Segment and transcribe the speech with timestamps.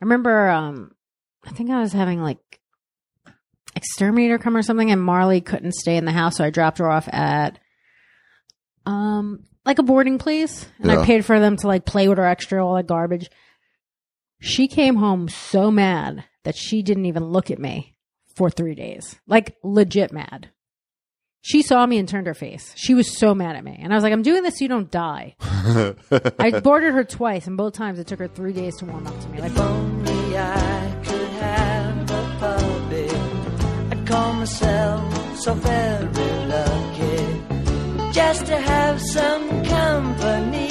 [0.00, 0.92] I remember, um,
[1.44, 2.38] I think I was having like
[3.76, 6.90] exterminator come or something, and Marley couldn't stay in the house, so I dropped her
[6.90, 7.58] off at,
[8.86, 11.00] um, like a boarding place, and Yeah.
[11.00, 13.30] I paid for them to like play with her extra, all that garbage.
[14.40, 17.94] She came home so mad that she didn't even look at me
[18.36, 20.50] for three days, like legit mad.
[21.42, 22.74] She saw me and turned her face.
[22.76, 24.68] She was so mad at me, and I was like, "I'm doing this so you
[24.68, 28.84] don't die." I boarded her twice, and both times it took her three days to
[28.84, 29.40] warm up to me.
[29.40, 33.08] Like, only I could have a puppy.
[33.96, 38.12] I call myself so very lucky.
[38.12, 40.69] Just to have some company,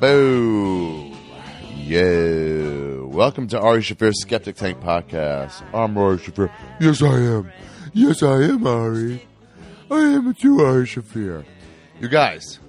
[0.00, 1.16] Boom.
[1.74, 3.10] Yo.
[3.12, 5.62] Welcome to Ari Shaffir's Skeptic Tank Podcast.
[5.74, 6.52] I'm Ari Shaffir.
[6.80, 7.50] Yes, I am.
[7.92, 9.26] Yes, I am, Ari.
[9.90, 11.44] I am too, Ari Shaffir.
[12.00, 12.60] You guys,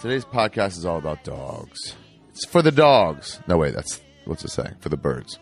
[0.00, 1.94] today's podcast is all about dogs.
[2.30, 3.40] It's for the dogs.
[3.46, 4.76] No, wait, that's, what's it saying?
[4.80, 5.38] For the birds.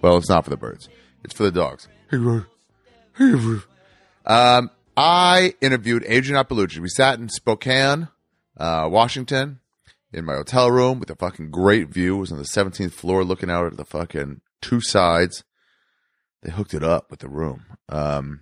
[0.00, 0.88] Well, it's not for the birds.
[1.24, 1.88] It's for the dogs.
[2.10, 2.46] Hey, Ron.
[3.16, 3.62] Hey, Ron.
[4.26, 6.78] Um, I interviewed Adrienne Iapalucci.
[6.78, 8.08] We sat in Spokane,
[8.56, 9.59] uh, Washington,
[10.12, 12.16] in my hotel room with a fucking great view.
[12.16, 15.44] It was on the 17th floor looking out at the fucking two sides.
[16.42, 17.66] They hooked it up with the room.
[17.88, 18.40] Um,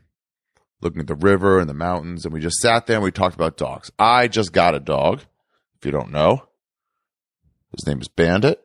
[0.80, 2.24] looking at the river and the mountains.
[2.24, 3.90] And we just sat there and we talked about dogs.
[3.98, 5.22] I just got a dog.
[5.76, 6.48] If you don't know,
[7.76, 8.60] his name is Bandit.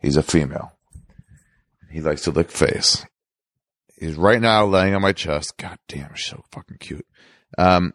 [0.00, 0.72] He's a female.
[1.90, 3.04] He likes to lick face.
[3.98, 5.54] He's right now laying on my chest.
[5.56, 7.06] God damn, she's so fucking cute.
[7.56, 7.92] Um,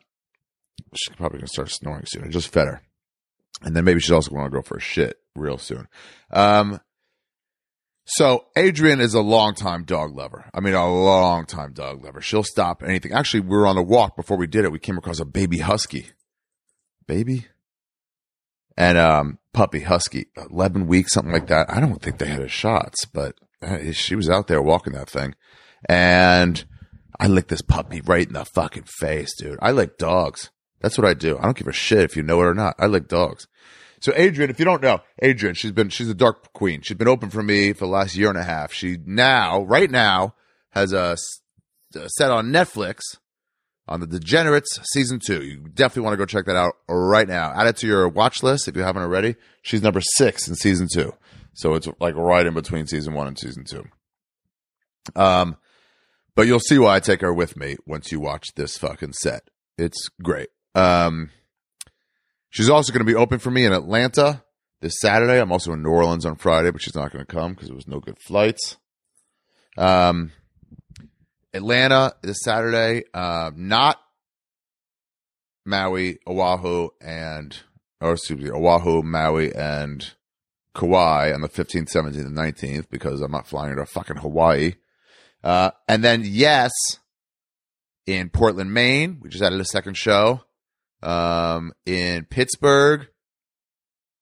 [0.95, 2.23] she's probably gonna start snoring soon.
[2.23, 2.81] I just fed her,
[3.61, 5.87] and then maybe she's also going to go for a shit real soon.
[6.31, 6.79] Um,
[8.05, 10.49] so Adrienne is a long time dog lover.
[10.53, 12.21] I mean, a long time dog lover.
[12.21, 13.13] She'll stop anything.
[13.13, 14.71] Actually, we were on a walk before we did it.
[14.71, 16.07] We came across a baby husky,
[17.07, 17.47] baby,
[18.75, 21.69] and um, puppy husky, eleven weeks, something like that.
[21.69, 23.35] I don't think they had his shots, but
[23.93, 25.35] she was out there walking that thing,
[25.87, 26.65] and
[27.19, 29.59] I licked this puppy right in the fucking face, dude.
[29.61, 30.49] I like dogs.
[30.81, 31.37] That's what I do.
[31.37, 32.75] I don't give a shit if you know it or not.
[32.79, 33.47] I like dogs.
[34.01, 36.81] So Adrienne, if you don't know, Adrienne, she's been, she's a dark queen.
[36.81, 38.73] She's been open for me for the last year and a half.
[38.73, 40.33] She now, right now,
[40.71, 41.17] has a,
[41.95, 43.01] a set on Netflix
[43.87, 45.43] on the Degenerates season two.
[45.43, 47.51] You definitely want to go check that out right now.
[47.53, 49.35] Add it to your watch list if you haven't already.
[49.61, 51.13] She's number six in season two.
[51.53, 53.85] So it's like right in between season one and season two.
[55.15, 55.57] Um,
[56.35, 59.43] but you'll see why I take her with me once you watch this fucking set.
[59.77, 60.49] It's great.
[60.75, 61.29] Um,
[62.49, 64.43] she's also going to be open for me in Atlanta
[64.81, 65.39] this Saturday.
[65.39, 67.75] I'm also in New Orleans on Friday, but she's not going to come because there
[67.75, 68.77] was no good flights.
[69.77, 70.31] Um,
[71.53, 73.99] Atlanta this Saturday, uh, not
[75.65, 77.57] Maui, Oahu, and
[77.99, 80.13] or excuse me, Oahu, Maui, and
[80.73, 84.75] Kauai on the 15th, 17th, and 19th because I'm not flying to fucking Hawaii.
[85.43, 86.71] Uh, and then yes,
[88.05, 90.41] in Portland, Maine, we just added a second show.
[91.03, 93.07] Um, in Pittsburgh,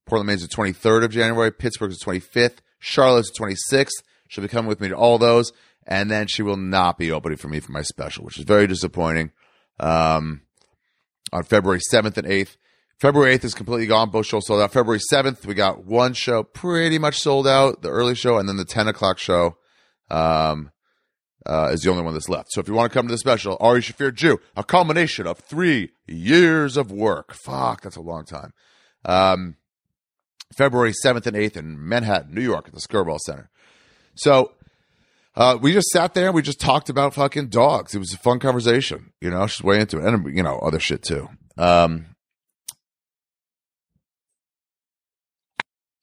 [0.06, 1.52] Portland, Maine's the 23rd of January.
[1.52, 2.58] Pittsburgh's the 25th.
[2.80, 4.04] Charlotte's the 26th.
[4.28, 5.52] She'll be coming with me to all those.
[5.86, 8.68] And then she will not be opening for me for my special, which is very
[8.68, 9.32] disappointing.
[9.80, 10.42] Um,
[11.32, 12.58] on February 7th and 8th.
[13.00, 14.10] February 8th is completely gone.
[14.10, 14.74] Both shows sold out.
[14.74, 18.58] February 7th, we got one show pretty much sold out, the early show, and then
[18.58, 19.58] the 10 o'clock show
[20.12, 20.72] um,
[21.46, 22.52] uh, is the only one that's left.
[22.52, 25.40] So if you want to come to the special, Ari Shaffir Jew, a culmination of
[25.40, 27.34] three years of work.
[27.34, 28.54] Fuck, that's a long time.
[29.06, 29.56] Um,
[30.58, 33.50] February 7th and 8th in Manhattan, New York at the Skirball Center.
[34.16, 34.54] So
[35.36, 37.96] uh, we just sat there and we just talked about fucking dogs.
[37.96, 39.14] It was a fun conversation.
[39.22, 40.06] You know, she's way into it.
[40.06, 41.30] And, you know, other shit too.
[41.58, 42.08] Um,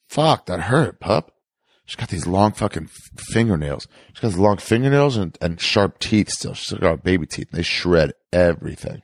[0.09, 1.36] fuck, that hurt, pup.
[1.87, 3.87] She's got these long fucking fingernails.
[4.13, 6.55] She's got these long fingernails and, and sharp teeth still.
[6.55, 7.49] She's got baby teeth.
[7.51, 9.03] And they shred everything.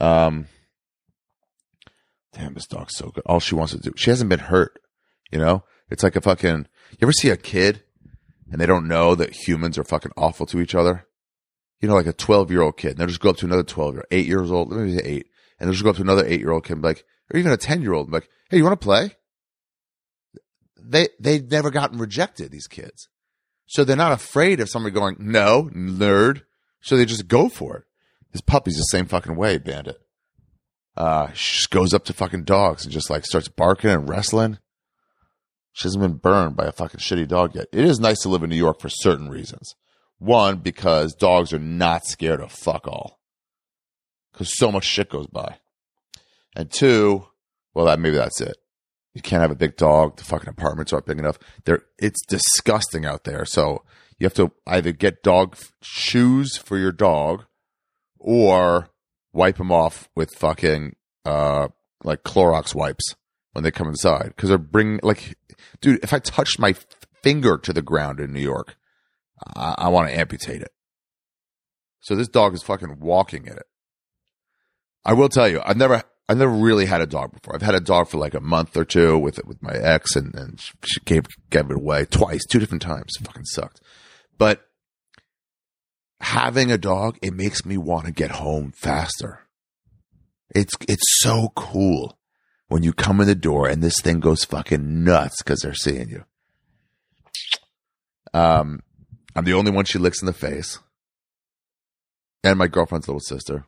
[0.00, 0.46] Um,
[2.32, 3.24] damn, this dog's so good.
[3.26, 4.78] All she wants to do, she hasn't been hurt.
[5.32, 7.82] You know, it's like a fucking, you ever see a kid
[8.50, 11.04] and they don't know that humans are fucking awful to each other?
[11.80, 12.92] You know, like a 12 year old kid.
[12.92, 15.02] And they'll just go up to another 12 year, eight years old, let me say
[15.04, 15.26] eight.
[15.58, 17.04] And they'll just go up to another eight year old kid and be like,
[17.34, 19.16] or even a 10 year old and be like, hey, you want to play?
[20.80, 22.50] They they've never gotten rejected.
[22.50, 23.08] These kids,
[23.66, 26.42] so they're not afraid of somebody going no nerd.
[26.80, 27.84] So they just go for it.
[28.32, 30.00] This puppy's the same fucking way, Bandit.
[30.96, 34.58] Uh, she just goes up to fucking dogs and just like starts barking and wrestling.
[35.72, 37.66] She hasn't been burned by a fucking shitty dog yet.
[37.72, 39.76] It is nice to live in New York for certain reasons.
[40.18, 43.20] One, because dogs are not scared of fuck all.
[44.32, 45.58] Because so much shit goes by.
[46.56, 47.26] And two,
[47.74, 48.56] well, that maybe that's it.
[49.18, 50.16] You can't have a big dog.
[50.16, 51.40] The fucking apartments aren't big enough.
[51.64, 53.44] There, it's disgusting out there.
[53.44, 53.82] So
[54.16, 57.44] you have to either get dog shoes for your dog,
[58.20, 58.90] or
[59.32, 60.94] wipe them off with fucking
[61.24, 61.66] uh
[62.04, 63.16] like Clorox wipes
[63.54, 65.36] when they come inside because they're bringing like,
[65.80, 65.98] dude.
[66.04, 66.76] If I touched my
[67.20, 68.76] finger to the ground in New York,
[69.56, 70.70] I, I want to amputate it.
[71.98, 73.66] So this dog is fucking walking in it.
[75.04, 77.54] I will tell you, I've never, I've never really had a dog before.
[77.54, 80.34] I've had a dog for like a month or two with with my ex, and
[80.34, 83.14] and she gave gave it away twice, two different times.
[83.18, 83.80] It fucking sucked.
[84.36, 84.66] But
[86.20, 89.40] having a dog, it makes me want to get home faster.
[90.54, 92.18] It's it's so cool
[92.68, 96.10] when you come in the door and this thing goes fucking nuts because they're seeing
[96.10, 96.24] you.
[98.34, 98.82] Um,
[99.34, 100.78] I'm the only one she licks in the face,
[102.44, 103.64] and my girlfriend's little sister.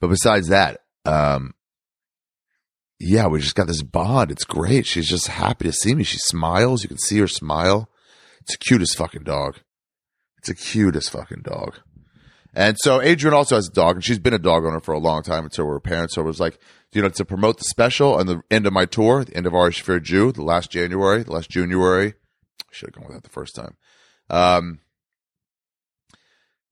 [0.00, 1.54] But besides that, um,
[3.00, 4.30] yeah, we just got this bond.
[4.30, 4.86] It's great.
[4.86, 6.04] She's just happy to see me.
[6.04, 6.82] She smiles.
[6.82, 7.88] You can see her smile.
[8.40, 9.56] It's the cutest fucking dog.
[10.38, 11.76] It's the cutest fucking dog.
[12.54, 14.98] And so Adrienne also has a dog, and she's been a dog owner for a
[14.98, 16.14] long time until her parents.
[16.14, 16.58] So it was like,
[16.92, 19.54] you know, to promote the special on the end of my tour, the end of
[19.54, 22.14] Ari Shaffir Jew, the last January, the last January.
[22.60, 23.76] I Should have gone with that the first time.
[24.30, 24.80] Um,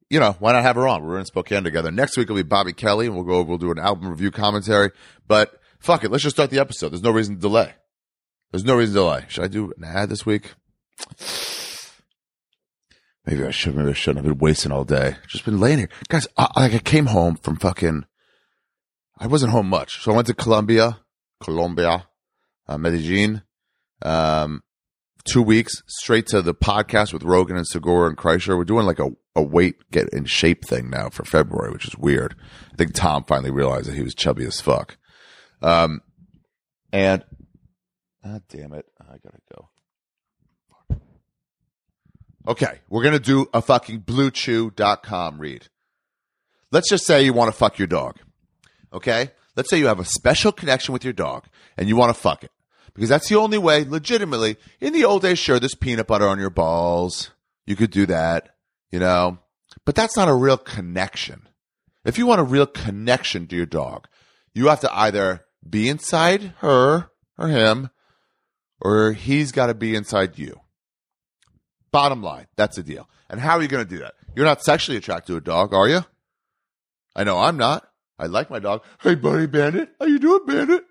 [0.09, 1.05] you know, why not have her on?
[1.05, 1.91] We're in Spokane together.
[1.91, 3.43] Next week will be Bobby Kelly, and we'll go.
[3.43, 4.91] We'll do an album review commentary.
[5.27, 6.91] But fuck it, let's just start the episode.
[6.91, 7.75] There's no reason to delay.
[8.51, 9.25] There's no reason to delay.
[9.29, 10.55] Should I do an ad this week?
[13.27, 13.75] Maybe I should.
[13.75, 14.25] Maybe I shouldn't.
[14.25, 15.17] I've been wasting all day.
[15.27, 16.29] Just been laying here, guys.
[16.37, 18.05] I, like I came home from fucking.
[19.19, 21.01] I wasn't home much, so I went to Colombia,
[21.43, 22.07] Colombia,
[22.69, 23.43] uh, Medellin.
[24.03, 24.63] Um,
[25.27, 28.57] two weeks straight to the podcast with Rogan and Segura and Kreischer.
[28.57, 31.97] We're doing like a, a weight get in shape thing now for February, which is
[31.97, 32.35] weird.
[32.73, 34.97] I think Tom finally realized that he was chubby as fuck.
[35.63, 36.01] Um,
[36.93, 37.25] and,
[38.25, 38.87] ah, damn it.
[39.01, 39.69] I gotta go.
[42.49, 42.81] Okay.
[42.89, 45.67] We're to do a fucking bluechew.com read.
[46.71, 48.17] Let's just say you want to fuck your dog.
[48.93, 49.31] Okay.
[49.57, 51.47] Let's say you have a special connection with your dog
[51.77, 52.51] and you want to fuck it
[52.97, 54.57] because that's the only way, legitimately.
[54.81, 57.31] In the old days, sure, there's peanut butter on your balls.
[57.67, 58.57] You could do that,
[58.91, 59.39] you know,
[59.85, 61.47] but that's not a real connection.
[62.07, 64.09] If you want a real connection to your dog,
[64.55, 67.91] you have to either be inside her or him,
[68.81, 70.59] or he's got to be inside you.
[71.91, 73.11] Bottom line, that's the deal.
[73.29, 74.15] And how are you going to do that?
[74.35, 76.01] You're not sexually attracted to a dog, are you?
[77.15, 77.87] I know I'm not.
[78.19, 78.83] I like my dog.
[79.03, 79.91] Hey, buddy, Bandit.
[80.01, 80.85] How you doing, Bandit?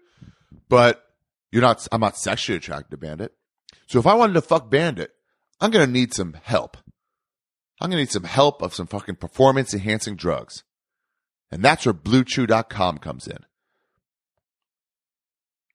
[0.69, 1.04] But
[1.51, 1.87] you're not.
[1.91, 3.33] I'm not sexually attracted to Bandit.
[3.87, 5.11] So if I wanted to fuck Bandit,
[5.59, 6.77] I'm gonna need some help.
[7.81, 10.63] I'm gonna need some help of some fucking performance enhancing drugs,
[11.51, 13.39] and that's where BlueChew.com comes in.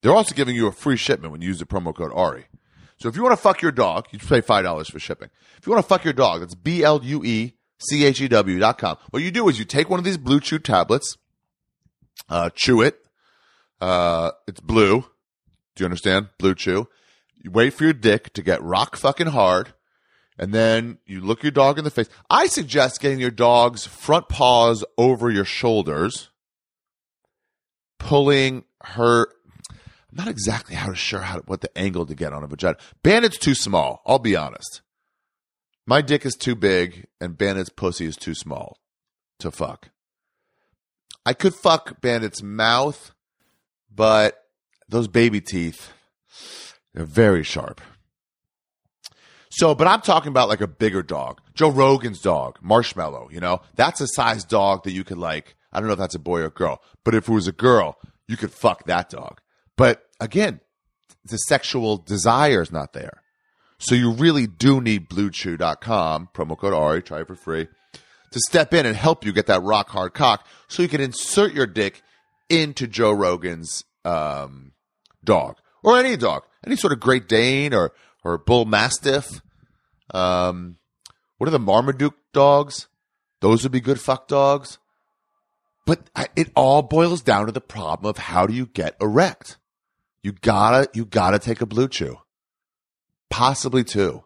[0.03, 2.47] They're also giving you a free shipment when you use the promo code Ari.
[2.99, 5.31] So if you want to fuck your dog, you pay five dollars for shipping.
[5.59, 8.29] If you want to fuck your dog, that's B L U E C H E
[8.29, 8.97] W dot com.
[9.11, 11.17] What you do is you take one of these Blue Chew tablets,
[12.29, 12.99] uh, chew it.
[13.81, 15.07] Uh, it's blue.
[15.81, 16.29] Do you understand?
[16.37, 16.89] Blue Chew.
[17.43, 19.73] You wait for your dick to get rock fucking hard,
[20.39, 22.11] and then you look your dog in the face.
[22.29, 26.29] I suggest getting your dog's front paws over your shoulders,
[27.99, 29.29] pulling her.
[29.71, 29.79] I'm
[30.13, 32.77] not exactly how to sure how to, what the angle to get on a vagina.
[33.03, 34.03] Bandit's too small.
[34.05, 34.83] I'll be honest.
[35.87, 38.77] My dick is too big, and Bandit's pussy is too small
[39.39, 39.89] to fuck.
[41.25, 43.15] I could fuck Bandit's mouth,
[43.91, 44.37] but
[44.91, 45.93] those baby teeth,
[46.93, 47.81] they're very sharp.
[49.51, 51.41] So, but I'm talking about like a bigger dog.
[51.55, 55.81] Joe Rogan's dog, Marshmallow, you know, that's a size dog that you could like, I
[55.81, 57.99] don't know if that's a boy or a girl, but if it was a girl,
[58.29, 59.41] you could fuck that dog.
[59.77, 60.61] But again,
[61.25, 63.23] the sexual desire is not there.
[63.79, 67.67] So you really do need bluechew.com, promo code Ari, try it for free,
[68.31, 71.55] to step in and help you get that rock hard cock so you can insert
[71.55, 72.03] your dick
[72.49, 74.73] into Joe Rogan's um,
[75.25, 77.93] dog or any dog, any sort of Great Dane or
[78.25, 79.41] or Bull Mastiff.
[80.13, 80.77] Um,
[81.39, 82.89] what are the Marmaduke dogs?
[83.41, 84.79] Those would be good fuck dogs.
[85.87, 89.59] But I, it all boils down to the problem of how do you get erect?
[90.23, 92.19] You gotta, you gotta take a blue chew.
[93.31, 94.25] Possibly two.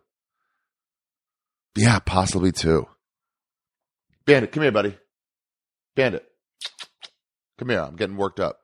[1.76, 2.86] Yeah, possibly two.
[4.26, 4.96] Bandit, come here, buddy.
[5.94, 6.24] Bandit.
[7.58, 7.80] Come here.
[7.80, 8.60] I'm getting worked up.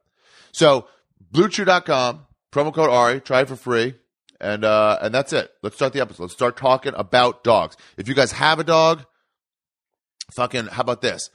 [0.52, 0.88] So,
[1.32, 3.94] bluechew.com, promo code Ari, try it for free.
[4.40, 5.50] And, uh, and that's it.
[5.62, 6.24] Let's start the episode.
[6.24, 7.76] Let's start talking about dogs.
[7.98, 9.04] If you guys have a dog,
[10.32, 11.28] fucking, how about this?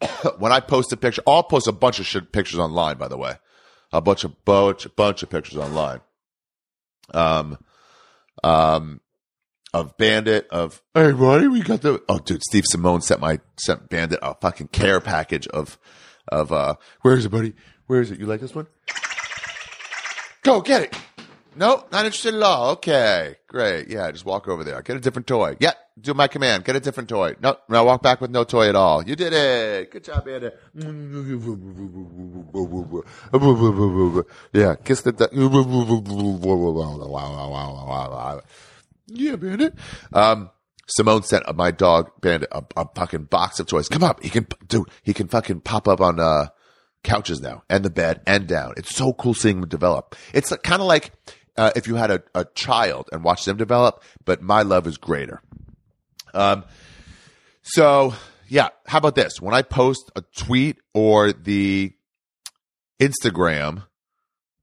[0.38, 3.16] when I post a picture, I'll post a bunch of shit pictures online, by the
[3.16, 3.36] way.
[3.92, 6.00] A bunch of, bunch, bunch of pictures online.
[7.14, 7.56] Um,
[8.44, 9.00] um,
[9.76, 13.90] of Bandit, of hey buddy, we got the oh dude, Steve Simone sent my sent
[13.90, 15.78] Bandit a fucking care package of
[16.28, 17.52] of uh where is it, buddy?
[17.86, 18.18] Where is it?
[18.18, 18.66] You like this one?
[20.46, 20.96] Go get it.
[21.56, 22.70] No, not interested at all.
[22.74, 23.88] Okay, great.
[23.88, 24.80] Yeah, just walk over there.
[24.80, 25.56] Get a different toy.
[25.58, 26.64] Yeah, do my command.
[26.64, 27.34] Get a different toy.
[27.42, 29.02] No, no, walk back with no toy at all.
[29.02, 29.90] You did it.
[29.90, 30.56] Good job, Bandit.
[34.52, 35.12] Yeah, kiss the.
[39.08, 39.74] Yeah, Bandit.
[40.12, 40.50] Um,
[40.86, 43.88] Simone sent my dog Bandit a, a fucking box of toys.
[43.88, 44.88] Come up, he can, dude.
[45.02, 46.50] He can fucking pop up on uh
[47.06, 48.74] couches now, and the bed, and down.
[48.76, 50.14] It's so cool seeing them develop.
[50.34, 51.12] It's kind of like
[51.56, 54.98] uh, if you had a, a child and watched them develop, but my love is
[54.98, 55.40] greater.
[56.34, 56.64] Um,
[57.62, 58.14] so
[58.48, 59.40] yeah, how about this?
[59.40, 61.92] When I post a tweet or the
[63.00, 63.84] Instagram,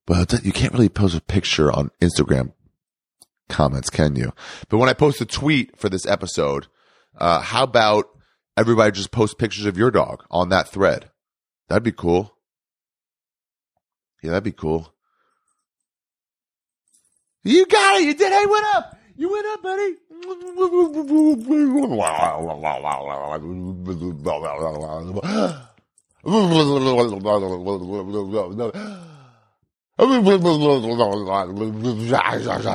[0.06, 2.54] but you can't really post a picture on Instagram
[3.50, 4.34] comments, can you?
[4.70, 6.68] But when I post a tweet for this episode,
[7.18, 8.06] uh, how about
[8.58, 11.10] everybody just post pictures of your dog on that thread?
[11.70, 12.36] That'd be cool.
[14.22, 14.94] Yeah, that'd be cool.
[17.44, 18.06] You got it.
[18.06, 18.32] You did.
[18.32, 18.98] Hey, what up?
[19.16, 19.96] You went up, buddy.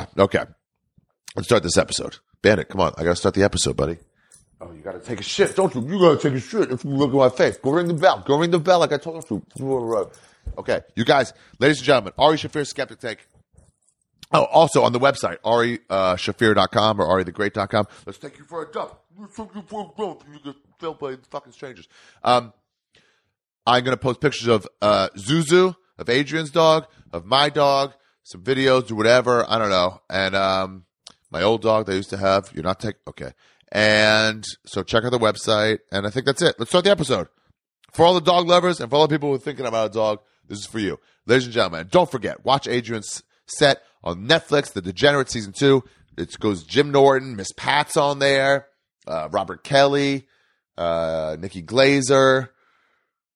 [0.19, 0.45] Okay.
[1.35, 2.17] Let's start this episode.
[2.43, 2.93] Bandit, come on.
[2.99, 3.99] I gotta start the episode, buddy.
[4.61, 5.87] Oh, you gotta take a shit, don't you?
[5.87, 7.57] You gotta take a shit if you look at my face.
[7.59, 8.25] Go ring the bell.
[8.27, 10.11] Go ring the bell like I told you.
[10.57, 13.27] Okay, you guys, ladies and gentlemen, Ari Shaffir Skeptic Tank.
[14.33, 17.87] Oh, also on the website, arishaffir.com or arithegreat.com.
[18.05, 18.95] Let's take you for a dump.
[19.17, 20.25] Let's take you for a dump.
[20.31, 21.89] You get filled by fucking strangers.
[22.23, 22.53] Um,
[23.67, 28.43] I'm going to post pictures of uh, Zuzu, of Adrienne's dog, of my dog, some
[28.43, 29.49] videos whatever.
[29.49, 30.03] I don't know.
[30.11, 30.85] And um,
[31.31, 32.51] my old dog I used to have.
[32.53, 33.01] You're not taking.
[33.09, 33.33] Okay.
[33.71, 35.79] And so check out the website.
[35.93, 36.57] And I think that's it.
[36.59, 37.29] Let's start the episode.
[37.93, 39.95] For all the dog lovers and for all the people who are thinking about a
[39.95, 40.99] dog, this is for you.
[41.27, 45.83] Ladies and gentlemen, don't forget, watch Adrienne's set on Netflix, The Degenerate Season 2.
[46.17, 48.67] It goes Jim Norton, Miss Pat's on there,
[49.07, 50.27] uh, Robert Kelly,
[50.77, 52.49] uh, Nikki Glazer.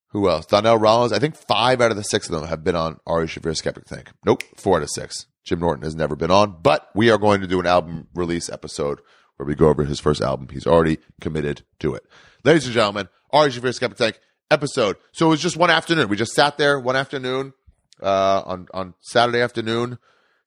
[0.09, 0.47] Who else?
[0.47, 1.13] Donnell Rawlings.
[1.13, 3.87] I think five out of the six of them have been on Ari Shaffir Skeptic
[3.87, 4.11] Tank.
[4.27, 5.27] Nope, four out of six.
[5.45, 8.49] Jim Norton has never been on, but we are going to do an album release
[8.51, 9.01] episode
[9.43, 10.49] where we go over his first album.
[10.53, 12.05] He's already committed to it.
[12.45, 14.21] Ladies and gentlemen, Ari Shaffir Skeptic
[14.53, 14.97] episode.
[15.11, 16.09] So it was just one afternoon.
[16.09, 17.53] We just sat there one afternoon
[18.01, 19.99] uh, on on Saturday afternoon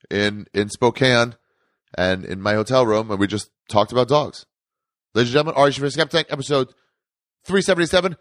[0.09, 1.35] in in Spokane
[1.97, 4.45] and in my hotel room, and we just talked about dogs.
[5.13, 6.69] Ladies and gentlemen, Ari Shaffir Skeptic episode
[7.43, 8.15] 377.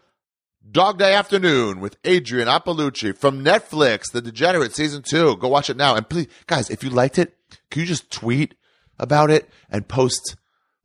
[0.69, 5.37] Dog Day Afternoon with Adrienne Iapalucci from Netflix, The Degenerate Season 2.
[5.37, 5.95] Go watch it now.
[5.95, 7.37] And please, guys, if you liked it,
[7.69, 8.55] can you just tweet
[8.97, 10.35] about it and post,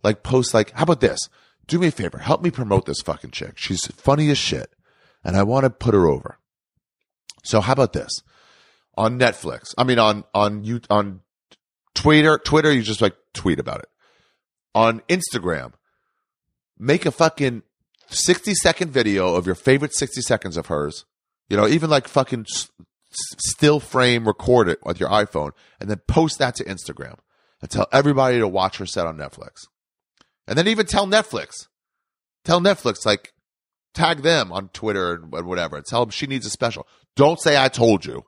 [0.03, 1.19] like, post, like, how about this?
[1.67, 2.19] Do me a favor.
[2.19, 3.57] Help me promote this fucking chick.
[3.57, 4.71] She's funny as shit.
[5.23, 6.39] And I want to put her over.
[7.45, 8.11] So how about this?
[8.97, 11.21] On Netflix, I mean, on, on you, on
[11.95, 13.89] Twitter, Twitter, you just like tweet about it.
[14.75, 15.73] On Instagram,
[16.79, 17.63] make a fucking
[18.09, 21.05] 60 second video of your favorite 60 seconds of hers.
[21.49, 22.47] You know, even like fucking
[23.13, 27.17] still frame record it with your iPhone and then post that to Instagram
[27.61, 29.67] and tell everybody to watch her set on Netflix.
[30.51, 31.69] And then even tell Netflix,
[32.45, 33.33] tell Netflix, like
[33.95, 36.89] tag them on Twitter and whatever and tell them she needs a special.
[37.15, 38.25] Don't say I told you.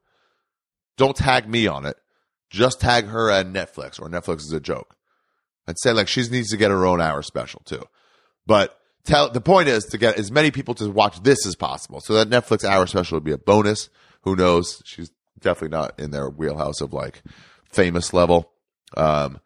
[0.96, 1.96] Don't tag me on it.
[2.48, 4.94] Just tag her and Netflix or Netflix is a joke.
[5.66, 7.82] And say like she needs to get her own hour special too.
[8.46, 12.00] But tell the point is to get as many people to watch this as possible.
[12.00, 13.90] So that Netflix hour special would be a bonus.
[14.22, 14.80] Who knows?
[14.86, 15.10] She's
[15.40, 17.20] definitely not in their wheelhouse of like
[17.68, 18.52] famous level.
[18.96, 19.40] Um,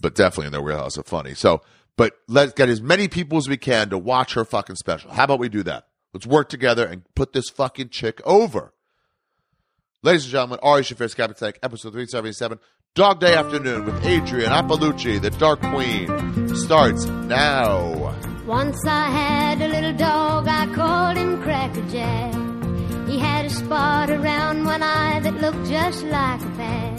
[0.00, 1.34] but definitely in their wheelhouse of funny.
[1.34, 1.62] So,
[1.96, 5.10] but let's get as many people as we can to watch her fucking special.
[5.10, 5.86] How about we do that?
[6.12, 8.72] Let's work together and put this fucking chick over.
[10.02, 12.58] Ladies and gentlemen, Ari Shaffir Skeptic Tank, episode 377,
[12.94, 18.14] Dog Day Afternoon with Adrienne Iapalucci, the Dark Queen, starts now.
[18.46, 22.34] Once I had a little dog, I called him Cracker Jack.
[23.08, 26.98] He had a spot around one eye that looked just like a patch.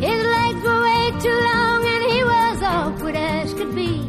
[0.00, 4.05] His legs were way too long and he was awkward as could be.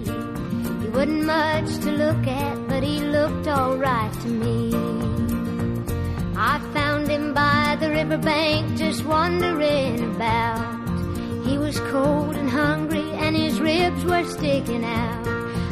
[0.97, 4.73] Wasn't much to look at, but he looked alright to me.
[6.35, 10.89] I found him by the riverbank just wandering about.
[11.45, 15.27] He was cold and hungry and his ribs were sticking out.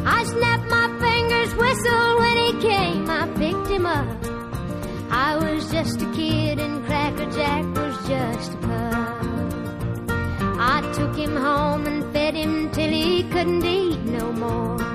[0.06, 4.08] I snapped my fingers, whistled when he came, I picked him up.
[5.10, 9.26] I was just a kid and Cracker Jack was just a pup.
[10.60, 14.95] I took him home and fed him till he couldn't eat no more.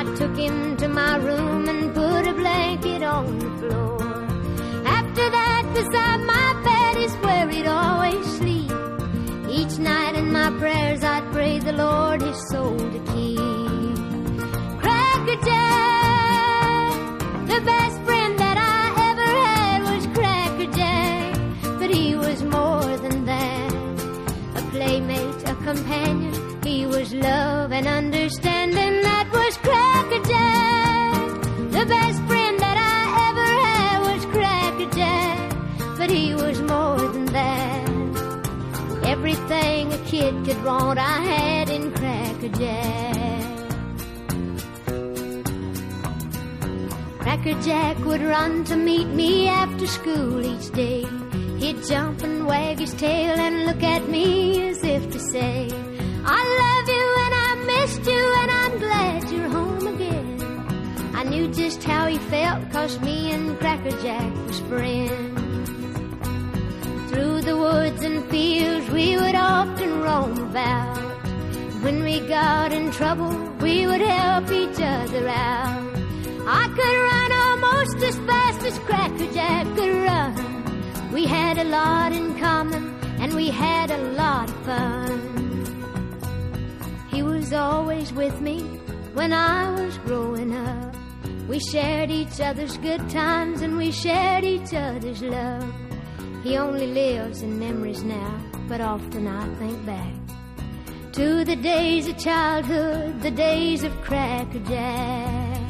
[0.00, 4.00] I took him to my room and put a blanket on the floor.
[4.86, 8.70] After that, beside my bed is where he'd always sleep.
[9.50, 13.98] Each night in my prayers, I'd pray the Lord his soul to keep.
[14.78, 21.34] Cracker Jack, the best friend that I ever had was Cracker Jack,
[21.80, 23.72] but he was more than that.
[24.54, 29.00] A playmate, a companion, he was love and understanding.
[29.02, 31.42] That was Cracker Jack,
[31.76, 35.38] the best friend that I ever had was Cracker Jack,
[35.96, 37.88] but he was more than that.
[39.04, 42.98] Everything a kid could want, I had in Cracker Jack.
[47.20, 51.06] Cracker Jack would run to meet me after school each day.
[51.58, 55.70] He'd jump and wag his tail and look at me as if to say,
[56.24, 60.40] I love you and I missed you and I'm glad you're home again.
[61.14, 65.70] I knew just how he felt cause me and Cracker Jack was friends.
[67.10, 70.98] Through the woods and fields we would often roam about.
[71.82, 75.88] When we got in trouble, we would help each other out.
[76.50, 81.12] I could run almost as fast as Cracker Jack could run.
[81.12, 85.37] We had a lot in common and we had a lot of fun.
[87.18, 88.60] He was always with me
[89.12, 90.94] when I was growing up.
[91.48, 95.68] We shared each other's good times and we shared each other's love.
[96.44, 100.14] He only lives in memories now, but often I think back
[101.14, 105.60] to the days of childhood, the days of Cracker Jack.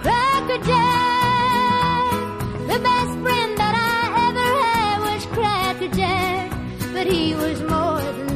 [0.00, 2.40] Cracker Jack,
[2.72, 6.50] the best friend that I ever had was Cracker Jack,
[6.94, 8.29] but he was more than.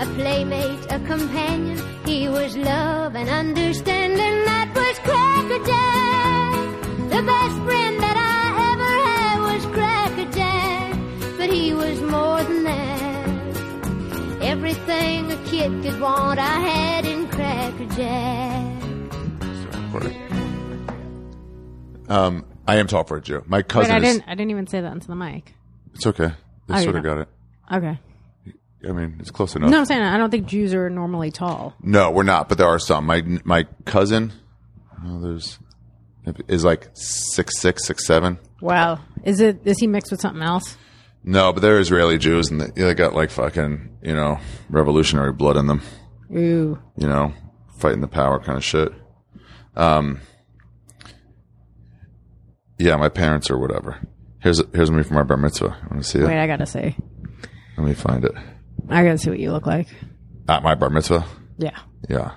[0.00, 4.44] A playmate, a companion, he was love and understanding.
[4.44, 11.50] That was Cracker Jack, the best friend that I ever had was Cracker Jack, but
[11.52, 14.42] he was more than that.
[14.42, 18.74] Everything a kid could want, I had in Cracker Jack.
[22.08, 23.42] Um, I am tall for a Jew.
[23.46, 24.02] My Wait, cousin I is.
[24.02, 24.24] didn't.
[24.28, 25.54] I didn't even say that into the mic.
[25.94, 26.32] It's okay.
[26.66, 27.14] They Oh, you sort of know.
[27.16, 27.28] got it.
[27.72, 27.98] Okay.
[28.86, 29.70] I mean, it's close enough.
[29.70, 31.74] No, I'm saying I don't think Jews are normally tall.
[31.82, 33.06] No, we're not, but there are some.
[33.06, 34.32] My my cousin,
[35.04, 35.58] oh, there's
[36.46, 38.38] is like six six six seven.
[38.60, 39.00] Wow.
[39.24, 39.60] Is it?
[39.64, 40.76] Is he mixed with something else?
[41.24, 44.38] No, but they're Israeli Jews, and they, they got like fucking you know
[44.68, 45.82] revolutionary blood in them.
[46.30, 46.78] Ooh.
[46.96, 47.32] You know,
[47.78, 48.92] fighting the power kind of shit.
[49.76, 50.20] Um,
[52.78, 53.98] yeah, my parents or whatever.
[54.40, 55.76] Here's here's me for my bar mitzvah.
[55.82, 56.26] I Want to see it?
[56.26, 56.96] Wait, I gotta see.
[57.76, 58.34] Let me find it.
[58.88, 59.88] I gotta see what you look like.
[60.48, 61.24] At my bar mitzvah.
[61.58, 61.78] Yeah.
[62.08, 62.32] Yeah,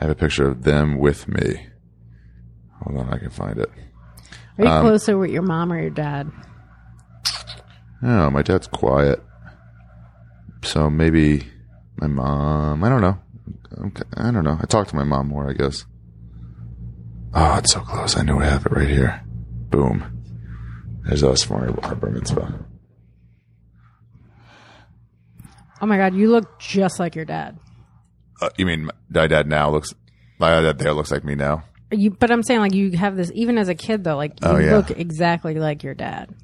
[0.00, 1.66] I have a picture of them with me.
[2.82, 3.70] Hold on, I can find it.
[4.58, 6.30] Are you Um, closer with your mom or your dad?
[8.02, 9.22] Oh, my dad's quiet.
[10.64, 11.46] So maybe
[11.96, 12.82] my mom.
[12.84, 13.18] I don't know.
[14.16, 14.58] I don't know.
[14.60, 15.84] I talk to my mom more, I guess.
[17.32, 18.16] Oh, it's so close.
[18.16, 19.22] I knew I have it right here.
[19.70, 20.04] Boom.
[21.04, 22.64] There's us for our bar mitzvah.
[25.80, 27.58] Oh my god, you look just like your dad.
[28.40, 29.92] Uh, you mean my dad now looks?
[30.38, 31.64] My dad there looks like me now.
[31.92, 34.16] You, but I'm saying like you have this even as a kid though.
[34.16, 34.76] Like you Oh, yeah.
[34.76, 36.34] look exactly like your dad.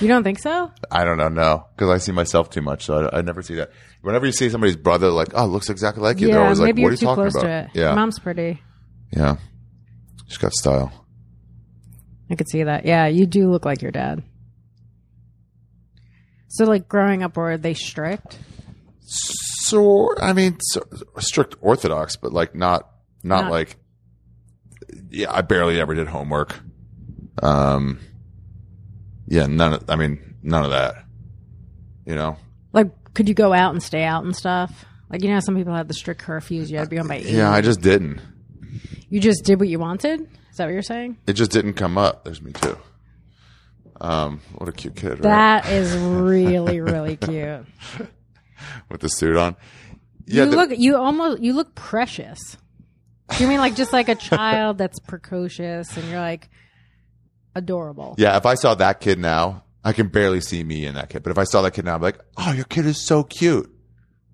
[0.00, 0.72] You don't think so?
[0.90, 3.56] I don't know, no, because I see myself too much, so I, I never see
[3.56, 3.70] that.
[4.00, 6.82] Whenever you see somebody's brother, like, oh, looks exactly like you, they're always like, maybe
[6.82, 7.42] what are you too talking close about?
[7.46, 7.70] to it.
[7.74, 8.62] Yeah, Mom's pretty.
[9.14, 9.36] yeah,
[10.26, 10.90] she's got style.
[12.30, 12.86] I could see that.
[12.86, 14.22] Yeah, you do look like your dad.
[16.48, 18.38] So like growing up, were they strict?
[19.12, 20.82] So I mean, so,
[21.18, 22.88] strict Orthodox, but like not,
[23.22, 23.76] not Not- like.
[25.10, 26.60] Yeah, I barely ever did homework.
[27.42, 28.00] Um.
[29.26, 29.74] Yeah, none.
[29.74, 31.04] Of, I mean, none of that.
[32.06, 32.36] You know.
[32.72, 34.84] Like, could you go out and stay out and stuff?
[35.08, 36.68] Like you know, some people have the strict curfews.
[36.70, 37.26] You had to be home by eight.
[37.26, 38.20] Yeah, I just didn't.
[39.08, 40.20] You just did what you wanted.
[40.50, 41.18] Is that what you're saying?
[41.26, 42.24] It just didn't come up.
[42.24, 42.78] There's me too.
[44.00, 45.22] Um, what a cute kid, right?
[45.22, 47.66] That is really, really cute.
[48.90, 49.56] With the suit on.
[50.26, 52.56] Yeah, you the- look you almost you look precious.
[53.38, 56.48] You mean like just like a child that's precocious and you're like
[57.54, 58.14] adorable.
[58.18, 58.36] yeah.
[58.36, 61.22] If I saw that kid now, I can barely see me in that kid.
[61.22, 63.22] But if I saw that kid now, I'd be like, "Oh, your kid is so
[63.22, 63.70] cute."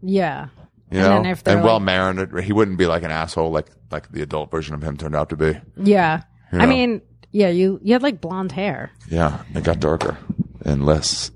[0.03, 0.49] Yeah.
[0.91, 3.11] You And know, then if they're and well like- marinated, he wouldn't be like an
[3.11, 5.59] asshole like like the adult version of him turned out to be.
[5.77, 6.23] Yeah.
[6.53, 8.91] You I mean, yeah, you you had like blonde hair.
[9.11, 10.17] Yeah, it got darker
[10.65, 11.31] and less.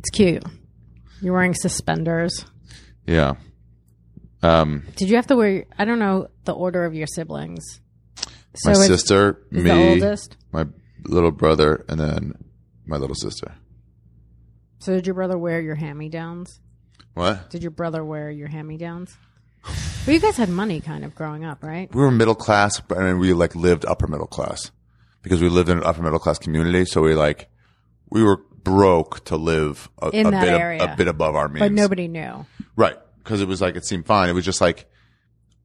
[0.00, 0.44] It's cute.
[1.20, 2.44] You're wearing suspenders.
[3.06, 3.34] Yeah.
[4.42, 7.80] Um, Did you have to wear I don't know the order of your siblings.
[8.54, 10.36] So my it's- sister, is me, the oldest.
[10.52, 10.66] my
[11.04, 12.32] little brother, and then
[12.86, 13.54] my little sister.
[14.78, 16.60] So did your brother wear your hand me downs?
[17.14, 17.50] What?
[17.50, 19.16] Did your brother wear your hand me downs?
[20.06, 21.92] Well, you guys had money kind of growing up, right?
[21.94, 24.70] We were middle class, but and we like lived upper middle class
[25.22, 26.84] because we lived in an upper middle class community.
[26.84, 27.48] So we like
[28.08, 30.92] we were broke to live a, In a that bit ab- area.
[30.92, 31.60] a bit above our means.
[31.60, 32.46] But nobody knew.
[32.76, 32.96] Right.
[33.18, 34.28] Because it was like, it seemed fine.
[34.28, 34.90] It was just like,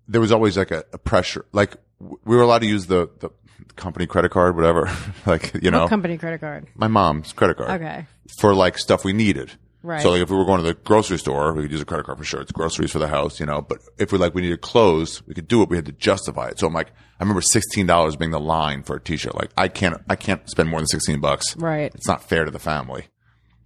[0.07, 1.45] there was always like a, a pressure.
[1.53, 3.29] Like, w- we were allowed to use the, the
[3.75, 4.91] company credit card, whatever.
[5.25, 6.67] like, you know, company credit card?
[6.75, 7.69] my mom's credit card.
[7.81, 8.05] Okay.
[8.39, 9.51] For like stuff we needed.
[9.83, 10.01] Right.
[10.01, 12.05] So like if we were going to the grocery store, we could use a credit
[12.05, 12.39] card for sure.
[12.41, 15.33] It's groceries for the house, you know, but if we like, we needed clothes, we
[15.33, 15.69] could do it.
[15.69, 16.57] We had to justify it.
[16.59, 19.35] So I'm like, I remember $16 being the line for a t-shirt.
[19.35, 21.55] Like I can't, I can't spend more than 16 bucks.
[21.57, 21.93] Right.
[21.93, 23.07] It's not fair to the family.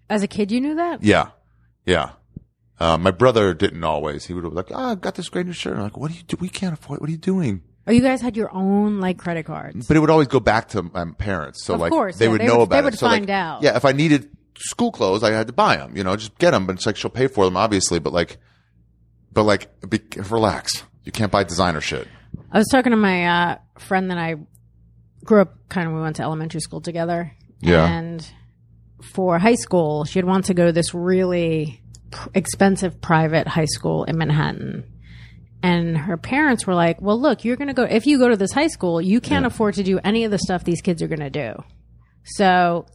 [0.10, 1.04] As a kid, you knew that?
[1.04, 1.30] Yeah.
[1.86, 2.12] Yeah.
[2.80, 4.26] Uh, my brother didn't always.
[4.26, 5.76] He would be like, oh, I've got this great new shirt.
[5.78, 6.38] I'm like, what do you do?
[6.40, 6.98] We can't afford.
[6.98, 7.02] It.
[7.02, 7.62] What are you doing?
[7.88, 9.88] Oh, you guys had your own like credit cards?
[9.88, 11.64] But it would always go back to my parents.
[11.64, 12.82] So Of like, course, they yeah, would they know would- about they it.
[12.82, 13.64] They would So, like, find out.
[13.64, 13.78] Yeah.
[13.78, 15.96] If I needed school clothes, I had to buy them.
[15.96, 16.66] You know, just get them.
[16.66, 18.00] But it's like she'll pay for them, obviously.
[18.00, 18.38] But like,
[19.32, 20.84] but like, be, relax.
[21.04, 22.08] You can't buy designer shit.
[22.52, 24.36] I was talking to my uh, friend that I
[25.24, 27.32] grew up kind of, we went to elementary school together.
[27.60, 27.86] Yeah.
[27.86, 28.28] And
[29.14, 33.66] for high school, she had wanted to go to this really pr- expensive private high
[33.66, 34.84] school in Manhattan.
[35.64, 38.38] And her parents were like, well, look, you're going to go, if you go to
[38.38, 41.08] this high school, you can't afford to do any of the stuff these kids are
[41.08, 41.64] going to do.
[42.24, 42.86] So,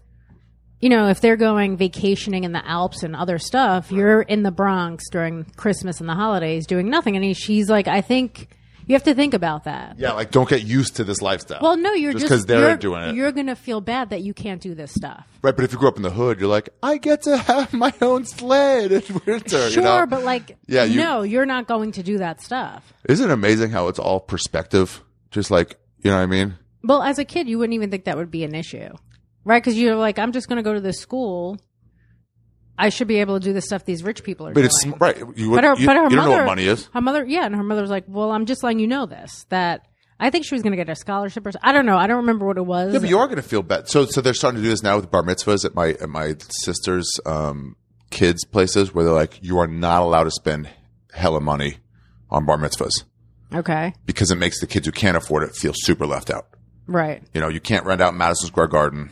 [0.83, 4.51] you know, if they're going vacationing in the Alps and other stuff, you're in the
[4.51, 7.17] Bronx during Christmas and the holidays doing nothing.
[7.17, 8.49] And he, she's like, I think
[8.87, 9.97] you have to think about that.
[9.99, 10.13] Yeah.
[10.13, 11.61] Like, don't get used to this lifestyle.
[11.63, 13.15] Well, no, you're just because they're you're, doing it.
[13.15, 15.25] You're gonna feel bad that you can't do this stuff.
[15.41, 15.55] Right.
[15.55, 17.95] But if you grew up in the hood, you're like, I get to have my
[18.03, 19.49] own sled in winter.
[19.49, 20.05] Sure, you know?
[20.07, 22.93] but like, Yeah, you- no, you're not going to do that stuff.
[23.09, 25.01] Isn't it amazing how it's all perspective?
[25.31, 26.59] Just like, you know what I mean?
[26.83, 28.89] Well, as a kid, you wouldn't even think that would be an issue,
[29.45, 29.63] right?
[29.63, 31.59] Because you're like, I'm just going to go to this school.
[32.79, 34.67] I should be able to do the stuff these rich people are doing.
[34.67, 34.93] But doing.
[34.95, 35.39] it's right.
[35.39, 36.89] You, But her, you, but her you don't know what money is.
[36.93, 39.45] Her mother, yeah, and her mother was like, "Well, I'm just letting you know this
[39.51, 39.87] that
[40.23, 41.97] I think she was going to get a scholarship or I don't know.
[41.97, 42.93] I don't remember what it was.
[42.93, 43.89] Yeah, but you are going to feel bad.
[43.89, 46.37] So, so they're starting to do this now with bar mitzvahs at my at my
[46.49, 47.75] sister's um,
[48.11, 50.69] kids' places, where they're like, you are not allowed to spend
[51.13, 51.79] hella money
[52.31, 53.05] on bar mitzvahs
[53.53, 56.47] okay, because it makes the kids who can't afford it feel super left out.
[56.87, 57.23] right.
[57.35, 59.11] You know, you can't rent out Madison Square Garden.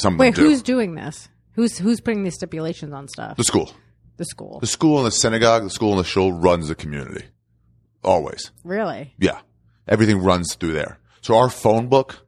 [0.00, 0.42] Some Wait, do.
[0.42, 1.28] who's doing this?
[1.52, 3.36] Who's who's putting these stipulations on stuff?
[3.36, 3.72] the school?
[4.16, 7.24] The school, The school and the synagogue, the school and the shul runs the community.
[8.02, 8.50] Always.
[8.64, 9.14] really?
[9.18, 9.40] Yeah.
[9.86, 10.98] Everything runs through there.
[11.20, 12.26] So our phone book,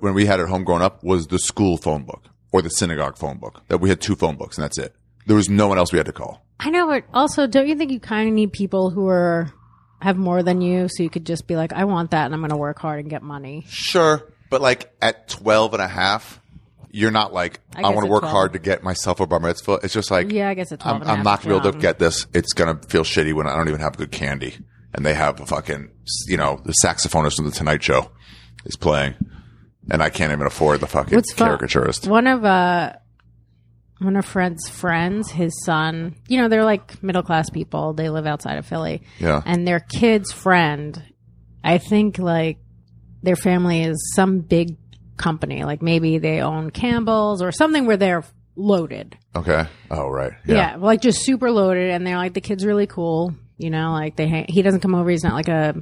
[0.00, 2.70] when we had it at home growing up, was the school phone book or the
[2.70, 3.62] synagogue phone book.
[3.68, 4.94] That we had two phone books and that's it.
[5.26, 6.44] There was no one else we had to call.
[6.58, 9.52] I know, but also, don't you think you kind of need people who are
[10.02, 12.40] have more than you, so you could just be like, I want that, and I'm
[12.40, 13.64] going to work hard and get money.
[13.68, 14.22] Sure.
[14.48, 16.40] But like at 12 and a half,
[16.92, 18.32] you're not like, I I, want to work 12.
[18.32, 19.80] hard to get myself a bar mitzvah.
[19.82, 21.78] It's just like, Yeah, I guess it's I'm, I'm not going to be able to
[21.78, 22.26] get this.
[22.34, 24.56] It's going to feel shitty when I don't even have good candy.
[24.92, 25.88] And they have a fucking,
[26.26, 28.10] you know, the saxophonist from the Tonight Show
[28.64, 29.14] is playing.
[29.90, 32.08] And I can't even afford the fucking What's fun- caricaturist.
[32.08, 32.94] One of uh,
[34.00, 36.16] one of Fred's friends, his son.
[36.26, 37.92] You know, they're like middle class people.
[37.92, 39.02] They live outside of Philly.
[39.20, 39.42] Yeah.
[39.46, 41.00] and their kid's friend.
[41.62, 42.58] I think like
[43.22, 44.76] their family is some big
[45.20, 45.62] company.
[45.64, 48.24] Like maybe they own Campbell's or something where they're
[48.56, 49.16] loaded.
[49.36, 49.66] Okay.
[49.90, 50.32] Oh, right.
[50.46, 50.54] Yeah.
[50.54, 50.76] Yeah.
[50.76, 53.34] like just super loaded, and they're like the kid's really cool.
[53.58, 55.10] You know, like they ha- he doesn't come over.
[55.10, 55.74] He's not like a,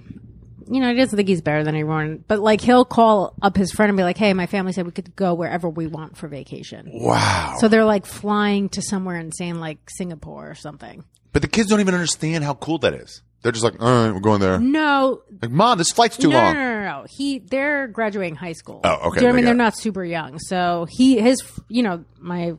[0.70, 2.24] you know, he doesn't think he's better than everyone.
[2.27, 4.92] But like he'll call up his friend and be like, "Hey, my family said we
[4.92, 7.57] could go wherever we want for vacation." Wow.
[7.61, 11.05] So they're like flying to somewhere insane, like Singapore or something.
[11.33, 13.22] but the kids don't even understand how cool that is.
[13.42, 14.59] They're just like, all right, we're going there.
[14.59, 16.55] No, Like, mom, this flight's too no, long.
[16.55, 17.07] no, no, no, no.
[17.09, 18.81] He they're graduating high school.
[18.83, 19.44] Oh, okay, Do you know what I mean?
[19.44, 20.38] They're not super young.
[20.40, 22.55] So he his you know my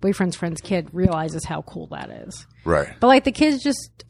[0.00, 2.46] boyfriend's friend's kid realizes how cool that is.
[2.64, 2.88] Right.
[3.00, 4.04] But like the kid's just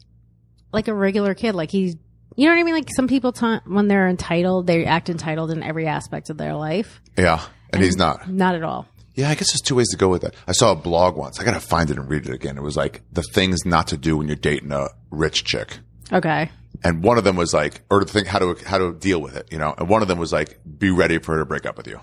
[0.71, 1.55] like a regular kid.
[1.55, 1.95] Like he's,
[2.35, 2.75] you know what I mean?
[2.75, 6.53] Like some people, t- when they're entitled, they act entitled in every aspect of their
[6.53, 7.01] life.
[7.17, 7.41] Yeah.
[7.71, 8.29] And he's not.
[8.29, 8.87] Not at all.
[9.19, 10.33] Yeah, I guess there's two ways to go with that.
[10.47, 11.41] I saw a blog once.
[11.41, 12.57] I gotta find it and read it again.
[12.57, 15.79] It was like the things not to do when you're dating a rich chick.
[16.09, 16.49] Okay.
[16.85, 19.35] And one of them was like, or to think how to how to deal with
[19.35, 19.75] it, you know.
[19.77, 21.99] And one of them was like, be ready for her to break up with you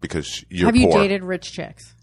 [0.00, 1.94] because you're Have you dated rich chicks?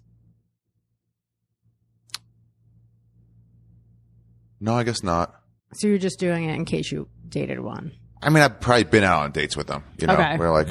[4.61, 5.35] No, I guess not.
[5.73, 7.91] So you're just doing it in case you dated one.
[8.21, 9.83] I mean, I've probably been out on dates with them.
[9.99, 10.37] You know, Okay.
[10.37, 10.69] where like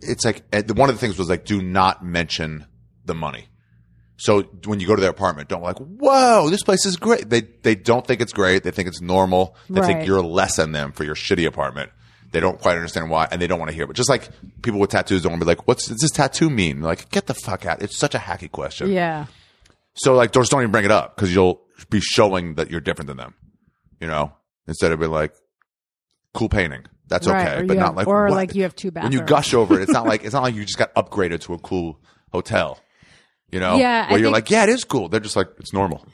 [0.00, 2.64] it's like eh, one of the things was like, do not mention
[3.04, 3.48] the money.
[4.16, 7.28] So when you go to their apartment, don't like, whoa, this place is great.
[7.28, 8.62] They they don't think it's great.
[8.62, 9.56] They think it's normal.
[9.68, 9.86] They Right.
[9.86, 11.90] think you're less than them for your shitty apartment.
[12.30, 13.86] They don't quite understand why, and they don't want to hear.
[13.86, 14.28] But just like
[14.62, 16.80] people with tattoos don't want to be like, what's does this tattoo mean?
[16.80, 17.82] Like, get the fuck out.
[17.82, 18.90] It's such a hacky question.
[18.92, 19.26] Yeah.
[19.94, 23.08] So like, just don't even bring it up because you'll be showing that you're different
[23.08, 23.34] than them.
[24.00, 24.32] You know,
[24.68, 25.34] instead of being like,
[26.34, 26.84] cool painting.
[27.08, 28.32] That's Right, okay, or but not have- like or what?
[28.32, 30.54] like you have two When you gush over it, it's not like it's not like
[30.54, 32.00] you just got upgraded to a cool
[32.32, 32.78] hotel.
[33.54, 35.08] You know, Yeah, I where you're like, yeah, it is cool.
[35.08, 36.04] They're just like, it's normal.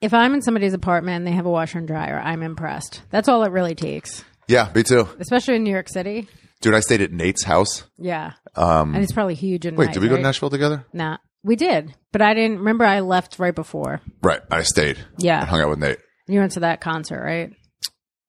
[0.00, 3.02] If I'm in somebody's apartment and they have a washer and dryer, I'm impressed.
[3.10, 6.28] That's all it really takes, Yeah, me too, especially in New York City.
[6.60, 6.72] dude.
[6.72, 7.82] I stayed at Nate's house.
[7.98, 8.34] Yeah.
[8.54, 9.66] Um, And it's probably huge.
[9.66, 10.22] In wait, did we go to?
[10.22, 10.86] Nashville together?
[10.92, 12.84] Nah, we did, but I didn't remember.
[12.84, 14.00] I left right before.
[14.22, 14.98] Right, I stayed.
[15.18, 15.40] Yeah.
[15.40, 15.98] and hung out with Nate.
[16.28, 17.50] You went to that concert, right?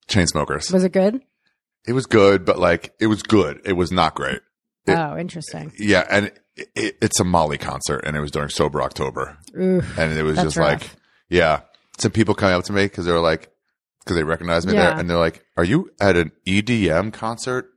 [0.10, 0.73] Chainsmokers.
[0.73, 1.21] Was it good?
[1.88, 3.62] It was good, but like, it was good.
[3.63, 4.39] It was not great.
[4.88, 5.71] It- oh, interesting.
[5.78, 9.38] Yeah, and it, it, it's a Molly concert, and it was during sober October.
[9.60, 9.98] Oof.
[9.98, 10.82] and it was just rough.
[10.84, 10.89] like,
[11.30, 11.62] yeah,
[11.98, 13.50] some people coming up to me because they were like,
[14.00, 17.71] because they recognized me there, and they're like, "Are you at an EDM concert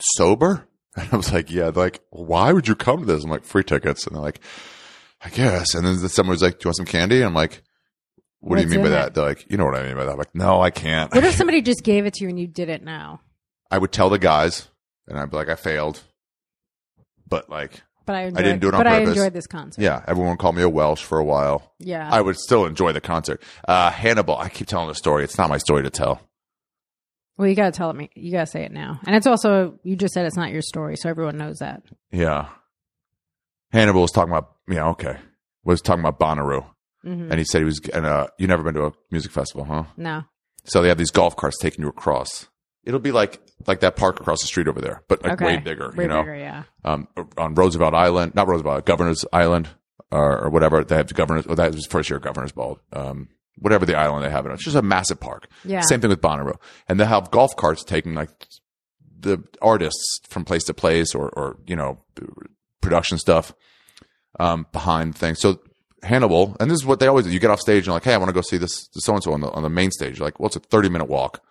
[0.00, 0.64] sober?"
[0.96, 3.44] And I was like, "Yeah." They're like, "Why would you come to this?" I'm like,
[3.44, 4.40] "Free tickets," and they're like,
[5.24, 7.62] "I guess." And then someone was like, "Do you want some candy?" I'm like,
[8.40, 10.10] "What do you mean by that?" They're like, "You know what I mean by that?"
[10.12, 12.48] I'm like, "No, I can't." What if somebody just gave it to you and you
[12.48, 13.20] didn't know?
[13.70, 14.66] I would tell the guys,
[15.06, 16.02] and I'd be like, "I failed,"
[17.28, 19.80] but like, But I enjoyed, didn't do it on but I enjoyed this concert.
[19.82, 21.72] yeah, everyone called me a Welsh for a while.
[21.78, 22.08] Yeah.
[22.10, 23.42] I would still enjoy the concert.
[23.66, 25.24] Uh, Hannibal, I keep telling the story.
[25.24, 26.20] It's not my story to tell.
[27.36, 28.10] well, you gotta tell it me.
[28.14, 29.00] You gotta say it now.
[29.06, 31.82] And it's also you just said it's not your story, so everyone knows that.
[32.10, 32.48] Yeah.
[33.72, 35.16] Hannibal was talking about, yeah, okay.
[35.64, 36.64] Was talking about Bonnaroo.
[37.02, 39.64] hmm And he said he was, and, uh, you never been to a music festival,
[39.66, 39.84] huh?
[39.96, 40.22] No.
[40.64, 42.48] So they have these golf carts taking you across.
[42.84, 45.44] It'll be like, like that park across the street over there, but like Okay.
[45.44, 46.22] way bigger, Way you know?
[46.22, 46.62] bigger, yeah.
[46.84, 49.68] Um, on Roosevelt Island, not Roosevelt, Governor's Island,
[50.10, 50.84] or, or whatever.
[50.84, 52.78] They have the Governor's, oh, that was first year Governor's Ball.
[52.92, 54.54] Um, whatever the island they have it on.
[54.54, 55.48] It's just a massive park.
[55.64, 55.80] Yeah.
[55.80, 56.56] Same thing with Bonnaroo.
[56.88, 58.30] And they have golf carts taking like
[59.20, 61.98] the artists from place to place or, or you know,
[62.80, 63.52] production stuff
[64.38, 65.40] um, behind things.
[65.40, 65.58] So
[66.04, 67.32] Hannibal, and this is what they always do.
[67.32, 69.22] You get off stage and like, hey, I want to go see this so and
[69.22, 70.18] so on the on the main stage.
[70.18, 71.42] You're like, well, it's a 30 minute walk.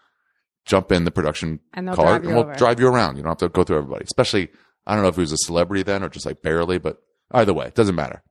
[0.68, 2.54] Jump in the production And car and we'll over.
[2.56, 3.16] drive you around.
[3.16, 4.04] You don't have to go through everybody.
[4.04, 4.50] Especially,
[4.86, 6.98] I don't know if he was a celebrity then or just like barely, but
[7.32, 8.22] either way, it doesn't matter.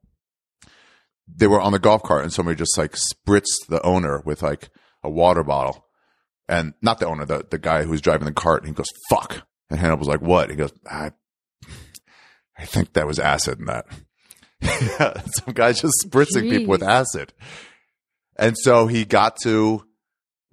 [1.35, 4.69] They were on the golf cart and somebody just like spritzed the owner with like
[5.03, 5.87] a water bottle
[6.49, 8.63] and not the owner, the, the guy who was driving the cart.
[8.63, 9.47] And he goes, fuck.
[9.71, 10.51] And Hannibal's like, what?
[10.51, 11.13] He goes, I,
[12.59, 13.87] I think that was acid in that.
[14.61, 17.33] yeah, some guy's just spritzing people with acid.
[18.39, 19.85] And so he got to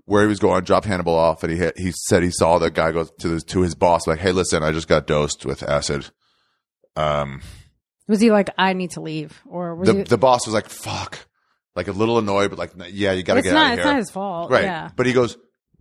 [0.05, 2.69] where he was going, dropped Hannibal off, and he hit, he said he saw the
[2.71, 5.63] guy go to the, to his boss like, "Hey, listen, I just got dosed with
[5.63, 6.09] acid."
[6.95, 7.41] Um,
[8.07, 10.03] Was he like, I need to leave, or was the he?
[10.03, 11.19] the boss was like, "Fuck,"
[11.75, 13.65] like a little annoyed, but like, "Yeah, you got to get not.
[13.65, 14.51] out of It's here." not his fault.
[14.51, 14.63] right?
[14.63, 14.89] Yeah.
[14.95, 15.37] But he goes,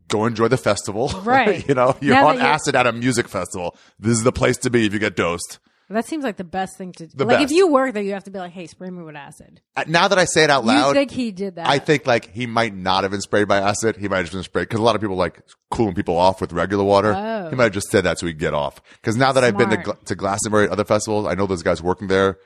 [0.08, 1.66] "Go enjoy the festival." Right.
[1.68, 3.76] you know, you're Now on acid at a music festival.
[3.98, 5.58] This is the place to be if you get dosed.
[5.92, 7.16] That seems like the best thing to do.
[7.16, 7.50] The like best.
[7.52, 9.60] if you work there, you have to be like, hey, spray me with acid.
[9.76, 11.68] Uh, Now that I say it out loud, you think he did that?
[11.68, 13.96] I think like he might not have been sprayed by acid.
[13.96, 16.40] He might have just been sprayed because a lot of people like cooling people off
[16.40, 17.14] with regular water.
[17.16, 17.50] Oh.
[17.50, 18.80] He might have just said that so he could get off.
[19.00, 20.06] Because now that I've been to, Smart.
[20.06, 22.38] To Glastonbury and other festivals, I know those guys working there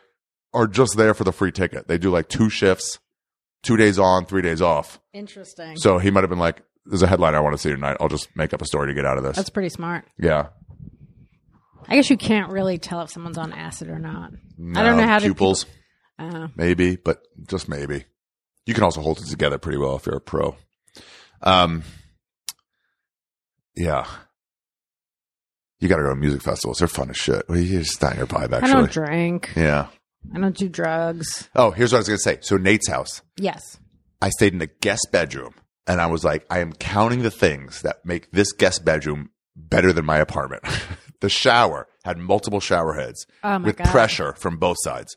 [0.53, 1.89] are just there for the free ticket.
[1.89, 2.99] They do like two shifts,
[3.63, 5.01] two days on, three days off.
[5.13, 5.77] Interesting.
[5.77, 7.97] So he might have been like, "There's a headline I want to see tonight.
[8.01, 10.05] I'll just make up a story to get out of this." That's pretty smart.
[10.19, 10.49] yeah.
[11.89, 14.33] I guess you can't really tell if someone's on acid or not.
[14.75, 15.27] I don't know how to.
[15.27, 15.67] pupils,
[16.19, 18.05] Uh, maybe, but just maybe.
[18.65, 20.57] You can also hold it together pretty well if you're a pro.
[21.43, 21.83] Um,
[23.77, 24.07] yeah.
[25.79, 26.79] You got to go to music festivals.
[26.79, 27.49] They're fun as shit.
[27.49, 28.71] Well, you just not your vibe, actually.
[28.71, 29.53] I don't drink.
[29.55, 29.89] yeah.
[30.35, 31.49] I don't do drugs.
[31.55, 32.39] Oh, here's what I was going to say.
[32.41, 33.79] So Nate's house, Yes.
[34.21, 35.55] I stayed in a guest bedroom
[35.87, 39.93] and I was like, I am counting the things that make this guest bedroom better
[39.93, 40.65] than my apartment.
[41.21, 43.87] the shower had multiple shower heads Oh with God.
[43.89, 45.17] pressure from both sides.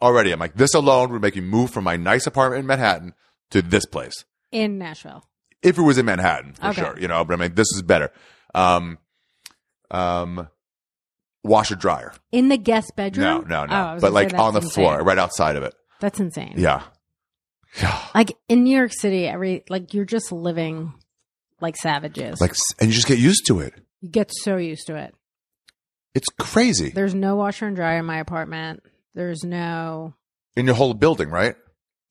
[0.00, 3.14] Already, I'm like, this alone would make me move from my nice apartment in Manhattan
[3.50, 4.24] to this place.
[4.52, 5.24] In Nashville.
[5.62, 6.80] If it was in Manhattan, for Okay.
[6.82, 8.12] sure, you know, but I mean, this is better.
[8.54, 8.98] Um,
[9.90, 10.48] um,
[11.42, 12.12] washer dryer.
[12.30, 13.44] in the guest bedroom.
[13.48, 13.94] no, no, no.
[13.94, 15.74] was but like on the that's floor, right outside of it.
[16.00, 16.54] That's insane.
[16.56, 16.82] Yeah.
[18.14, 20.94] Like in New York City, every like you're just living
[21.60, 22.40] like savages.
[22.40, 23.74] Like, and you just get used to it.
[24.00, 25.14] you get so used to it.
[26.18, 28.82] It's crazy There's no washer and dryer in my apartment.
[29.14, 30.14] There's no
[30.56, 31.54] in your whole building, right?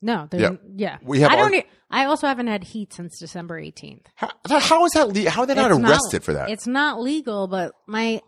[0.02, 0.28] no.
[0.30, 0.52] There's, Yeah.
[0.76, 0.98] yeah.
[1.02, 1.54] We have I don't.
[1.54, 4.06] our- e- I also haven't had heat since December 18th.
[4.16, 4.30] How,
[4.70, 5.08] how is that?
[5.10, 6.50] Le- how are they not It's arrested for that?
[6.50, 8.22] It's not legal, but my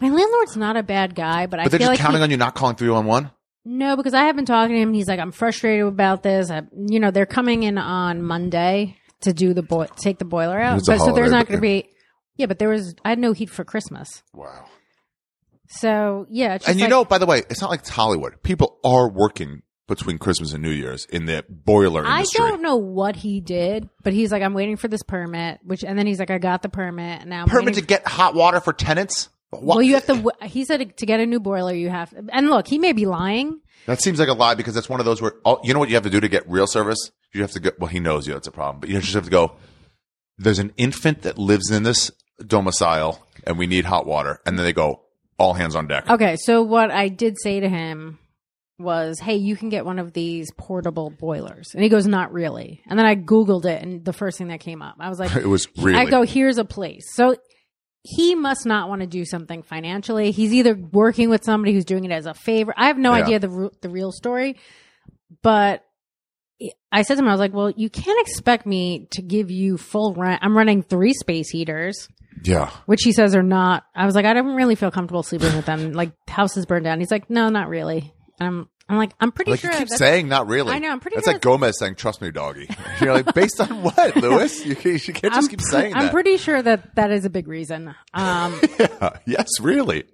[0.00, 1.46] my landlord's not a bad guy.
[1.46, 3.30] But, I they're feel just like counting he- on you not calling three one one.
[3.64, 4.88] No, because I have been talking to him.
[4.90, 6.50] And he's like, I'm frustrated about this.
[6.50, 10.60] I, you know, they're coming in on Monday to do the boil, take the boiler
[10.60, 10.82] out.
[10.86, 11.88] But so there's not going to be.
[12.36, 12.94] Yeah, but there was.
[13.04, 14.22] I had no heat for Christmas.
[14.34, 14.66] Wow.
[15.68, 18.42] So yeah, And you like- know, by the way, it's not like it's Hollywood.
[18.42, 22.44] People are working between Christmas and New Year's in the boiler industry.
[22.44, 25.60] I don't know what he did, but he's like, I'm waiting for this permit.
[25.64, 27.20] Which and then he's like, I got the permit.
[27.20, 29.28] And now I'm Permit to get hot water for tenants.
[29.50, 29.62] What?
[29.64, 30.32] Well, you have to.
[30.42, 32.12] He said to get a new boiler, you have.
[32.32, 33.60] And look, he may be lying.
[33.86, 35.88] That seems like a lie because that's one of those where oh, you know what
[35.88, 36.98] you have to do to get real service.
[37.32, 37.70] You have to go.
[37.78, 38.32] Well, he knows you.
[38.32, 38.80] That's a problem.
[38.80, 39.52] But you just have to go.
[40.38, 42.10] There's an infant that lives in this
[42.44, 44.40] domicile, and we need hot water.
[44.44, 45.02] And then they go
[45.38, 46.08] all hands on deck.
[46.08, 48.18] Okay, so what I did say to him
[48.78, 52.82] was, "Hey, you can get one of these portable boilers," and he goes, "Not really."
[52.86, 55.34] And then I googled it, and the first thing that came up, I was like,
[55.36, 55.98] It was really.
[55.98, 57.36] I go, "Here's a place." So
[58.02, 60.30] he must not want to do something financially.
[60.30, 62.72] He's either working with somebody who's doing it as a favor.
[62.76, 63.22] I have no Yeah.
[63.24, 64.56] idea the the real story,
[65.42, 65.82] but.
[66.90, 69.76] I said to him, I was like, well, you can't expect me to give you
[69.76, 70.40] full rent.
[70.42, 72.08] I'm running three space heaters
[72.44, 72.70] yeah.
[72.86, 73.84] which he says are not.
[73.94, 75.92] I was like, I don't really feel comfortable sleeping with them.
[75.92, 77.00] Like houses burned down.
[77.00, 78.12] He's like, no, not really.
[78.40, 79.72] I'm, I'm like, I'm pretty Like sure.
[79.72, 80.72] you keep saying, not really.
[80.72, 82.68] I know, I'm pretty That's sure like Gomez saying, "Trust me, doggy."
[83.00, 84.64] You're like, based on what, Lewis?
[84.64, 86.12] You, can't- you can't just I'm, keep saying I'm that.
[86.12, 87.94] pretty sure that that is a big reason.
[88.14, 89.10] Um, Yeah.
[89.26, 90.04] Yes, really.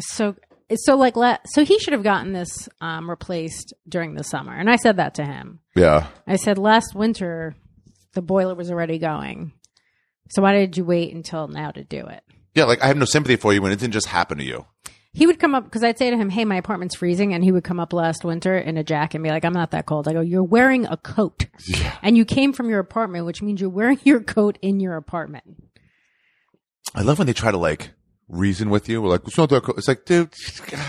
[0.00, 0.34] so,
[0.74, 1.14] so like,
[1.46, 5.14] so he should have gotten this um, replaced during the summer, and I said that
[5.14, 5.60] to him.
[5.74, 6.08] Yeah.
[6.26, 7.54] I said last winter
[8.12, 9.52] the boiler was already going,
[10.30, 12.22] so why did you wait until now to do it?
[12.54, 12.64] Yeah.
[12.64, 14.66] Like I have no sympathy for you when it didn't just happen to you.
[15.12, 17.50] He would come up because I'd say to him, "Hey, my apartment's freezing," and he
[17.50, 20.06] would come up last winter in a jacket and be like, "I'm not that cold."
[20.06, 21.96] I go, "You're wearing a coat, Yeah.
[22.00, 25.44] and you came from your apartment, which means you're wearing your coat in your apartment."
[26.94, 27.90] I love when they try to like
[28.28, 29.02] reason with you.
[29.02, 29.78] We're like, it's not that cold.
[29.78, 30.32] It's like, dude,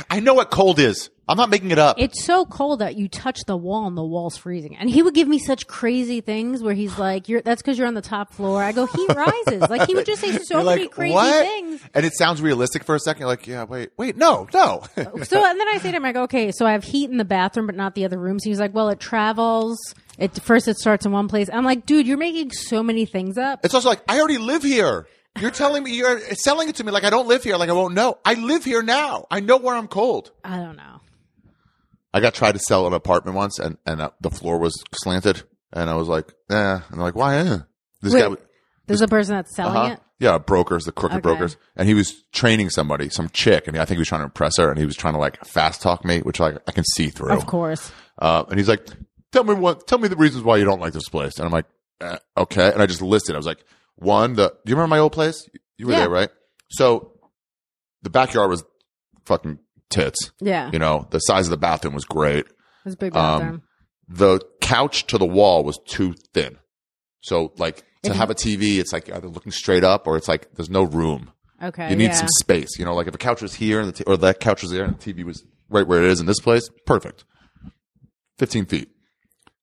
[0.10, 1.10] I know what cold is.
[1.32, 1.96] I'm not making it up.
[1.98, 4.76] It's so cold that you touch the wall and the wall's freezing.
[4.76, 7.88] And he would give me such crazy things where he's like, "You're that's because you're
[7.88, 10.66] on the top floor." I go, "He rises." like he would just say so You're
[10.66, 11.46] many like, crazy what?
[11.46, 11.82] things.
[11.94, 13.22] And it sounds realistic for a second.
[13.22, 14.84] You're like, yeah, wait, wait, no, no.
[15.24, 17.18] So and then I say to him, I go, "Okay, so I have heat in
[17.18, 19.78] the bathroom, but not the other rooms." He's like, "Well, it travels.
[20.18, 23.38] It first it starts in one place." I'm like, "Dude, you're making so many things
[23.38, 25.08] up." it's also like, I already live here.
[25.40, 27.74] You're telling me, you're selling it to me like I don't live here, like I
[27.74, 28.18] won't know.
[28.26, 29.28] I live here now.
[29.32, 30.32] I know where I'm cold.
[30.44, 31.00] I don't know.
[32.14, 35.44] I got tried to sell an apartment once, and and uh, the floor was slanted,
[35.74, 36.56] and I was like, eh.
[36.56, 37.38] And they're like, why?
[37.38, 37.58] Eh?
[38.02, 38.36] This Wait, guy.
[38.88, 39.94] There's a person that's selling Uh-huh.
[39.94, 40.00] it.
[40.20, 41.22] Yeah, brokers, the crooked Okay.
[41.22, 44.26] brokers, and he was training somebody, some chick, and I think he was trying to
[44.26, 46.84] impress her, and he was trying to like fast talk me, which like I can
[46.96, 47.34] see through.
[47.34, 47.92] Of course.
[48.20, 48.86] Uh, and he's like,
[49.32, 49.88] "Tell me what?
[49.88, 51.66] Tell me the reasons why you don't like this place." And I'm like,
[52.02, 53.34] uh, "Okay." And I just listed.
[53.36, 53.64] I was like,
[53.96, 55.48] "One, the do you remember my old place?
[55.78, 56.00] You were Yeah.
[56.02, 56.30] there, right?
[56.70, 57.14] So
[58.04, 58.64] the backyard was
[59.26, 59.58] fucking
[59.92, 60.32] tits.
[60.40, 60.70] Yeah.
[60.74, 62.46] You know, the size of the bathroom was great.
[62.48, 62.54] It
[62.86, 63.62] was a big Um, bathroom.
[64.08, 66.58] The couch to the wall was too thin.
[67.22, 70.54] So like to have a TV, it's like either looking straight up or it's like
[70.56, 71.32] there's no room.
[71.62, 71.90] okay.
[71.90, 72.14] You need yeah.
[72.14, 72.80] some space.
[72.80, 74.72] You know, like if a couch was here and the t- or that couch was
[74.72, 77.24] there and the TV was right where it is in this place, perfect.
[78.40, 78.90] 15 feet.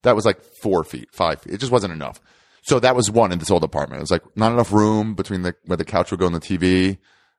[0.05, 1.55] That was like four feet, five feet.
[1.55, 2.21] It just wasn't enough.
[2.63, 3.99] So that was one in this old apartment.
[3.99, 6.41] It was like not enough room between the where the couch would go and the
[6.41, 6.99] TV.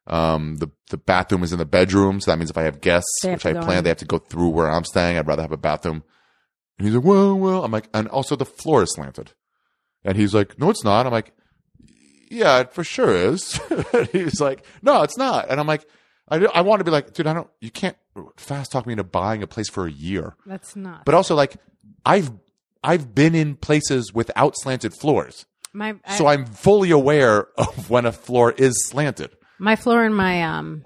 [0.09, 3.09] Um, the the bathroom is in the bedroom, so that means if I have guests,
[3.21, 3.83] They have which to I go plan, in.
[3.83, 5.17] they have to go through where I'm staying.
[5.17, 6.03] I'd rather have a bathroom.
[6.77, 7.63] And he's like, well, well.
[7.63, 9.33] I'm like, and also the floor is slanted.
[10.03, 11.05] And he's like, no, it's not.
[11.05, 11.33] I'm like,
[12.31, 13.59] yeah, it for sure is.
[13.93, 15.49] and he's like, no, it's not.
[15.49, 15.85] And I'm like,
[16.29, 17.97] I, I want to be like, dude, I don't, you can't
[18.37, 20.35] fast talk me into buying a place for a year.
[20.45, 21.05] That's not.
[21.05, 21.57] But also, like,
[22.05, 22.31] I've,
[22.83, 25.45] I've been in places without slanted floors.
[25.73, 29.35] my I, So I'm fully aware of when a floor is slanted.
[29.59, 30.85] My floor in my um.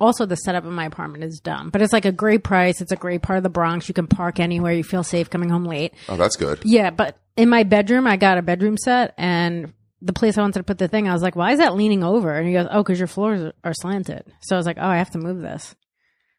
[0.00, 2.80] Also, the setup in my apartment is dumb, but it's like a great price.
[2.80, 3.86] It's a great part of the Bronx.
[3.86, 4.72] You can park anywhere.
[4.72, 5.94] You feel safe coming home late.
[6.08, 6.58] Oh, that's good.
[6.64, 10.58] Yeah, but in my bedroom, I got a bedroom set, and the place I wanted
[10.58, 12.66] to put the thing, I was like, "Why is that leaning over?" And he goes,
[12.68, 15.40] "Oh, because your floors are, slanted." So I was like, "Oh, I have to move
[15.40, 15.76] this."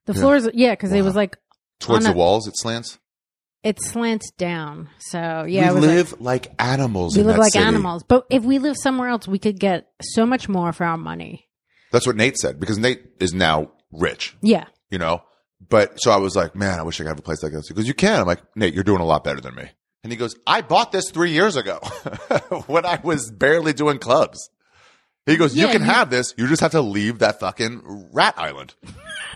[0.08, 1.38] The floors, yeah, because it was like
[1.80, 3.00] Towards On the walls, it slants.
[3.64, 4.90] it slants down.
[5.00, 7.16] So yeah, we was like- live like, animals.
[7.16, 7.64] we live like city.
[7.64, 8.04] animals.
[8.04, 11.48] But if we live somewhere else, we could get so much more for our money.
[11.94, 14.66] That's what Nate said because Nate is now rich, Yeah.
[14.92, 15.24] you know.
[15.70, 17.70] But so I was like, man, I wish I could have a place like this.
[17.70, 18.20] He goes, you can.
[18.20, 19.70] I'm like, Nate, you're doing a lot better than me.
[20.04, 21.78] And he goes, I bought this three years ago
[22.68, 24.50] when I was barely doing clubs.
[25.26, 26.34] He goes, you Yeah, can you- have this.
[26.38, 28.76] You just have to leave that fucking rat island.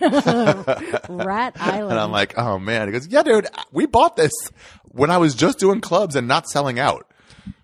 [0.00, 1.90] Rat Island.
[1.92, 2.88] And I'm like, oh man.
[2.88, 4.32] He goes, yeah, dude, we bought this
[4.84, 7.07] when I was just doing clubs and not selling out.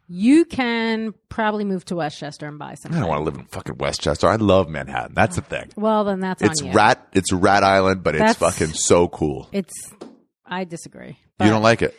[0.07, 2.97] You can probably move to Westchester and buy something.
[2.97, 4.29] I don't want to live in fucking Westchester.
[4.29, 5.15] I love Manhattan.
[5.15, 5.49] That's the oh.
[5.49, 5.71] thing.
[5.77, 6.75] Well, then that's It's on you.
[6.75, 7.07] rat.
[7.13, 9.49] It's Rat Island, but it's fucking so cool.
[9.53, 9.73] It's.
[10.47, 11.19] I disagree.
[11.41, 11.97] You don't like it?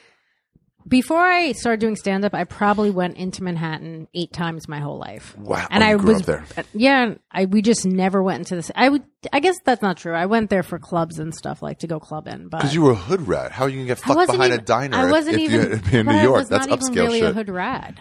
[0.88, 5.00] Before I started doing stand up, I probably went into Manhattan eight times my whole
[5.00, 5.36] life.
[5.38, 5.66] Wow.
[5.72, 6.66] And Oh, I grew was up there.
[6.74, 8.70] Yeah, I we just never went into this.
[8.76, 9.04] I would.
[9.34, 10.14] I guess that's not true.
[10.14, 12.84] I went there for clubs and stuff like to go club in, but Because you
[12.84, 13.52] were a hood rat.
[13.52, 15.62] How are you gonna get fucked behind even, a diner I if- wasn't if, even
[15.62, 16.48] you had been in New York?
[16.48, 17.36] That's not even upscale really a shit.
[17.36, 18.00] hood rat.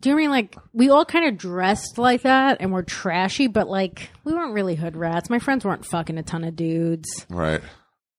[0.00, 3.68] Do you mean like we all kind of dressed like that and were trashy, but
[3.68, 5.28] like we weren't really hood rats.
[5.28, 7.08] My friends weren't fucking a ton of dudes.
[7.28, 7.60] Right.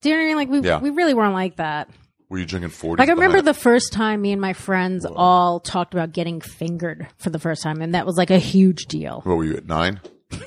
[0.02, 0.38] Do you know what I mean?
[0.38, 0.80] Like we Yeah.
[0.80, 1.90] we really weren't like that.
[2.30, 3.02] Were you drinking 40?
[3.02, 7.08] Like I remember the first time me and my friends all talked about getting fingered
[7.18, 9.22] for the first time, and that was like a huge deal.
[9.24, 10.00] What were you at nine?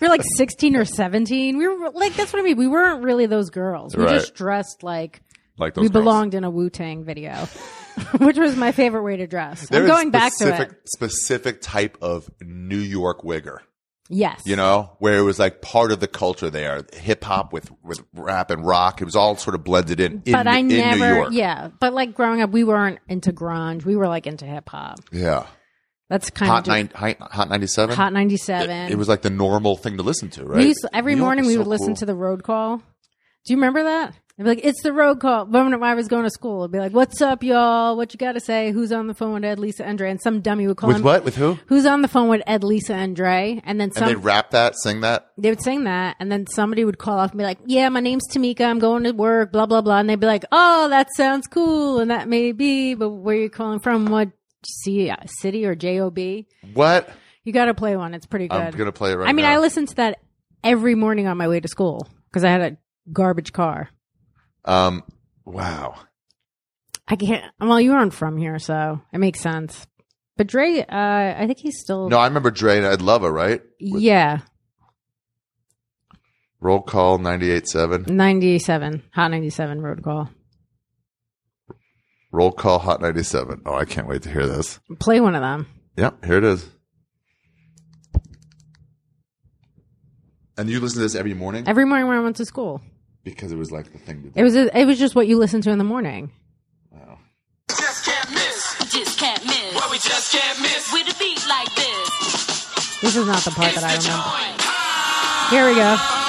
[0.00, 1.58] We were like sixteen or seventeen.
[1.58, 2.56] We were like that's what I mean.
[2.56, 3.96] We weren't really those girls.
[3.96, 4.14] We Right.
[4.14, 5.20] just dressed like
[5.58, 6.02] Like those we girls.
[6.04, 7.32] belonged in a Wu Tang video,
[8.18, 9.68] which was my favorite way to dress.
[9.68, 10.72] There I'm going back to it.
[10.86, 13.58] Specific type of New York wigger.
[14.14, 17.70] Yes, You know, where it was like part of the culture there, hip hop with
[17.82, 19.00] with rap and rock.
[19.00, 20.20] It was all sort of blended in.
[20.26, 20.98] in but I in never.
[20.98, 21.28] New York.
[21.32, 23.84] Yeah, but like growing up, we weren't into grunge.
[23.86, 24.98] We were like into hip hop.
[25.10, 25.46] Yeah.
[26.10, 27.96] That's kind Hot of just, nine, hot, ninety seven.
[27.96, 28.92] Hot ninety seven.
[28.92, 30.58] It was like the normal thing to listen to, right?
[30.58, 32.76] We used to- every New morning we would listen to the road call.
[32.78, 34.14] Do you remember that?
[34.38, 36.78] I'd be like, "It's the road call." When I was going to school, I'd be
[36.78, 37.96] like, "What's up, y'all?
[37.96, 38.72] What you got to say?
[38.72, 40.96] Who's on the phone with Ed, Lisa, and Dre?" And some dummy would call with
[40.98, 41.02] him.
[41.02, 41.24] what?
[41.24, 41.58] With who?
[41.66, 43.60] Who's on the phone with Ed, Lisa, and Dre?
[43.64, 44.08] And then And some.
[44.08, 45.28] they rap that, sing that.
[45.36, 48.00] they would sing that, and then somebody would call off and be like, "Yeah, my
[48.00, 48.62] name's Tamika.
[48.64, 52.00] I'm going to work." Blah blah blah, and they'd be like, "Oh, that sounds cool,
[52.00, 54.06] and that may be, but where you calling from?
[54.06, 54.30] What
[54.66, 56.16] C uh, city or job?
[56.16, 56.18] What?
[56.18, 57.08] You What?
[57.52, 58.14] got to play one.
[58.14, 58.56] It's pretty good.
[58.60, 59.52] I'm gonna play it right I mean, now.
[59.52, 60.20] I listened to that
[60.64, 62.76] every morning on my way to school because I had a
[63.12, 63.90] garbage car.
[64.64, 65.02] Um.
[65.44, 65.94] Wow.
[67.08, 67.44] I can't.
[67.60, 69.86] Well, you aren't from here, so it makes sense.
[70.36, 72.08] But Dre, uh, I think he's still.
[72.08, 73.60] No, I remember Dre and Ed Lover, right?
[73.78, 74.38] yeah,
[76.60, 78.08] Roll call 98.7.
[78.08, 80.30] ninety-seven, hot ninety-seven road call.
[82.30, 83.62] Roll call hot 97.
[83.66, 84.78] Oh, I can't wait to hear this.
[85.00, 85.66] Play one of them.
[85.98, 86.66] Yep, here it is.
[90.56, 91.64] And you listen to this every morning?
[91.66, 92.80] Every morning when I went to school.
[93.24, 94.32] Because it was like the thing to do.
[94.34, 96.32] It was it was just what you listened to in the morning.
[97.68, 98.76] Just can't miss.
[98.92, 99.74] Just can't miss.
[99.74, 100.92] What we just can't miss.
[100.92, 103.00] With a beat like this.
[103.00, 104.52] This is not the part that I remember.
[105.50, 106.21] Here we go.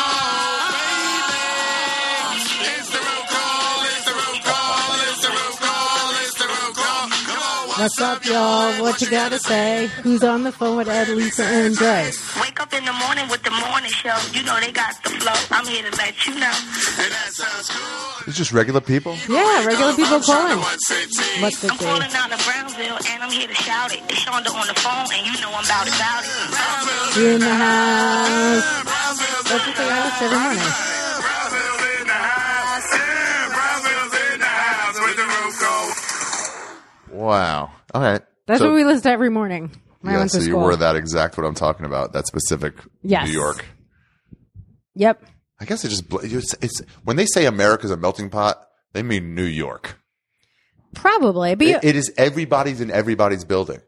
[7.84, 8.72] What's up, y'all?
[8.82, 9.88] What you gotta say?
[10.08, 12.08] Who's on the phone with Ed, Lisa, and Dre?
[12.40, 14.16] Wake up in the morning with the morning show.
[14.32, 15.36] You know they got the flow.
[15.52, 16.56] I'm here to let you know.
[18.26, 19.18] It's just regular people?
[19.28, 20.60] Yeah, regular people calling.
[20.64, 24.00] What's the I'm calling out of Brownsville and I'm here to shout it.
[24.08, 27.20] It's Shonda on the phone and you know I'm about it, about it.
[27.20, 28.64] You in the house?
[29.44, 31.03] That's what they ask every morning.
[37.14, 37.72] Wow.
[37.94, 38.22] All right.
[38.48, 39.72] That's So- what we list every morning.
[40.02, 40.64] When I Yeah, went so to you school.
[40.64, 43.28] were that exact what I'm talking about, that specific Yes.
[43.28, 43.64] New York.
[44.96, 45.24] Yep.
[45.62, 49.02] I guess it just, bl- it's, it's, when they say America's a melting pot, they
[49.02, 49.98] mean New York.
[50.94, 53.80] Probably, but you, It- it is everybody's in everybody's building.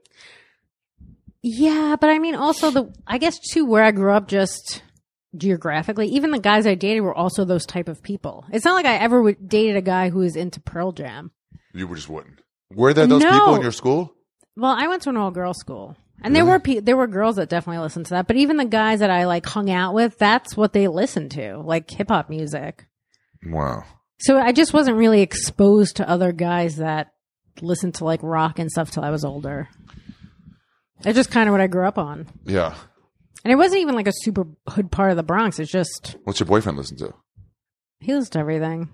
[1.42, 4.82] Yeah, but I mean, also the I guess too where I grew up, just
[5.38, 8.46] geographically, even the guys I dated were also those type of people.
[8.52, 11.32] It's not like I ever would dated a guy who was into Pearl Jam.
[11.74, 12.40] You just wouldn't.
[12.74, 13.32] Were there those No.
[13.32, 14.14] people in your school?
[14.58, 17.36] Well, I went to an all girls school, and there were pe- there were girls
[17.36, 18.28] that definitely listened to that.
[18.28, 21.58] But even the guys that I like hung out with, that's what they listened to,
[21.58, 22.88] like hip hop music.
[23.46, 23.84] Wow.
[24.20, 27.12] So I just wasn't really exposed to other guys that
[27.62, 29.68] listened to like rock and stuff till I was older.
[31.04, 32.28] It's just kind of what I grew up on.
[32.46, 32.76] Yeah.
[33.44, 35.60] And it wasn't even like a super hood part of the Bronx.
[35.60, 37.14] It's just What's your boyfriend listen to?
[38.00, 38.90] he listens to everything.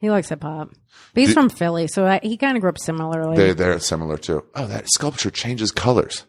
[0.00, 0.70] He likes hip hop,
[1.14, 3.36] but he's Do- from Philly, so I, he kind of grew up similarly.
[3.36, 4.44] They they're similar too.
[4.54, 6.24] Oh, that sculpture changes colors.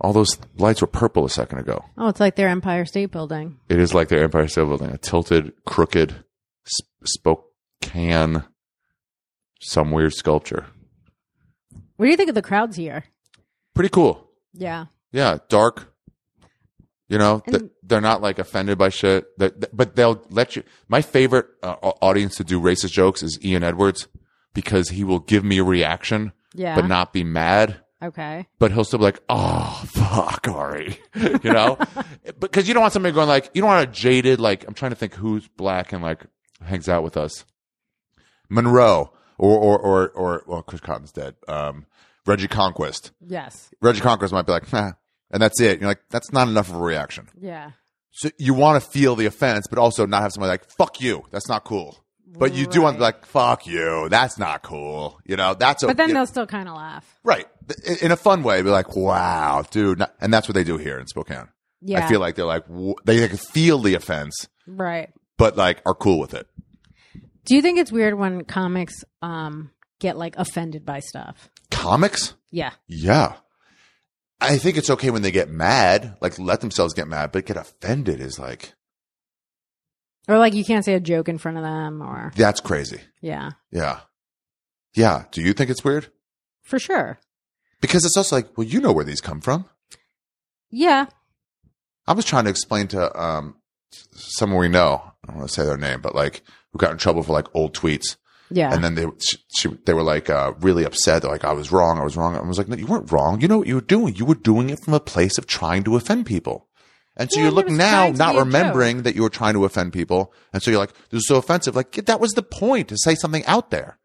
[0.00, 1.84] All those lights were purple a second ago.
[1.98, 3.58] oh, it's like their Empire State Building.
[3.68, 6.24] It is like their Empire State Building, a tilted, crooked,
[6.66, 8.44] sp- Spokane,
[9.60, 10.66] some weird sculpture.
[11.96, 13.04] What do you think of the crowds here?
[13.74, 14.28] Pretty cool.
[14.52, 15.92] Yeah, Yeah, dark,
[17.08, 19.26] You know, Th- they're not like offended by shit.
[19.38, 20.62] That- but they'll let you.
[20.88, 24.08] My favorite uh, audience to do racist jokes is Ian Edwards
[24.54, 26.74] because he will give me a reaction, Yeah.
[26.76, 27.80] but not be mad.
[28.02, 28.46] Okay.
[28.58, 31.78] But he'll still be like, "Oh fuck, Ari," you know,
[32.40, 34.66] because you don't want somebody going like, you don't want a jaded like.
[34.68, 36.26] I'm trying to think who's black and like
[36.62, 37.44] hangs out with us.
[38.50, 41.34] Monroe or or or or well, Chris Cotton's dead.
[41.48, 41.86] Um,
[42.26, 43.12] Reggie Conquest.
[43.20, 43.70] Yes.
[43.80, 44.92] Reggie Conquest might be like, nah,
[45.34, 45.80] and that's it.
[45.80, 47.28] You're like, that's not enough of a reaction.
[47.38, 47.72] Yeah.
[48.12, 51.24] So you want to feel the offense, but also not have somebody like, fuck you.
[51.30, 51.98] That's not cool.
[52.36, 54.08] But you do want to be like, fuck you.
[54.08, 55.20] That's not cool.
[55.26, 57.04] You know, that's a, But then you- they'll still kind of laugh.
[57.22, 57.46] right.
[57.86, 59.98] In- In a fun way, be like, wow, dude.
[60.00, 61.48] Not- And that's what they do here in Spokane.
[61.80, 62.04] Yeah.
[62.04, 65.10] I feel like they're like, w- they can feel the offense, Right.
[65.36, 66.46] but like are cool with it.
[67.44, 69.70] Do you think it's weird when comics um
[70.00, 71.50] get like offended by stuff?
[71.70, 72.34] Comics?
[72.50, 72.70] Yeah.
[72.88, 73.34] Yeah.
[74.40, 77.56] I think it's okay when they get mad, like let themselves get mad, but get
[77.56, 78.74] offended is like,
[80.28, 83.00] Or like you can't say a joke in front of them or that's crazy.
[83.20, 83.50] yeah.
[83.70, 84.00] Yeah.
[84.94, 85.24] Yeah.
[85.32, 86.08] Do you think it's weird?
[86.62, 87.18] For sure.
[87.80, 89.66] Because it's also like, well, you know where these come from.
[90.70, 91.06] Yeah.
[92.06, 93.56] I was trying to explain to um,
[94.12, 95.02] someone we know.
[95.22, 97.48] I don't want to say their name, but like who got in trouble for like
[97.54, 98.16] old tweets,
[98.50, 98.72] Yeah.
[98.72, 101.22] and then they she, she, they were like uh, really upset.
[101.22, 101.98] They're like, "I was wrong.
[101.98, 103.40] I was wrong." I was like, "No, you weren't wrong.
[103.40, 104.14] You know what you were doing.
[104.16, 106.68] You were doing it from a place of trying to offend people."
[107.16, 109.54] And so Yeah, you but look it was now, not remembering that you were trying
[109.54, 112.42] to offend people, and so you're like, "This is so offensive." Like that was the
[112.42, 113.98] point to say something out there.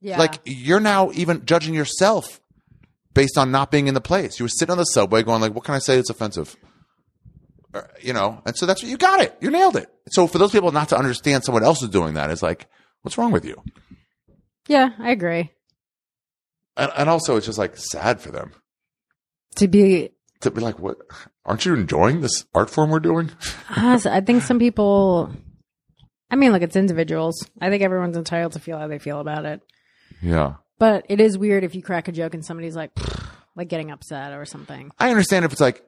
[0.00, 0.18] yeah.
[0.18, 2.40] Like you're now even judging yourself
[3.12, 4.38] based on not being in the place.
[4.38, 6.56] You were sitting on the subway going like, "What can I say that's offensive?"
[7.74, 9.36] Or, you know, and so that's what you got it.
[9.40, 9.88] You nailed it.
[10.10, 12.66] So for those people not to understand someone else is doing that, it's like,
[13.08, 13.56] what's wrong with you?
[14.68, 15.50] yeah, I agree.
[16.76, 18.52] And, and also, it's just like sad for them
[19.56, 20.10] To be
[20.42, 20.98] to be like, "What?
[21.46, 23.30] Aren't you enjoying this art form we're doing?"
[23.74, 25.32] honest, I think some people
[26.30, 27.48] I mean, look, it's individuals.
[27.62, 29.62] I think everyone's entitled to feel how they feel about it.
[30.20, 32.90] Yeah, But it is weird if you crack a joke and somebody's like
[33.56, 34.90] like getting upset or something.
[34.98, 35.82] I understand if it's like.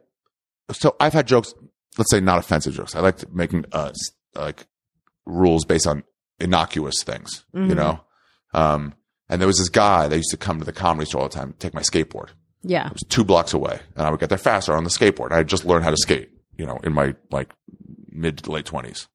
[0.72, 1.52] So I've had jokes.
[1.98, 2.94] Let's say not offensive jokes.
[2.96, 3.92] I like making uh
[4.34, 4.66] like
[5.26, 6.02] rules based on
[6.40, 7.44] innocuous things.
[7.52, 7.76] You Mhm.
[7.76, 8.00] know.
[8.54, 8.94] Um,
[9.28, 11.34] and there was this guy that used to come to the comedy store all the
[11.34, 12.30] time, take my skateboard.
[12.62, 12.86] Yeah.
[12.86, 15.32] It was two blocks away, and I would get there faster on the skateboard.
[15.32, 17.50] I had just learned how to skate, you know, in my like
[18.10, 19.08] mid to late twenties.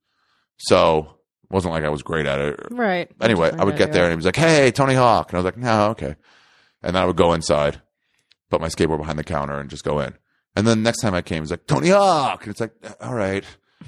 [0.58, 1.00] So
[1.44, 2.60] it wasn't like I was great at it.
[2.72, 3.12] Right.
[3.22, 5.46] Anyway, I would get there, and he was like, "Hey, Tony Hawk," and I was
[5.46, 6.16] like, "No, okay."
[6.82, 7.82] And then I would go inside,
[8.50, 10.14] put my skateboard behind the counter, and just go in.
[10.56, 13.44] And then next time I came, he's like, "Tony Hawk," and it's like, "All right."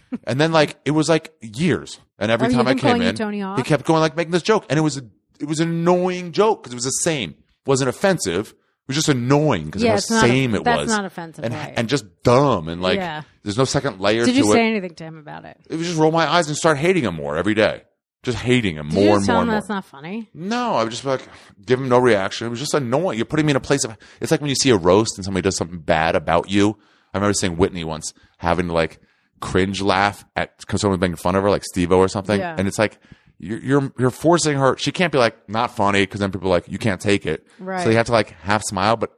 [0.26, 2.90] and then like it was like years, and every Oh, you've time I been came
[2.90, 3.58] calling you in, Tony Hawk?
[3.58, 5.02] he kept going like making this joke, and it was a,
[5.40, 7.32] it was an annoying joke because it was the same.
[7.32, 8.50] It wasn't offensive.
[8.50, 8.56] It
[8.92, 10.90] was just annoying because Yeah, of it's how not a- same it that's was.
[10.90, 11.74] not offensive, and right.
[11.76, 13.24] and just dumb and like Yeah.
[13.44, 14.54] there's no second layer Did to you it.
[14.54, 15.58] say anything to him about it?
[15.70, 17.84] it was just roll my eyes and start hating him more every day.
[18.24, 19.56] Just hating him Did more you and tell more him and more.
[19.60, 20.30] that's not funny?
[20.34, 21.22] No, I would just like,
[21.66, 22.48] give him no reaction.
[22.48, 23.18] It was just annoying.
[23.18, 25.24] You're putting me in a place of, it's like when you see a roast and
[25.24, 26.78] somebody does something bad about you.
[27.14, 29.00] I remember seeing Whitney once having to like
[29.40, 32.40] cringe laugh at because someone making fun of her, like Steve or something.
[32.40, 32.56] Yeah.
[32.58, 33.00] And it's like,
[33.40, 34.78] you're, you're, you're forcing her.
[34.78, 37.46] She can't be like, not funny because then people are like, you can't take it.
[37.60, 37.84] Right.
[37.84, 39.12] So you have to like half smile, but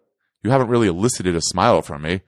[0.43, 2.21] you haven't really elicited a smile from me.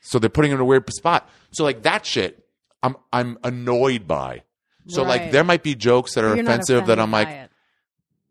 [0.00, 1.28] So they're putting you in a weird spot.
[1.50, 2.46] So like that shit,
[2.82, 4.42] I'm, I'm annoyed by.
[4.86, 7.50] So like there might be jokes that are You're offensive that I'm like, it.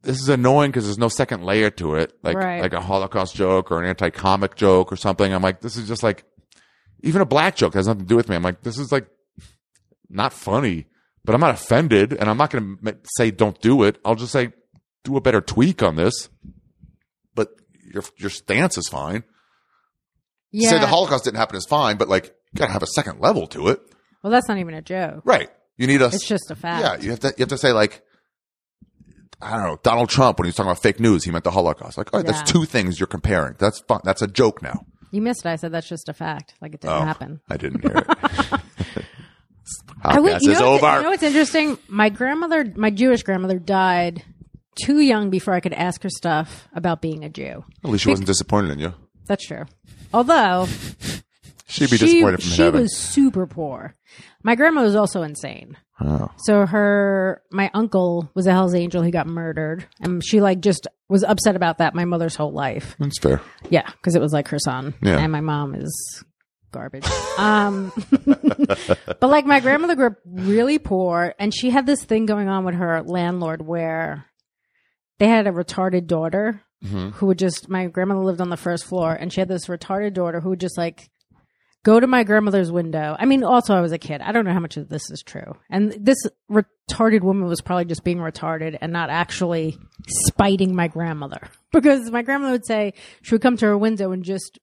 [0.03, 2.61] this is annoying because there's no second layer to it, like Right.
[2.61, 5.34] like a Holocaust joke or an anti-comic joke or something.
[5.34, 6.26] I'm like, this is just like
[7.03, 8.35] even a black joke has nothing to do with me.
[8.35, 9.07] I'm like, this is like
[10.09, 10.87] not funny,
[11.23, 13.99] but I'm not offended, and I'm not going to say don't do it.
[14.03, 14.53] I'll just say
[15.03, 16.29] do a better tweak on this.
[17.35, 17.49] But
[17.93, 19.23] your your stance is fine.
[20.51, 20.69] Yeah.
[20.69, 23.19] Say the Holocaust didn't happen is fine, but like you got to have a second
[23.19, 23.79] level to it,
[24.21, 25.21] well, that's not even a joke.
[25.25, 25.49] right?
[25.77, 26.83] You need a It's just a fact.
[26.83, 28.01] yeah, you have to you have to say like
[29.41, 31.51] I don't know, Donald Trump when he was talking about fake news, he meant the
[31.51, 31.97] Holocaust.
[31.97, 32.31] Like, all right, Yeah.
[32.37, 33.55] that's two things you're comparing.
[33.59, 33.99] That's fun.
[34.05, 34.85] That's a joke now.
[35.14, 35.49] You missed it.
[35.49, 36.55] I said that's just a fact.
[36.59, 37.39] Like it didn't Oh, happen.
[37.49, 38.07] I didn't hear it.
[40.01, 40.97] I would- Podcast you is know what's- over.
[40.97, 41.78] You know what's interesting?
[41.88, 44.24] My grandmother, my Jewish grandmother, died
[44.84, 47.64] too young before I could ask her stuff about being a Jew.
[47.84, 48.93] At least she wasn't disappointed in you.
[49.28, 49.66] That's true.
[50.14, 50.68] Although
[51.68, 52.55] She'd be she, disappointed from heaven.
[52.55, 52.82] she heaven.
[52.82, 53.95] was super poor.
[54.43, 55.78] My grandma was also insane.
[56.03, 56.29] Oh.
[56.37, 59.01] So her, my uncle was a Hell's Angel.
[59.01, 62.95] He got murdered, and she like just was upset about that my mother's whole life.
[62.99, 63.41] That's fair.
[63.69, 65.17] Yeah, because it was like her son, Yeah.
[65.19, 66.23] and my mom is
[66.71, 67.05] garbage.
[67.37, 67.91] Um,
[68.25, 72.65] but like my grandmother grew up really poor, and she had this thing going on
[72.65, 74.25] with her landlord where
[75.19, 77.11] they had a retarded daughter Mm-hmm.
[77.11, 77.69] who would just.
[77.69, 80.59] My grandmother lived on the first floor, and she had this retarded daughter who would
[80.59, 81.09] just like
[81.84, 83.15] go to my grandmother's window.
[83.19, 84.21] I mean, also I was a kid.
[84.21, 85.55] I don't know how much of this is true.
[85.69, 86.17] And this
[86.49, 89.77] retarded woman was probably just being retarded and not actually
[90.07, 91.47] spiting my grandmother.
[91.73, 94.59] Because my grandmother would say she would come to her window and just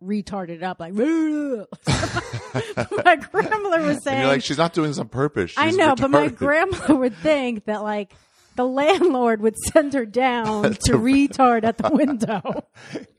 [0.00, 0.92] retard it up like
[3.04, 5.54] my grandmother was saying like, she's not doing this on purpose.
[5.56, 8.14] I She's know, but my retarded." grandmother would think that like
[8.56, 12.64] the landlord would send her down to retard at the window.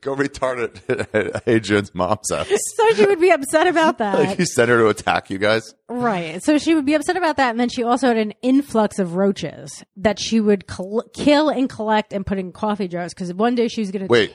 [0.00, 0.80] Go retard
[1.14, 2.48] at Adrian's mom's house.
[2.76, 4.18] So she would be upset about that.
[4.18, 5.74] Like, you sent her to attack you guys.
[5.88, 6.42] Right.
[6.42, 7.50] So she would be upset about that.
[7.50, 11.68] And then she also had an influx of roaches that she would col- kill and
[11.68, 13.14] collect and put in coffee jars.
[13.14, 14.34] Cause one day she was going to, Wait,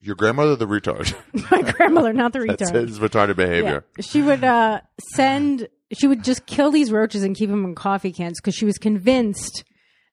[0.00, 1.14] your grandmother, the retard.
[1.50, 2.58] my grandmother, not the retard.
[2.58, 3.84] That's his retarded behavior.
[3.96, 4.02] Yeah.
[4.04, 4.80] She would, uh,
[5.14, 8.64] send, she would just kill these roaches and keep them in coffee cans because she
[8.66, 9.64] was convinced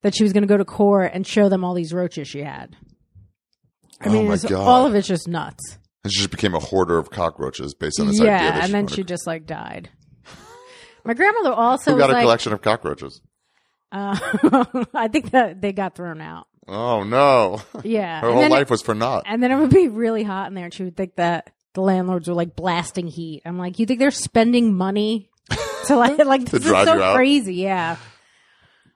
[0.02, 2.40] that she was going to go to court and show them all these roaches she
[2.42, 2.76] had.
[4.00, 4.52] I Oh mean, God.
[4.54, 5.78] all of it's just nuts.
[6.04, 8.32] And she just became a hoarder of cockroaches based on this idea.
[8.32, 8.64] Yeah.
[8.66, 9.90] And then she just like died.
[11.06, 13.22] My grandmother also Who got was a like, collection of cockroaches?
[13.92, 14.18] uh,
[14.94, 16.48] I think that they got thrown out.
[16.68, 17.62] Oh no.
[17.84, 18.22] Yeah.
[18.22, 19.24] Her And whole then it- life was for naught.
[19.28, 21.82] And then it would be really hot in there, and she would think that the
[21.82, 23.44] landlords were like blasting heat.
[23.46, 25.30] I'm like, you think they're spending money
[25.88, 27.56] to like like this is drive you so crazy?
[27.56, 27.98] Yeah.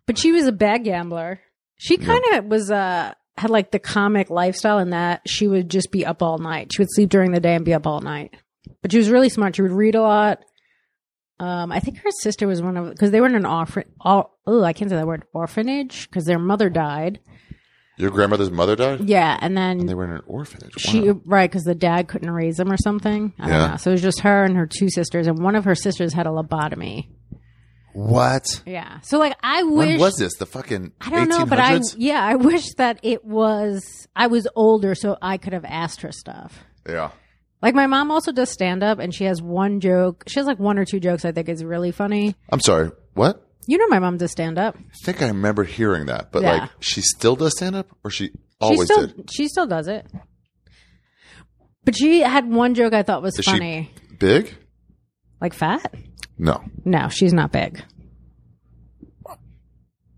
[0.07, 1.39] But she was a bad gambler.
[1.77, 5.91] She kind of was uh had like the comic lifestyle in that she would just
[5.91, 6.71] be up all night.
[6.73, 8.33] She would sleep during the day and be up all night.
[8.81, 9.55] But she was really smart.
[9.55, 10.39] She would read a lot.
[11.39, 13.83] Um, I think her sister was one of because they were in an orphan.
[14.03, 17.19] Oh, I can't say that word orphanage because their mother died.
[17.97, 19.01] Your grandmother's mother died?
[19.09, 20.73] Yeah, and then They were in an orphanage.
[20.77, 21.21] she Wow.
[21.25, 23.33] right because the dad couldn't raise them or something.
[23.39, 23.57] I Yeah.
[23.59, 23.77] don't know.
[23.77, 26.25] So it was just her and her two sisters, and one of her sisters had
[26.27, 27.07] a lobotomy.
[27.95, 28.61] What?
[28.65, 28.99] Yeah.
[29.01, 30.35] So like I wish When was this?
[30.35, 31.95] The fucking I don't know, but I 1800s?
[31.97, 36.11] yeah I wish that it was I was older so I could have asked her
[36.11, 36.59] stuff.
[36.87, 37.11] Yeah.
[37.61, 40.25] Like my mom also does stand up, and she has one joke.
[40.27, 42.35] She has like one or two jokes I think is really funny.
[42.51, 42.91] I'm sorry.
[43.13, 43.41] What?
[43.65, 44.75] You know my mom does stand up.
[44.77, 46.51] I think I remember hearing that, but Yeah.
[46.53, 49.29] like she still does stand up, or she She always still did.
[49.33, 50.05] she still does it.
[51.85, 53.91] But she had one joke I thought was Is funny.
[54.09, 54.53] she big?
[55.41, 55.93] Like fat?
[56.37, 56.63] No.
[56.83, 57.81] No, she's not big.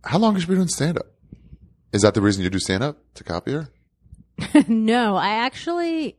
[0.04, 1.08] How long has she been doing stand up?
[1.92, 3.70] Is that the reason you do stand up to copy her?
[4.68, 6.18] no, I actually,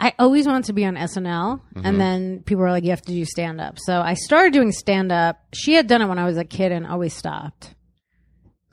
[0.00, 1.86] I always wanted to be on SNL, Mm-hmm.
[1.86, 4.72] and then people were like, "You have to do stand up." So I started doing
[4.72, 5.38] stand up.
[5.54, 7.74] She had done it when I was a kid and always stopped.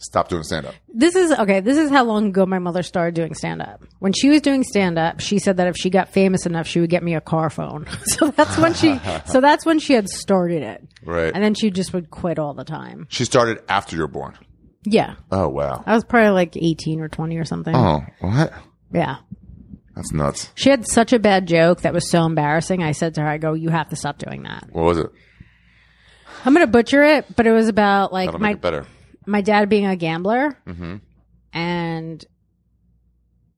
[0.03, 0.73] Stop doing stand up.
[0.93, 1.59] This is okay.
[1.59, 3.83] This is how long ago my mother started doing stand up.
[3.99, 6.79] When she was doing stand up, she said that if she got famous enough, she
[6.79, 7.85] would get me a car phone.
[8.05, 8.99] so that's when she.
[9.27, 11.31] so that's when she had started it, Right.
[11.33, 13.05] and then she just would quit all the time.
[13.09, 14.37] she started after you were born.
[14.83, 15.83] Yeah, Oh wow.
[15.85, 17.75] I was probably like eighteen or twenty or something.
[17.75, 18.51] Oh what?
[18.91, 19.17] Yeah.
[19.95, 20.49] That's nuts.
[20.55, 22.81] She had such a bad joke that was so embarrassing.
[22.81, 24.69] I said to her, I go, you have to stop doing that.
[24.71, 25.11] What was it?
[26.45, 28.85] I'm going to butcher it, but it was about like That'll my, make it better.
[29.31, 30.97] My dad being a gambler Mm-hmm.
[31.53, 32.25] and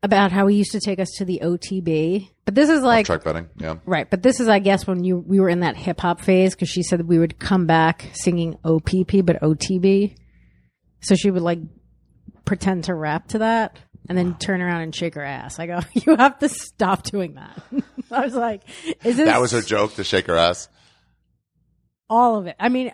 [0.02, 2.28] about how he used to take us to the OTB.
[2.44, 3.48] But this is like, Track betting.
[3.58, 3.76] Yeah.
[3.86, 4.10] right.
[4.10, 6.68] But this is, I guess, when you, we were in that hip hop phase because
[6.68, 10.16] she said we would come back singing OPP, but OTB.
[11.00, 11.60] So she would like
[12.44, 15.58] pretend to rap to that and then turn around and shake her ass.
[15.58, 17.64] I go, you have to stop doing that.
[18.12, 18.64] I was like,
[19.06, 20.68] is this That was her joke to shake her ass.
[22.10, 22.58] all of it.
[22.60, 22.92] I mean,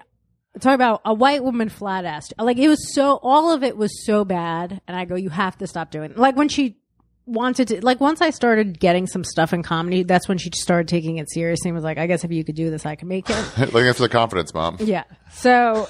[0.60, 2.28] talk about a white woman flat ass.
[2.38, 4.82] Like it was so, all of it was so bad.
[4.88, 6.12] And I go, you have to stop doing.
[6.12, 6.18] It.
[6.18, 6.78] Like when she
[7.26, 10.88] wanted to, like once I started getting some stuff in comedy, that's when she started
[10.88, 13.07] taking it seriously and was like, I guess if you could do this, I can
[13.07, 13.57] make it.
[13.74, 14.78] Looking for the confidence, mom.
[14.80, 15.03] yeah.
[15.32, 15.88] So.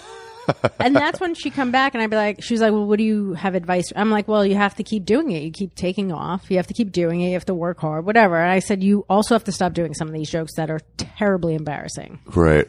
[0.79, 2.97] and that's when she come back and I'd be like, she was like, well, what
[2.97, 3.93] do you have advice?
[3.95, 5.43] I'm like, well, you have to keep doing it.
[5.43, 6.49] You keep taking off.
[6.49, 7.27] You have to keep doing it.
[7.27, 8.35] You have to work hard, whatever.
[8.35, 10.79] And I said, you also have to stop doing some of these jokes that are
[10.97, 12.19] terribly embarrassing.
[12.35, 12.67] Right.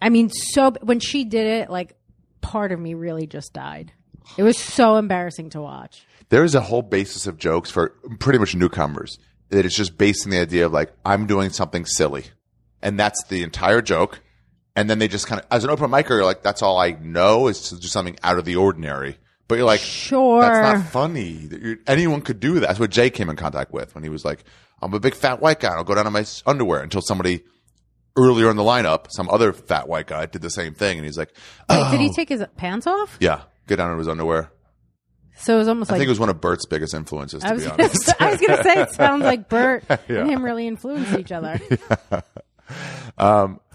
[0.00, 1.96] I mean, so when she did it, like
[2.40, 3.92] part of me really just died.
[4.36, 6.02] It was so embarrassing to watch.
[6.28, 7.90] There is a whole basis of jokes for
[8.20, 9.18] pretty much newcomers
[9.48, 12.24] that it's just based on the idea of like I'm doing something silly,
[12.82, 14.20] and that's the entire joke.
[14.76, 16.92] And then they just kind of, as an open micer, you're like, that's all I
[16.92, 19.18] know is to do something out of the ordinary.
[19.48, 20.40] But you're like, Sure.
[20.40, 21.48] that's not funny.
[21.88, 22.60] Anyone could do that.
[22.68, 24.44] That's what Jay came in contact with when he was like,
[24.80, 25.70] I'm a big fat white guy.
[25.70, 27.40] and I'll go down to my underwear until somebody
[28.18, 30.98] earlier in the lineup, some other fat white guy did the same thing.
[30.98, 31.34] And he's like,
[31.70, 33.16] Wait, did he take his pants off?
[33.20, 34.50] yeah, get down to his underwear.
[35.40, 37.42] So it was almost like I like think it was one of Bert's biggest influences,
[37.44, 37.64] to I was.
[37.64, 38.20] be honest.
[38.20, 40.22] I was gonna say it sounds like Bert Yeah.
[40.22, 41.60] and him really influenced each other.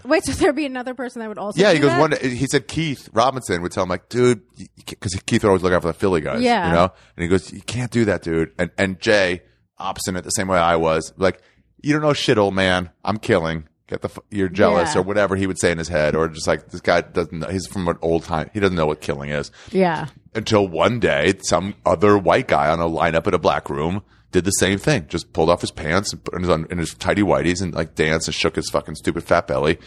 [0.04, 1.58] Wait, so there'd be another person that would also?
[1.58, 2.00] Um, Yeah, he goes that?
[2.00, 2.12] one.
[2.20, 4.42] He said Keith Robinson would tell him like, dude,
[4.86, 6.42] because Keith would always look out for the Philly guys.
[6.42, 6.66] Yeah.
[6.68, 8.52] you know, and he goes, you can't do that, dude.
[8.58, 9.42] And and Jay,
[9.78, 11.40] obstinate the same way I was, like,
[11.82, 12.90] you don't know shit, old man.
[13.02, 13.68] I'm killing.
[13.86, 15.00] Get the, f- you're jealous Yeah.
[15.00, 17.48] or whatever he would say in his head, or just like this guy doesn't know.
[17.48, 18.48] He's from an old time.
[18.54, 19.50] He doesn't know what killing is.
[19.72, 20.06] Yeah.
[20.34, 24.44] Until one day, some other white guy on a lineup at a black room did
[24.44, 25.06] the same thing.
[25.08, 27.94] Just pulled off his pants and put in his, in his tidy whities and like
[27.94, 29.78] danced and shook his fucking stupid fat belly.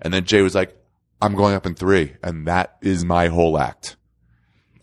[0.00, 0.74] And then Jay was like,
[1.20, 2.14] I'm going up in three.
[2.22, 3.96] And that is my whole act.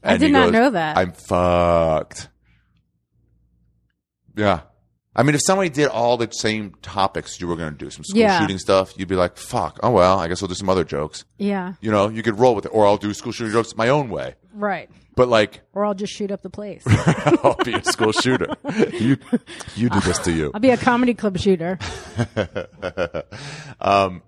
[0.03, 0.95] I did not know that.
[0.95, 2.29] I'm fucked.
[4.37, 4.61] Yeah.
[5.15, 8.03] I mean, if somebody did all the same topics you were going to do, some
[8.03, 8.39] school Yeah.
[8.39, 9.79] shooting stuff, you'd be like, fuck.
[9.83, 11.25] Oh, well, I guess I'll do some other jokes.
[11.37, 11.73] Yeah.
[11.81, 12.69] You know, you could roll with it.
[12.69, 14.35] Or I'll do school shooting jokes my own way.
[14.53, 14.89] Right.
[15.15, 16.83] But like, Or I'll just shoot up the place.
[17.43, 18.55] I'll be a school shooter.
[18.99, 19.17] You,
[19.75, 20.51] you do this to you.
[20.53, 21.79] I'll be a comedy club shooter.
[23.81, 24.21] Um,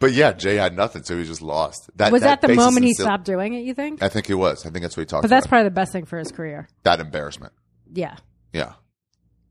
[0.00, 1.90] but yeah, Jay had nothing, so he was just lost.
[1.96, 4.02] That Was that, the basis moment he stopped doing it, you think?
[4.02, 4.64] I think he was.
[4.64, 5.50] I think that's what he talked But that's about.
[5.50, 6.68] probably the best thing for his career.
[6.84, 7.52] that embarrassment.
[7.92, 8.16] Yeah.
[8.52, 8.74] Yeah.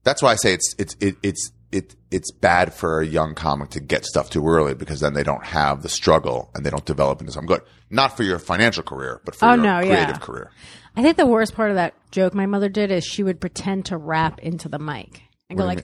[0.08, 3.72] That's why I say it's it's it, it's it it's bad for a young comic
[3.72, 6.86] to get stuff too early because then they don't have the struggle and they don't
[6.86, 7.62] develop into something good.
[7.90, 10.04] Not for your financial career, but for Oh, your no, yeah.
[10.06, 10.52] creative career.
[10.96, 13.86] I think the worst part of that joke my mother did is she would pretend
[13.88, 15.84] to rap into the mic and go What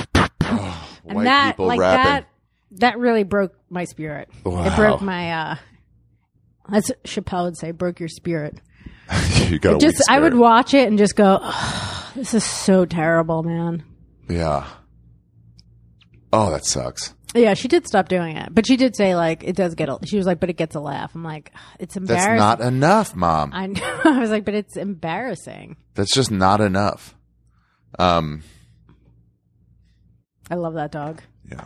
[0.00, 0.18] like,
[1.06, 2.04] and that, like rapping.
[2.04, 2.28] that,
[2.80, 4.28] that really broke my spirit.
[4.44, 4.64] Wow.
[4.64, 5.56] It broke my, uh,
[6.72, 8.58] as Chappelle would say, broke your spirit.
[9.48, 13.42] you got Just, I would watch it and just go, "Ugh, this is so terrible,
[13.42, 13.84] man.
[14.28, 14.66] Yeah.
[16.32, 17.14] Oh, that sucks.
[17.34, 19.88] Yeah, she did stop doing it, but she did say like it does get.
[19.88, 21.14] A, she was like, but it gets a laugh.
[21.14, 22.36] I'm like, it's embarrassing.
[22.36, 23.52] That's not enough, mom.
[23.54, 24.00] I know.
[24.04, 25.76] I was like, but it's embarrassing.
[25.94, 27.14] That's just not enough.
[27.98, 28.42] Um.
[30.50, 31.22] I love that dog.
[31.50, 31.64] Yeah.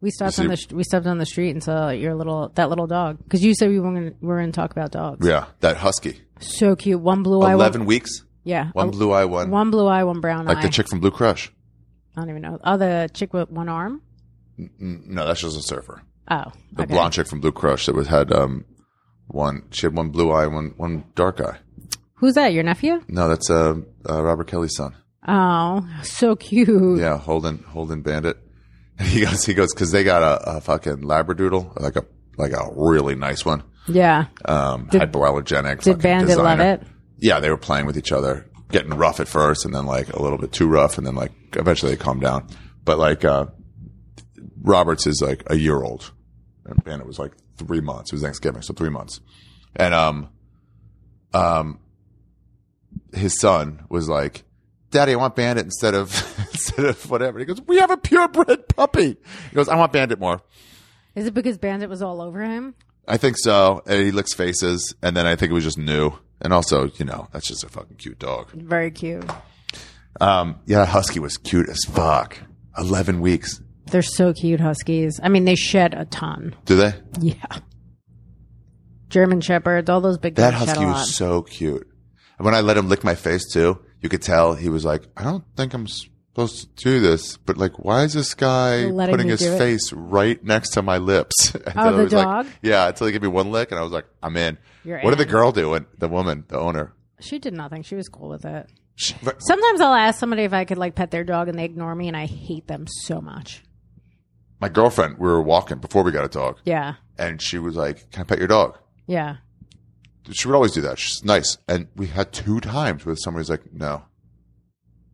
[0.00, 2.50] We stopped You on the see- we stopped on the street and saw your little
[2.54, 4.90] that little dog because you said we were going to we're going to talk about
[4.92, 5.26] dogs.
[5.26, 5.46] Yeah.
[5.60, 6.20] That husky.
[6.40, 7.00] So cute.
[7.00, 7.52] One blue eye.
[7.52, 8.24] Eleven One, weeks.
[8.44, 8.70] yeah.
[8.72, 9.26] One blue eye.
[9.26, 9.50] One.
[9.50, 10.04] One blue eye.
[10.04, 10.60] One brown like eye.
[10.60, 11.52] Like the chick from Blue Crush.
[12.16, 12.58] I don't even know.
[12.64, 14.00] Oh, the chick with one arm.
[14.58, 16.02] N- No, that's just a surfer.
[16.30, 16.92] Oh, The okay.
[16.94, 18.64] blonde chick from Blue Crush that was had um
[19.28, 19.64] one.
[19.70, 21.58] She had one blue eye, one one dark eye.
[22.14, 22.52] Who's that?
[22.54, 23.02] Your nephew?
[23.08, 23.74] No, that's uh,
[24.08, 24.94] uh Robert Kelly's son.
[25.28, 26.98] Oh, so cute.
[27.00, 28.38] Yeah, Holden Holden Bandit.
[29.04, 32.04] He goes he goes because they got a, a fucking labradoodle, like a
[32.36, 34.26] like a really nice one, Yeah.
[34.44, 35.82] um, hypoallergenic.
[35.82, 36.82] Did Bandit love it?
[37.18, 40.22] Yeah, they were playing with each other, getting rough at first, and then like a
[40.22, 42.46] little bit too rough, and then like eventually they calmed down.
[42.84, 43.46] But like uh
[44.62, 46.12] Roberts is like a year old,
[46.66, 48.12] and Bandit was like three months.
[48.12, 49.20] It was Thanksgiving, so three months,
[49.76, 50.28] and um,
[51.32, 51.80] um,
[53.14, 54.44] his son was like,
[54.90, 56.10] "Daddy, I want Bandit instead of
[56.52, 59.16] instead of whatever." He goes, "We have a purebred puppy."
[59.50, 60.40] He goes, "I want Bandit more."
[61.14, 62.74] Is it because Bandit was all over him?
[63.08, 63.82] I think so.
[63.86, 67.04] And he licks faces, and then I think it was just new, and also, you
[67.04, 68.50] know, that's just a fucking cute dog.
[68.52, 69.28] Very cute.
[70.20, 72.38] Um, yeah, Husky was cute as fuck.
[72.78, 73.60] Eleven weeks.
[73.90, 75.18] They're so cute, huskies.
[75.22, 76.54] I mean, they shed a ton.
[76.64, 76.92] Do they?
[77.20, 77.34] Yeah.
[79.08, 80.92] German shepherds, all those big That dogs shed husky a lot.
[80.94, 81.88] was so cute.
[82.38, 85.02] And when I let him lick my face too, you could tell he was like,
[85.16, 85.88] I don't think I'm
[86.32, 90.42] supposed to do this, but like, why is this guy Letting putting his face right
[90.44, 91.54] next to my lips?
[91.54, 92.46] Until Oh, the was like- dog?
[92.62, 94.58] yeah, until he gave me one lick, and I was like, I'm in.
[94.84, 95.74] You're what did the girl do?
[95.74, 96.94] And the woman, the owner.
[97.20, 97.82] She did nothing.
[97.82, 98.66] She was cool with it.
[98.96, 101.94] She, Sometimes I'll ask somebody if I could like pet their dog and they ignore
[101.94, 103.62] me and I hate them so much.
[104.60, 106.94] my girlfriend, we were walking before we got a dog, Yeah.
[107.18, 109.36] and she was like, "Can I pet your dog?" Yeah.
[110.32, 110.98] She would always do that.
[110.98, 111.56] She's nice.
[111.66, 114.02] And we had two times where somebody's like, no.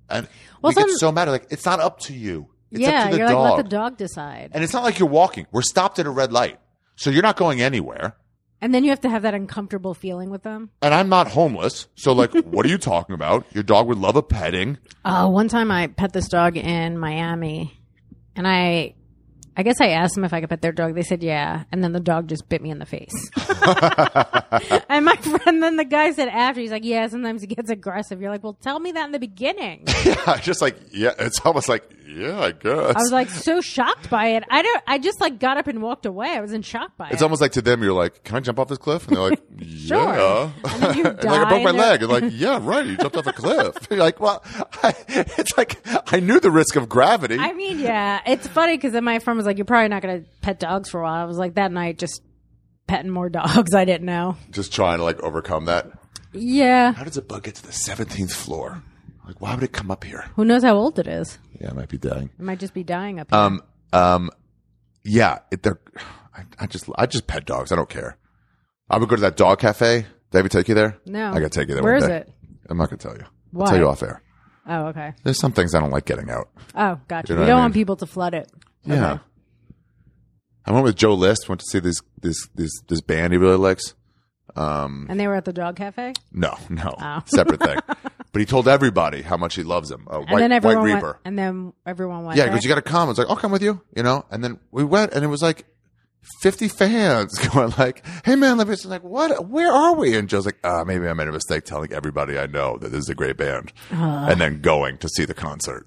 [0.09, 0.29] And
[0.63, 1.29] Well, we get so mad.
[1.29, 2.49] Like, it's not up to you.
[2.71, 3.05] It's yeah.
[3.05, 3.39] up to the You're dog.
[3.39, 4.51] like, let the dog decide.
[4.53, 5.47] and it's not like you're walking.
[5.53, 6.59] We're stopped at a red light.
[6.97, 8.17] So you're not going anywhere.
[8.61, 10.71] And then you have to have that uncomfortable feeling with them.
[10.81, 11.89] And I'm not homeless.
[11.95, 13.45] So, like, what are you talking about?
[13.53, 14.79] Your dog would love a petting.
[15.05, 17.79] Oh, one time I pet this dog in Miami
[18.35, 18.95] and I,
[19.59, 20.95] I guess I asked them if I could pet their dog.
[20.95, 21.65] They said yeah.
[21.73, 23.31] And then the dog just bit me in the face.
[24.89, 28.21] and my friend, then the guy said after, he's like, yeah, sometimes he gets aggressive.
[28.21, 29.87] You're like, well, tell me that in the beginning.
[30.07, 30.39] Yeah.
[30.39, 31.15] Just like, yeah.
[31.19, 32.95] It's almost like, yeah, I guess.
[32.97, 34.45] I was like so shocked by it.
[34.51, 36.29] I don't, I just like got up and walked away.
[36.29, 37.13] I was in shock by it.
[37.15, 39.07] it's almost like to them, you're like, can I jump off this cliff?
[39.09, 39.99] And they're like, Sure.
[40.17, 40.51] yeah.
[40.65, 42.03] And then you like, I broke my and leg.
[42.03, 42.87] And like, yeah, right.
[42.87, 43.77] You jumped off a cliff.
[43.91, 44.43] You're like, well,
[44.83, 45.81] I, it's like,
[46.13, 47.39] I knew the risk of gravity.
[47.39, 50.23] I mean, yeah, it's funny because then my friend was like, "You're probably not going
[50.23, 52.23] to pet dogs for a while." I was like, that night, just
[52.87, 53.75] petting more dogs.
[53.75, 54.37] I didn't know.
[54.51, 55.91] Just trying to like overcome that.
[56.33, 58.83] Yeah, How does a bug get to the 17th floor?
[59.27, 60.24] Like, why would it come up here?
[60.37, 61.39] who knows how old it is?
[61.61, 62.31] Yeah, it might be dying.
[62.39, 63.39] It might just be dying up here.
[63.41, 63.61] Um,
[63.93, 64.31] um,
[65.05, 65.81] yeah, it, they're,
[66.35, 67.72] I, I just, I just pet dogs.
[67.72, 68.18] I don't care.
[68.89, 70.07] I would go to that dog cafe.
[70.31, 70.99] Did I ever take you there?
[71.07, 71.31] No.
[71.31, 71.83] I gotta take you there.
[71.83, 72.16] Where one is day.
[72.18, 72.33] it?
[72.68, 73.24] I'm not gonna tell you.
[73.51, 73.64] Why?
[73.64, 74.22] I'll tell you off air.
[74.68, 75.12] Oh, okay.
[75.24, 76.49] There's some things I don't like getting out.
[76.74, 77.33] Oh, gotcha.
[77.33, 78.51] You know we don't I want people to flood it.
[78.85, 79.12] Yeah.
[79.14, 79.22] Okay.
[80.66, 81.49] I went with Joe List.
[81.49, 83.95] Went to see this this this this band he really likes.
[84.57, 86.12] Um, And they were at the dog cafe.
[86.33, 87.22] no, no, Oh.
[87.27, 87.79] separate thing.
[88.37, 90.07] But he told everybody how much he loves him.
[90.11, 91.20] Uh, And white, then everyone White went, Reaper.
[91.24, 92.37] and then everyone went.
[92.37, 93.09] Yeah, because you got to come.
[93.09, 94.26] It's like, I'll come with you, you know.
[94.30, 95.64] And then we went, and it was like
[96.43, 99.49] fifty fans going like, "Hey man, let me." Like, what?
[99.49, 100.18] Where are we?
[100.18, 103.05] And Joe's like, "Ah, maybe I made a mistake telling everybody I know that this
[103.05, 105.87] is a great band," and then going to see the concert.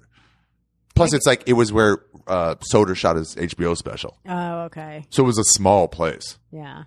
[0.96, 5.04] Plus, it's like it was where uh, Soder shot his HBO special, Oh, okay.
[5.10, 6.82] so it was a small place, Yeah.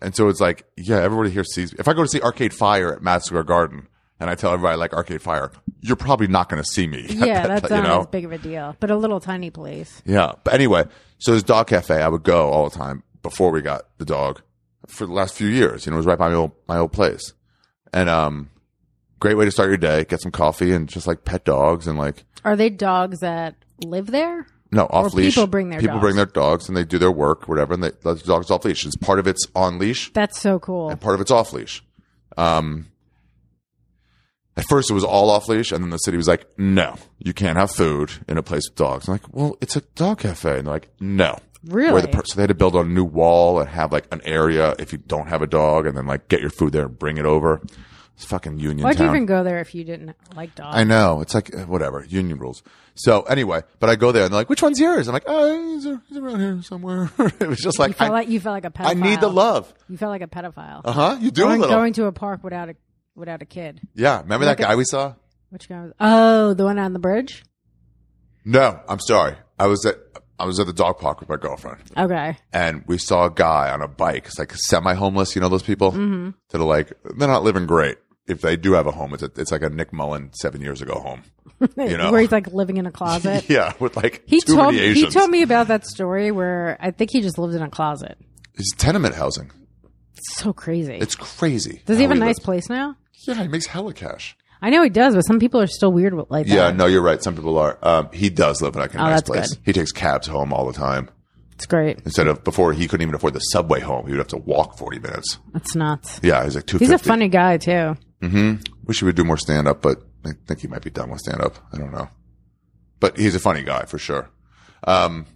[0.00, 1.74] and so it's like, yeah, everybody here sees.
[1.74, 3.88] If I go to see Arcade Fire at Madison Square Garden.
[4.22, 5.50] And I tell everybody I like Arcade Fire.
[5.80, 7.06] You're probably not going to see me.
[7.08, 8.00] Yeah, that's you not know?
[8.02, 10.00] as big of a deal, but a little tiny place.
[10.06, 10.32] Yeah.
[10.44, 10.84] But anyway,
[11.18, 14.40] so this dog cafe, I would go all the time before we got the dog
[14.86, 15.84] for the last few years.
[15.84, 17.32] You know, it was right by my old, my old place.
[17.92, 18.50] And, um,
[19.18, 21.98] great way to start your day, get some coffee and just like pet dogs and
[21.98, 24.46] like, Are they dogs that live there?
[24.70, 25.34] no, off leash.
[25.34, 26.02] people bring their People dogs.
[26.02, 28.86] bring their dogs and they do their work, whatever, and they the dogs off leash.
[28.86, 30.90] It's part of it's on leash That's so cool.
[30.90, 31.84] and part of it's off leash.
[32.38, 32.86] Um,
[34.56, 37.32] at first it was all off leash, and then the city was like, "No, you
[37.32, 40.58] can't have food in a place with dogs." I'm like, "Well, it's a dog cafe,"
[40.58, 41.92] and they're like, "No." Really?
[41.92, 44.20] Where the per- so they had to build a new wall and have like an
[44.24, 46.98] area if you don't have a dog, and then like get your food there and
[46.98, 47.60] bring it over.
[48.16, 49.14] It's fucking Union Why'd you Town.
[49.14, 50.76] even go there if you didn't like dogs?
[50.76, 52.62] I know it's like uh, whatever union rules.
[52.94, 55.74] So anyway, but I go there and they're like, "Which one's yours?" I'm like, "Oh,
[55.74, 58.54] he's, he's around here somewhere." it was just You like, felt I, like you felt
[58.54, 58.86] like a pedophile.
[58.86, 59.72] I need the love.
[59.88, 60.82] You felt like a pedophile.
[60.84, 61.16] Uh huh.
[61.20, 61.76] You do going, a little.
[61.76, 62.74] going to a park without a
[63.14, 63.80] without a kid.
[63.94, 64.20] yeah.
[64.22, 65.14] Remember that guy we saw?
[65.50, 65.92] Which guy was?
[66.00, 67.44] Oh, the one on the bridge.
[68.44, 69.36] No, I'm sorry.
[69.58, 69.96] I was at
[70.38, 72.36] I was at the dog park with my girlfriend, Okay.
[72.52, 74.26] and we saw a guy on a bike.
[74.26, 75.34] It's like semi homeless.
[75.36, 76.30] You know those people Mm-hmm.
[76.50, 77.98] that are like they're not living great.
[78.26, 80.80] If they do have a home, it's a, it's like a Nick Mullen seven years
[80.82, 81.22] ago home.
[81.76, 83.44] You know, Where he's like living in a closet.
[83.48, 86.90] yeah, with like He too told many he told me about that story where I
[86.90, 88.18] think he just lived in a closet.
[88.54, 89.52] it's tenement housing.
[90.16, 90.94] It's so crazy.
[90.94, 91.80] It's crazy.
[91.86, 92.40] Does he how have a nice lives.
[92.40, 92.96] place now?
[93.26, 94.36] Yeah, he makes hella cash.
[94.60, 96.76] I know he does, but some people are still weird with- like Yeah, that.
[96.76, 97.20] no, you're right.
[97.22, 97.78] Some people are.
[97.82, 99.48] Um, he does live in like a Oh, nice that's place.
[99.54, 99.58] good.
[99.64, 101.08] He takes cabs home all the time.
[101.54, 102.00] It's great.
[102.04, 104.06] Instead of before, he couldn't even afford the subway home.
[104.06, 105.38] He would have to walk forty minutes.
[105.54, 106.20] It's nuts.
[106.22, 106.78] Yeah, he's like two.
[106.78, 107.96] He's a funny guy too.
[108.22, 108.66] Mhm.
[108.84, 111.20] Wish he would do more stand up, but I think he might be done with
[111.20, 111.56] stand up.
[111.72, 112.08] I don't know.
[113.00, 114.30] But he's a funny guy for sure.
[114.84, 115.26] Um,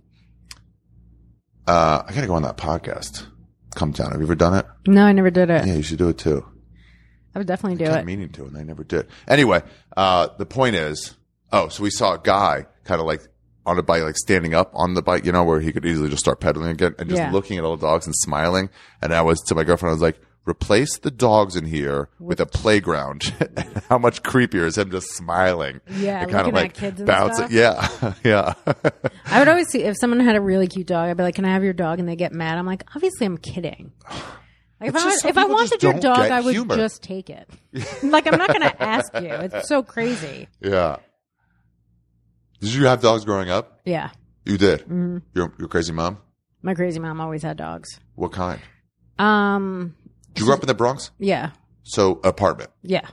[1.66, 3.26] uh, I gotta go on that podcast.
[3.74, 4.12] Come down.
[4.12, 4.66] Have you ever done it?
[4.86, 5.66] No, I never did it.
[5.66, 6.44] Yeah, you should do it too.
[7.36, 8.06] I would definitely do kept it.
[8.06, 9.08] meaning to, and they never did.
[9.28, 9.60] Anyway,
[9.94, 11.14] uh, the point is,
[11.52, 13.20] oh, so we saw a guy kind of like
[13.66, 16.08] on a bike, like standing up on the bike, you know, where he could easily
[16.08, 17.30] just start pedaling again and just Yeah.
[17.30, 18.70] looking at all the dogs and smiling.
[19.02, 20.18] And I was to my girlfriend, I was like,
[20.48, 23.34] replace the dogs in here with a playground.
[23.90, 25.82] How much creepier is him just smiling?
[25.90, 27.48] Yeah, and kind of looking at like kids and bouncing.
[27.48, 28.18] stuff.
[28.24, 28.72] Yeah, yeah.
[29.26, 31.44] I would always see if someone had a really cute dog, I'd be like, "Can
[31.44, 32.56] I have your dog?" And they get mad.
[32.56, 33.92] I'm like, "Obviously, I'm kidding."
[34.80, 36.76] Like if I if I wanted your dog, I would humor.
[36.76, 37.48] just take it.
[38.02, 39.28] like I'm not going to ask you.
[39.32, 40.48] It's so crazy.
[40.60, 40.96] yeah.
[42.60, 43.80] Did you have dogs growing up?
[43.84, 44.10] Yeah,
[44.44, 44.80] You did.
[44.80, 45.18] Mm-hmm.
[45.34, 46.18] Your your crazy mom.
[46.62, 48.00] my crazy mom always had dogs.
[48.14, 48.60] What kind?
[49.18, 49.94] Um,
[50.34, 51.10] Did you grew up in the Bronx?
[51.18, 51.50] yeah,
[51.84, 52.70] So apartment.
[52.82, 53.06] yeah.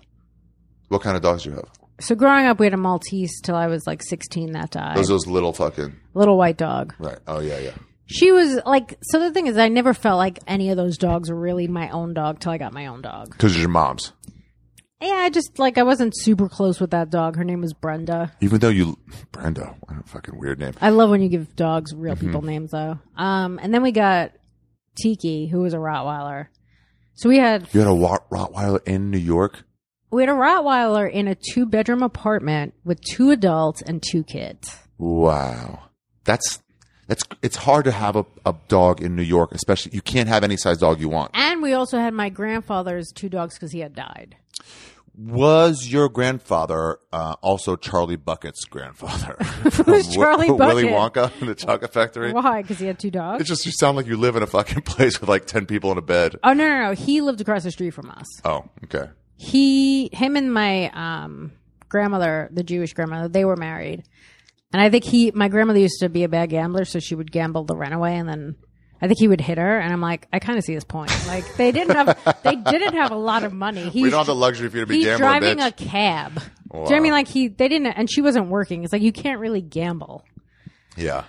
[0.90, 1.70] What kind of dogs do you have?
[2.00, 4.52] So growing up, we had a Maltese till I was like 16.
[4.52, 4.98] That died.
[4.98, 6.94] Those those little fucking Little white dog.
[7.00, 7.20] right.
[7.28, 7.76] Oh yeah, yeah.
[8.14, 8.98] She was like.
[9.02, 11.90] So the thing is, I never felt like any of those dogs were really my
[11.90, 13.32] own dog till I got my own dog.
[13.32, 14.14] Because it's your mom's.
[15.02, 17.36] Yeah, I just like I wasn't super close with that dog.
[17.36, 18.32] Her name was Brenda.
[18.40, 18.98] Even though you,
[19.32, 20.74] Brenda, what a fucking weird name.
[20.80, 22.26] I love when you give dogs real Mm-hmm.
[22.28, 23.00] people names though.
[23.18, 24.32] Um, and then we got
[24.96, 26.48] Tiki, who was a Rottweiler.
[27.16, 29.64] So we had You had a Rott- Rottweiler in New York.
[30.12, 34.78] we had a Rottweiler in a two bedroom apartment with two adults and two kids.
[34.98, 35.84] Wow,
[36.24, 36.62] that's
[37.08, 37.24] that's.
[37.42, 40.58] It's hard to have a, a dog in New York, especially you can't have any
[40.58, 41.32] size dog you want.
[41.34, 44.36] And we also had my grandfather's two dogs because he had died.
[45.16, 49.36] Was your grandfather uh, also Charlie Bucket's grandfather?
[49.86, 51.14] Who's Charlie Willy Bucket?
[51.32, 52.34] Wonka in the Chocolate Factory.
[52.34, 52.64] Why?
[52.64, 53.42] Because he had two dogs.
[53.42, 55.92] It's just you sound like you live in a fucking place with like ten people
[55.92, 56.38] in a bed.
[56.44, 56.92] oh no, no, no!
[56.94, 58.26] He lived across the street from us.
[58.44, 59.10] Oh, okay.
[59.36, 61.52] he him and my um
[61.90, 64.04] grandmother the jewish grandmother they were married
[64.74, 67.32] and i think he my grandmother used to be a bad gambler so she would
[67.32, 68.56] gamble the runaway, and then
[69.02, 71.12] i think he would hit her and i'm like i kind of see his point.
[71.28, 73.84] Like they didn't have they didn't have a lot of money.
[73.90, 75.68] He's, We don't have the luxury for you to be he's gambling, driving bitch.
[75.68, 76.34] a cab.
[76.36, 77.12] Do you know what i mean?
[77.12, 78.84] Like he they didn't and she wasn't working.
[78.84, 80.26] It's like you can't really gamble.
[80.98, 81.24] Yeah.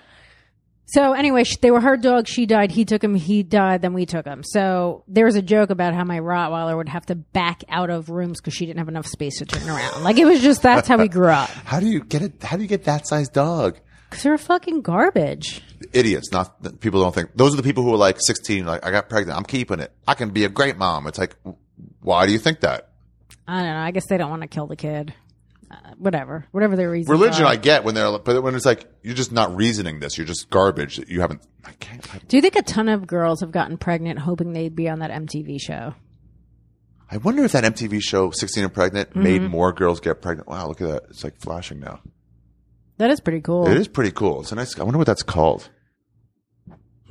[0.86, 2.28] So anyway, they were her dog.
[2.28, 2.70] She died.
[2.70, 3.14] He took him.
[3.14, 3.82] He died.
[3.82, 4.42] Then we took him.
[4.44, 8.10] So there was a joke about how my Rottweiler would have to back out of
[8.10, 10.02] rooms because she didn't have enough space to turn around.
[10.02, 11.48] Like it was just that's how we grew up.
[11.64, 12.42] How do you get it?
[12.42, 13.78] How do you get that size dog?
[14.10, 15.62] Because they're fucking garbage.
[15.92, 16.30] Idiots.
[16.30, 18.64] Not people don't think those are the people who are like 16.
[18.66, 19.36] Like I got pregnant.
[19.38, 19.92] I'm keeping it.
[20.06, 21.06] I can be a great mom.
[21.06, 21.34] It's like,
[22.00, 22.90] why do you think that?
[23.48, 23.78] I don't know.
[23.80, 25.14] I guess they don't want to kill the kid.
[25.74, 26.46] Uh, whatever.
[26.52, 27.10] Whatever their reason.
[27.10, 30.16] Religion, I get when they're, but when it's like you're just not reasoning this.
[30.16, 30.98] You're just garbage.
[31.08, 31.42] You haven't.
[31.64, 32.14] I can't.
[32.14, 35.00] I, Do you think a ton of girls have gotten pregnant hoping they'd be on
[35.00, 35.94] that MTV show?
[37.10, 39.22] I wonder if that MTV show 16 and Pregnant Mm-hmm.
[39.22, 40.48] made more girls get pregnant.
[40.48, 41.02] Wow, look at that.
[41.10, 42.00] It's like flashing now.
[42.98, 43.66] That is pretty cool.
[43.68, 44.40] It is pretty cool.
[44.42, 44.78] It's a nice.
[44.78, 45.68] I wonder what that's called.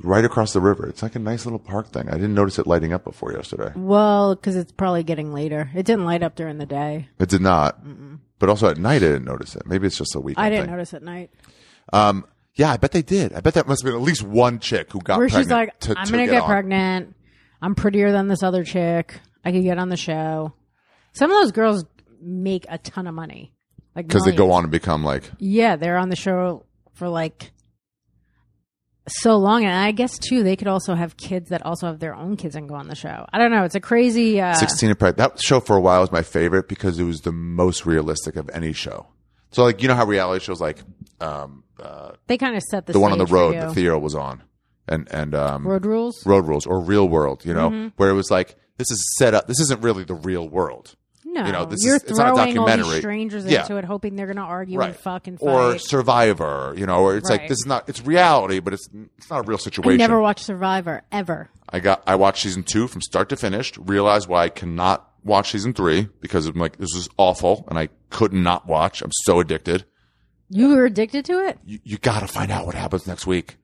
[0.02, 0.88] Right across the river.
[0.88, 2.08] It's like a nice little park thing.
[2.08, 3.72] I didn't notice it lighting up before yesterday.
[3.76, 5.70] Well, because it's probably getting later.
[5.74, 7.08] It didn't light up during the day.
[7.18, 7.80] It did not.
[8.44, 9.62] But also at night, I didn't notice it.
[9.64, 10.72] Maybe it's just a weekend I didn't thing.
[10.72, 11.30] notice at night.
[11.94, 12.26] Um,
[12.56, 13.32] yeah, I bet they did.
[13.32, 15.46] I bet that must have been at least one chick who got Where pregnant.
[15.46, 16.48] she's like, to- I'm to going to get on.
[16.50, 17.16] pregnant.
[17.62, 19.18] I'm prettier than this other chick.
[19.46, 20.52] I could get on the show.
[21.14, 21.86] Some of those girls
[22.20, 23.54] make a ton of money.
[23.96, 24.56] Like because they go millions.
[24.58, 27.50] on and become like Yeah, they're on the show for like
[29.08, 29.64] so long.
[29.64, 32.56] And I guess too, they could also have kids that also have their own kids
[32.56, 33.26] and go on the show.
[33.32, 33.64] I don't know.
[33.64, 34.40] It's a crazy.
[34.40, 35.18] Uh, 16 and pregnant.
[35.34, 38.48] That show for a while was my favorite because it was the most realistic of
[38.52, 39.06] any show.
[39.50, 40.78] So like you know how reality shows like
[41.20, 44.14] um, uh, they kind of set the the one on the road that Theo was
[44.14, 44.42] on,
[44.88, 46.26] and and um, Road rules.
[46.26, 47.88] Road Rules or Real World, you know, Mm-hmm.
[47.96, 49.46] where it was like this is set up.
[49.46, 50.96] This isn't really the real world,
[51.34, 53.00] No, you know, this you're is- it's not a throwing all these documentary.
[53.00, 53.62] strangers Yeah.
[53.62, 55.48] into it, hoping they're going to argue and fuck and fight.
[55.48, 59.28] Or Survivor, you know, where it's like this is not it's reality, but it's it's
[59.30, 60.00] not a real situation.
[60.00, 61.50] I never watched Survivor ever.
[61.68, 63.76] I got I watched season two from start to finish.
[63.78, 67.88] Realized why I cannot watch season three because I'm like this is awful, and I
[68.10, 69.02] could not watch.
[69.02, 69.84] I'm so addicted.
[70.50, 71.58] You were addicted to it.
[71.64, 73.56] You, you got to find out what happens next week,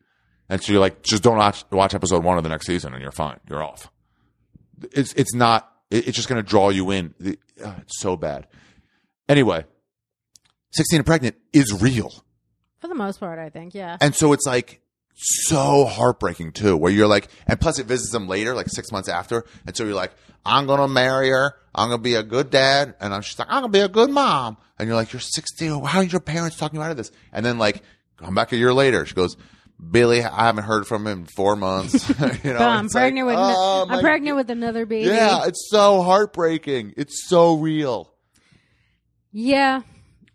[0.48, 3.02] and so you're like, just don't watch watch episode one of the next season, and
[3.02, 3.38] you're fine.
[3.48, 3.90] You're off.
[4.92, 5.70] It's it's not.
[5.90, 7.14] It, it's just going to draw you in.
[7.18, 8.46] The- uh, it's so bad.
[9.28, 9.64] Anyway,
[10.72, 12.12] sixteen and pregnant is real.
[12.80, 13.74] For the most part, I think.
[13.74, 13.96] Yeah.
[14.00, 14.80] And so it's like
[15.14, 19.08] so heartbreaking too, where you're like, and plus it visits them later, like six months
[19.08, 19.44] after.
[19.66, 20.12] And so you're like,
[20.46, 21.54] I'm going to marry her.
[21.74, 22.94] I'm going to be a good dad.
[23.00, 24.56] And I'm, just like, I'm going to be a good mom.
[24.78, 25.84] And you're like, you're 16.
[25.84, 27.12] How are your parents talking you out of this?
[27.32, 27.82] And then like,
[28.16, 29.04] come back a year later.
[29.04, 29.36] She goes,
[29.90, 32.08] Billy, I haven't heard from him in four months.
[32.08, 32.14] you
[32.52, 33.36] know, But I'm it's like, pregnant with.
[33.38, 35.08] oh, I'm pregnant with another baby.
[35.08, 36.94] Yeah, it's so heartbreaking.
[36.96, 38.12] It's so real.
[39.32, 39.82] Yeah.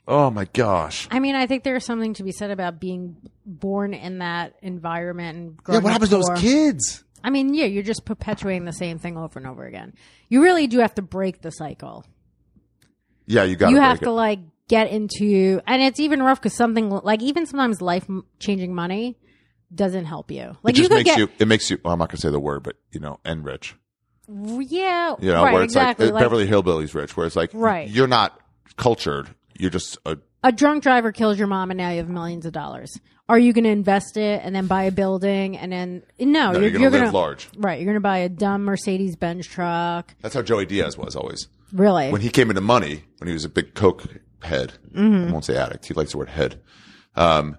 [0.08, 1.08] Oh my gosh.
[1.12, 5.38] I mean, I think there's something to be said about being born in that environment
[5.38, 7.04] and growing Yeah, what happens to those kids?
[7.24, 9.94] I mean, yeah, you're just perpetuating the same thing over and over again.
[10.30, 12.06] You really do have to break the cycle.
[13.26, 14.06] Yeah, you got you have it.
[14.06, 18.06] to like get into, and it's even rough because something like even sometimes life
[18.40, 19.18] changing money
[19.74, 20.42] doesn't help you.
[20.42, 21.30] It Like you just could makes get, you.
[21.40, 21.80] It makes you.
[21.84, 23.76] Well, I'm not gonna say the word, but you know, and rich.
[24.28, 26.06] yeah, You know, right, where it's exactly.
[26.08, 27.88] like, like Beverly Hillbillies rich, where it's like, Right.
[27.90, 28.40] you're not
[28.78, 29.30] cultured.
[29.58, 30.18] You're just a.
[30.44, 33.00] a drunk driver kills your mom, and now you have millions of dollars.
[33.28, 36.52] Are you going to invest it and then buy a building and then no?
[36.52, 37.50] No, you're, you're gonna live large.
[37.58, 37.80] right?
[37.80, 40.14] You're going to buy a dumb Mercedes Benz truck.
[40.22, 41.48] That's how Joey Diaz was always.
[41.74, 42.12] Really?
[42.12, 44.04] When he came into money, when he was a big coke
[44.44, 45.30] head, Mm-hmm.
[45.30, 45.86] I won't say addict.
[45.88, 46.62] He likes the word head.
[47.16, 47.58] Um,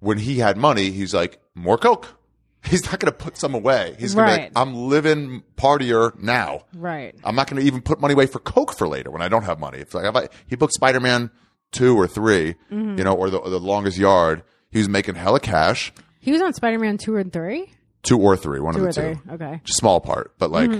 [0.00, 2.14] when he had money, he's like more coke.
[2.64, 3.94] He's not going to put some away.
[4.00, 6.62] He's going to be like, I'm living partier now.
[6.74, 7.14] right.
[7.22, 9.44] I'm not going to even put money away for Coke for later when I don't
[9.44, 9.78] have money.
[9.78, 11.30] If like I, he booked Spider Man
[11.70, 12.98] two or 3 Mm-hmm.
[12.98, 14.42] you know, or the, or the longest yard,
[14.72, 15.92] he was making hella cash.
[16.18, 17.72] He was on Spider Man two and three.
[18.02, 19.14] Two or three, one Two of the three.
[19.14, 19.30] two.
[19.34, 19.60] Okay.
[19.64, 20.70] Just small part, but like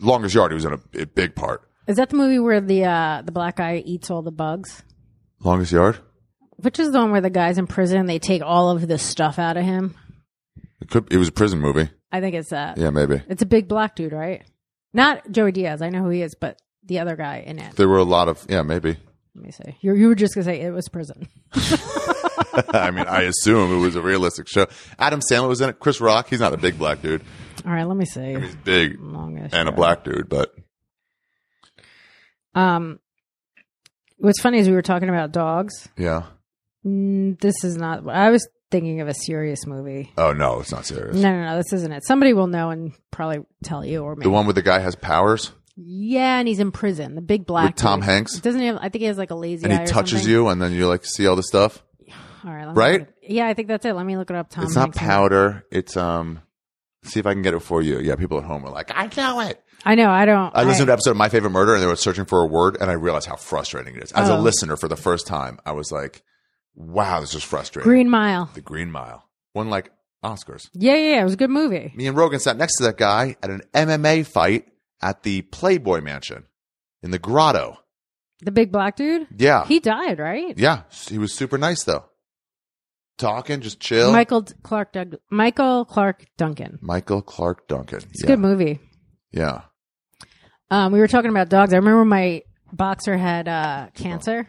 [0.00, 1.68] longest yard, he was in a, a big part.
[1.88, 4.84] Is that the movie where the uh, the black guy eats all the bugs?
[5.40, 5.98] Longest yard.
[6.58, 8.06] Which is the one where the guy's in prison?
[8.06, 9.94] They take all of the stuff out of him.
[10.80, 11.12] It could.
[11.12, 11.90] It was a prison movie.
[12.12, 12.78] I think it's that.
[12.78, 13.22] Yeah, maybe.
[13.28, 14.42] It's a big black dude, right?
[14.92, 15.82] Not Joey Diaz.
[15.82, 17.76] I know who he is, but the other guy in it.
[17.76, 18.46] There were a lot of.
[18.48, 18.96] Yeah, maybe.
[19.34, 19.76] Let me see.
[19.80, 21.28] You you were just gonna say it was prison.
[22.72, 24.66] I mean, I assume it was a realistic show.
[24.98, 25.78] Adam Sandler was in it.
[25.78, 26.28] Chris Rock.
[26.30, 27.22] He's not a big black dude.
[27.66, 28.34] All right, let me see.
[28.40, 30.54] He's big Longest and a black dude, but
[32.54, 32.98] Um,
[34.18, 35.88] what's funny is we were talking about dogs.
[35.96, 36.22] yeah.
[36.86, 38.08] Mm, this is not.
[38.08, 40.12] I was thinking of a serious movie.
[40.16, 41.16] Oh no, it's not serious.
[41.16, 41.56] No, no, no.
[41.56, 42.04] This isn't it.
[42.06, 44.22] Somebody will know and probably tell you or me.
[44.22, 47.14] The one where the guy has powers Yeah, and he's in prison.
[47.14, 47.74] The big black.
[47.74, 48.08] with Tom dude.
[48.08, 48.76] Hanks, Doesn't he have?
[48.76, 50.30] I think he has like a lazy and he touches something.
[50.30, 51.82] you, and then you like see all the stuff.
[52.44, 53.08] All right, Right?
[53.22, 53.94] Yeah, I think that's it.
[53.94, 54.50] Let me look it up.
[54.50, 54.64] Tom.
[54.64, 55.64] it's not powder.
[55.72, 56.40] It's um.
[57.02, 58.00] See if I can get it for you.
[58.00, 59.62] Yeah, people at home are like, I know it.
[59.84, 60.10] I know.
[60.10, 60.50] I don't.
[60.56, 62.46] I listened to an episode of My Favorite Murder, and they were searching for a
[62.46, 64.12] word, and I realized how frustrating it is.
[64.12, 64.40] As a Oh.
[64.40, 66.24] listener, for the first time, I was like,
[66.76, 68.50] "Wow, this is frustrating." Green Mile.
[68.54, 69.24] the Green Mile.
[69.52, 69.90] One like
[70.22, 70.68] Oscars.
[70.74, 71.20] Yeah, yeah, yeah.
[71.22, 71.92] It was a good movie.
[71.96, 74.66] Me and Rogan sat next to that guy at an MMA fight
[75.00, 76.44] at the Playboy Mansion
[77.02, 77.78] in the Grotto.
[78.42, 79.26] The big black dude.
[79.36, 79.64] Yeah.
[79.64, 80.56] He died, right?
[80.58, 80.82] yeah.
[81.08, 82.04] He was super nice though.
[83.18, 84.12] Talking, just chill.
[84.12, 86.78] Michael Clark Doug- Michael Clarke Duncan.
[86.82, 88.00] Michael Clarke Duncan.
[88.10, 88.26] It's yeah.
[88.26, 88.78] a good movie.
[89.32, 89.62] Yeah.
[90.70, 91.72] Um, we were talking about dogs.
[91.72, 94.48] I remember my boxer had uh, cancer,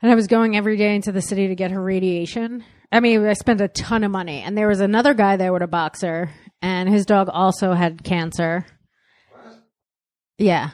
[0.00, 2.64] and I was going every day into the city to get her radiation.
[2.90, 5.62] I mean, I spent a ton of money, and there was another guy there with
[5.62, 6.30] a boxer,
[6.62, 8.64] and his dog also had cancer.
[9.30, 9.54] What?
[10.38, 10.70] Yeah.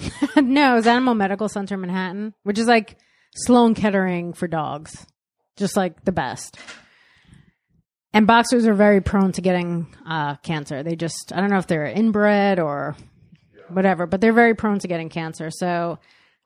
[0.36, 2.96] no, it was Animal Medical Center Manhattan, which is like
[3.34, 5.06] Sloan Kettering for dogs,
[5.56, 6.58] just like the best.
[8.12, 10.82] And boxers are very prone to getting uh, cancer.
[10.82, 12.96] They just, I don't know if they're inbred or
[13.68, 15.50] whatever, but they're very prone to getting cancer.
[15.50, 15.98] So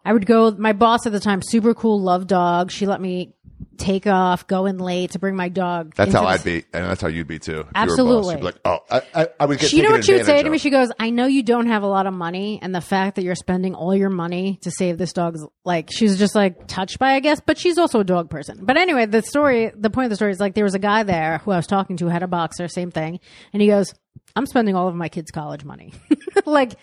[0.04, 2.70] I would go, my boss at the time, super cool, love dog.
[2.70, 3.34] She let me
[3.78, 5.94] take off, go in late to bring my dog.
[5.96, 7.52] That's how the I'd be, and that's how you'd be too.
[7.52, 7.80] if you were a boss.
[7.90, 8.34] Absolutely.
[8.34, 9.72] You'd be like, oh, I, I, I would get.
[9.72, 10.56] You know taken what she would say to me?
[10.56, 10.60] of.
[10.60, 13.22] She goes, I know you don't have a lot of money, and the fact that
[13.22, 17.12] you're spending all your money to save this dog's, like, she's just like touched by,
[17.14, 18.60] I guess, but she's also a dog person.
[18.62, 21.02] But anyway, the story, the point of the story is like, there was a guy
[21.02, 23.20] there who I was talking to, had a boxer, same thing,
[23.52, 23.94] and he goes,
[24.36, 25.92] I'm spending all of my kids' college money.
[26.46, 26.74] like,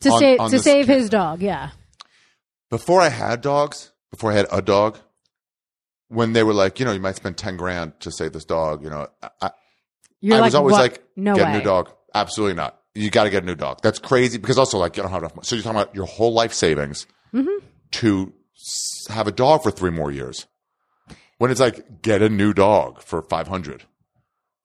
[0.00, 0.98] to On- save, on to this save kid.
[0.98, 1.70] his dog, yeah.
[2.70, 4.98] Before I had dogs, before I had a dog,
[6.08, 8.82] when they were like, you know, you might spend ten grand to save this dog,
[8.82, 9.50] you know, I, I,
[10.20, 10.80] You're I like, was always "What?
[10.80, 11.54] like, no get way.
[11.54, 11.90] a new dog.
[12.14, 12.80] Absolutely not.
[12.94, 13.80] You got to get a new dog.
[13.82, 15.44] That's crazy because also like you don't have enough money.
[15.44, 17.64] So you're talking about your whole life savings Mm-hmm.
[17.92, 18.32] to
[19.10, 20.46] have a dog for three more years.
[21.36, 23.84] When it's like get a new dog for five hundred.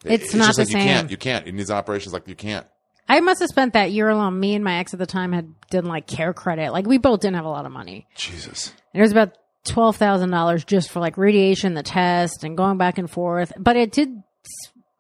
[0.06, 1.12] It's not just the like you can't.
[1.12, 1.46] You can't.
[1.48, 2.66] It needs operations like you can't.
[3.08, 4.40] I must have spent that year alone.
[4.40, 6.72] Me and my ex at the time had done like care credit.
[6.72, 8.08] Like, we both didn't have a lot of money.
[8.16, 8.74] Jesus.
[8.94, 12.78] And it was about twelve thousand dollars just for like radiation, the test, and going
[12.78, 13.52] back and forth.
[13.58, 14.24] But it did.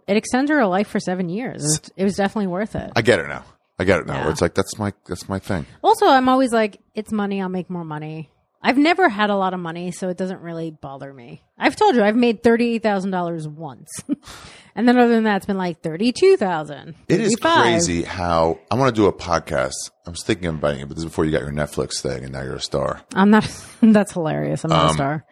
[0.07, 1.63] It extended her life for seven years.
[1.63, 2.91] It was, it was definitely worth it.
[2.95, 3.45] I get it now.
[3.79, 4.25] I get it now.
[4.25, 4.29] Yeah.
[4.29, 5.65] It's like that's my that's my thing.
[5.83, 7.41] Also, I'm always like, it's money.
[7.41, 8.29] I'll make more money.
[8.61, 11.41] I've never had a lot of money, so it doesn't really bother me.
[11.57, 13.89] I've told you I've made thirty eight thousand dollars once,
[14.75, 16.95] and then other than that, it's been like thirty two thousand.
[17.07, 19.73] It is crazy how I want to do a podcast.
[20.05, 22.23] I was thinking of inviting you, but this is before you got your Netflix thing,
[22.23, 23.01] and now you're a star.
[23.13, 23.49] I'm not.
[23.81, 24.63] That's hilarious.
[24.63, 25.25] I'm not Um, a star.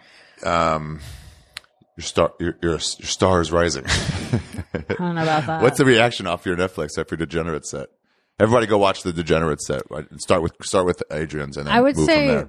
[0.76, 1.00] Um,
[1.98, 3.86] Your star, your, your, your star is rising.
[3.88, 5.62] I don't know about that.
[5.62, 7.90] What's the reaction off your Netflix after Degenerate set?
[8.40, 9.84] Everybody go watch the Degenerate set.
[9.92, 10.10] Right?
[10.10, 12.46] And Start with start with Adrienne's, and then I would say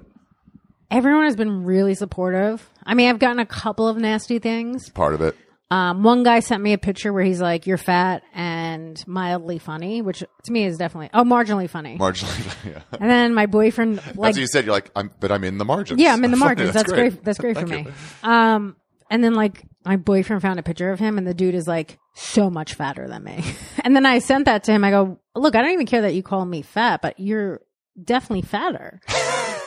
[0.89, 2.67] everyone has been really supportive.
[2.83, 4.89] I mean, I've gotten a couple of nasty things.
[4.89, 5.35] Part of it.
[5.73, 10.03] Um, one guy sent me a picture where he's like, "You're fat and mildly funny,"
[10.03, 11.97] which to me is definitely oh, marginally funny.
[11.97, 12.81] Marginally, yeah.
[12.91, 14.65] and then my boyfriend, like, what you said.
[14.65, 15.99] You're like, I'm, but I'm in the margins.
[15.99, 16.73] yeah, I'm in the margins.
[16.73, 17.23] That's, great.
[17.23, 17.91] That's great for Thank me.
[17.91, 18.29] you.
[18.29, 18.75] Um,
[19.09, 21.97] and then like my boyfriend found a picture of him, and the dude is like
[22.13, 23.43] so much fatter than me.
[23.83, 24.83] and then I sent that to him.
[24.83, 27.61] I go, "Look, I don't even care that you call me fat, but you're
[27.99, 29.01] definitely fatter."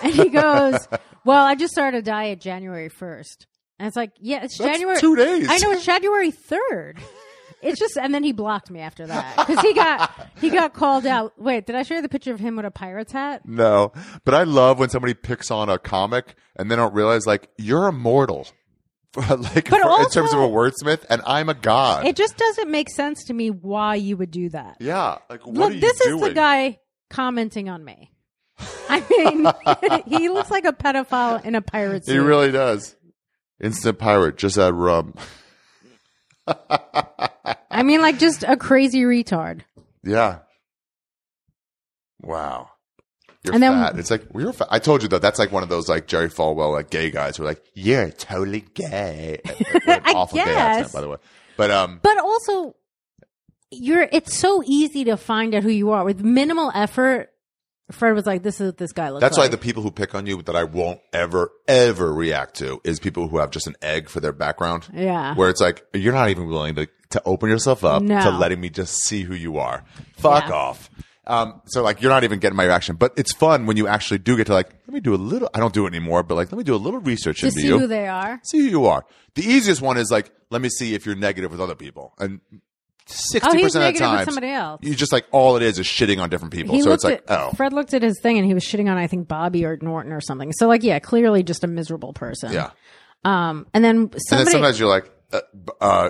[0.05, 0.87] and he goes,
[1.25, 3.47] "Well, I just started a diet January 1st.
[3.79, 4.99] And it's like, yeah, it's That's January.
[5.01, 5.47] two days.
[5.51, 6.99] I know it's January third.
[7.63, 11.05] It's just, and then he blocked me after that because he got he got called
[11.07, 11.33] out.
[11.41, 13.43] Wait, did I show you the picture of him with a pirate's hat?
[13.47, 13.93] No,
[14.25, 17.89] but I love when somebody picks on a comic and they don't realize like you're
[17.89, 18.47] immortal,
[19.17, 22.07] like But for- in terms of a wordsmith, and I'm a god.
[22.07, 24.77] It just doesn't make sense to me why you would do that.
[24.81, 26.17] yeah, like what Look, are you this doing?
[26.17, 26.79] is the guy
[27.11, 28.13] commenting on me.
[28.89, 32.13] I mean, he looks like a pedophile in a pirate suit.
[32.13, 32.96] He really does.
[33.61, 35.15] Instant pirate, just add rum.
[36.47, 39.63] I mean, like just a crazy retard.
[40.05, 40.39] Yeah.
[42.23, 42.71] Wow.
[43.45, 43.99] You're And then- fat.
[43.99, 44.69] It's like well, you're fat.
[44.71, 45.19] I told you though.
[45.19, 48.11] That's like one of those like Jerry Falwell like gay guys who are like, "You're
[48.11, 49.41] totally gay."
[49.87, 51.17] I awful gay accent, by the way.
[51.57, 52.75] But um, But also,
[53.71, 54.09] you're.
[54.11, 57.31] It's so easy to find out who you are with minimal effort.
[57.91, 59.91] Fred was like, "This is what this guy looks that's like." why the people who
[59.91, 63.67] pick on you that I won't ever ever react to is people who have just
[63.67, 64.89] an egg for their background.
[64.93, 65.35] Yeah.
[65.35, 68.21] Where it's like you're not even willing to to open yourself up No.
[68.21, 69.85] to letting me just see who you are.
[70.17, 70.55] Fuck Yeah.
[70.55, 70.91] off.
[71.29, 74.19] Um, so like you're not even getting my reaction, but it's fun when you actually
[74.19, 75.49] do get to like let me do a little.
[75.55, 77.61] I don't do it anymore, but like let me do a little research to into
[77.61, 77.79] see you.
[77.79, 78.41] who they are.
[78.45, 79.05] see who you are.
[79.35, 82.15] The easiest one is like, let me see if you're negative with other people.
[82.19, 82.41] And
[83.07, 84.81] sixty Oh, he's percent of the with time, somebody else.
[84.83, 86.75] you just like all it is is shitting on different people.
[86.75, 88.91] He so it's like, at oh, Fred looked at his thing and he was shitting
[88.91, 90.53] on I think Bobby or Norton or something.
[90.53, 92.53] So like, yeah, clearly just a miserable person.
[92.53, 92.71] yeah.
[93.25, 95.41] Um, and then And then sometimes you're like, uh,
[95.81, 96.09] uh,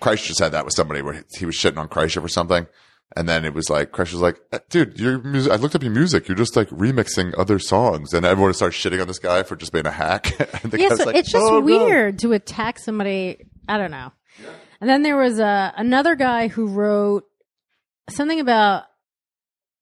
[0.00, 2.66] Christ just had that with somebody where he was shitting on Kreischer for something.
[3.16, 5.82] And then it was like, Kreischer was like, uh, dude, your music, I looked up
[5.82, 6.28] your music.
[6.28, 8.12] You're just like remixing other songs.
[8.12, 10.30] And everyone starts shitting on this guy for just being a hack.
[10.72, 13.46] yeah, so like, it's just "Oh, no." weird to attack somebody.
[13.68, 14.12] I don't know.
[14.80, 17.24] And then there was a another guy who wrote
[18.08, 18.84] something about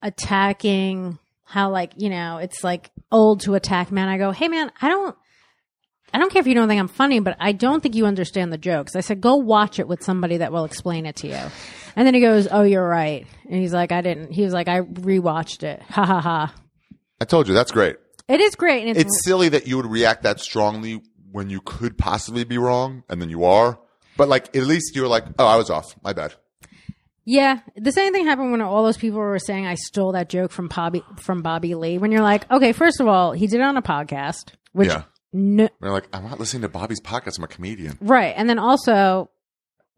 [0.01, 4.07] attacking how like, you know, it's like old to attack man.
[4.07, 5.15] I go, "Hey man, I don't
[6.13, 8.51] I don't care if you don't think I'm funny, but I don't think you understand
[8.51, 11.39] the jokes." I said, "Go watch it with somebody that will explain it to you."
[11.95, 14.67] And then he goes, "Oh, you're right." And he's like, "I didn't." He was like,
[14.67, 16.53] "I rewatched it." Ha ha ha.
[17.21, 17.97] I told you that's great.
[18.27, 21.01] It is great and it's, It's silly that you would react that strongly
[21.31, 23.79] when you could possibly be wrong, and then you are.
[24.19, 25.95] But like, at least you were like, oh, I was off.
[26.03, 26.35] My bad.
[27.25, 30.51] Yeah, the same thing happened when all those people were saying I stole that joke
[30.51, 31.97] from Bobby from Bobby Lee.
[31.97, 35.03] When you're like, okay, first of all, he did it on a podcast, which Yeah.
[35.31, 37.37] no, You're like, I'm not listening to Bobby's podcast.
[37.37, 37.97] I'm a comedian.
[38.01, 39.29] right, and then also,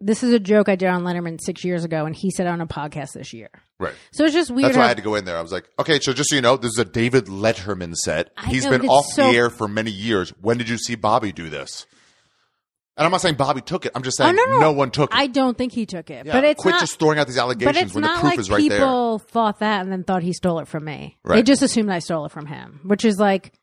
[0.02, 2.50] this is a joke I did on Letterman six years ago, and he said it
[2.50, 3.50] on a podcast this year.
[3.80, 3.94] Right.
[4.12, 4.66] So it's just weird.
[4.70, 5.38] That's why I had to go in there.
[5.38, 8.32] I was like, okay, so just so you know, this is a David Letterman set.
[8.38, 10.32] I He's know, been off so- the air for many years.
[10.42, 11.86] When did you see Bobby do this?
[13.02, 13.94] And I'm not saying Bobby took it.
[13.96, 15.18] I'm just Oh, saying no, no, one took it.
[15.18, 16.82] I don't think he took it, Yeah, but it's quit not.
[16.82, 18.78] just throwing out these but allegations it's when the proof like is right there.
[18.78, 21.18] people thought that and then thought he stole it from me.
[21.26, 23.54] They just assumed I stole it from him, which is like,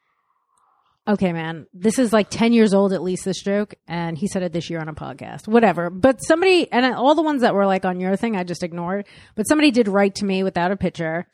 [1.06, 3.74] okay, man, this is like 10 years old at least, this joke.
[3.86, 5.89] And he said it this year on a podcast, whatever.
[5.89, 9.06] But somebody, and all the ones that were like on your thing, I just ignored.
[9.36, 11.28] But somebody did write to me without a picture.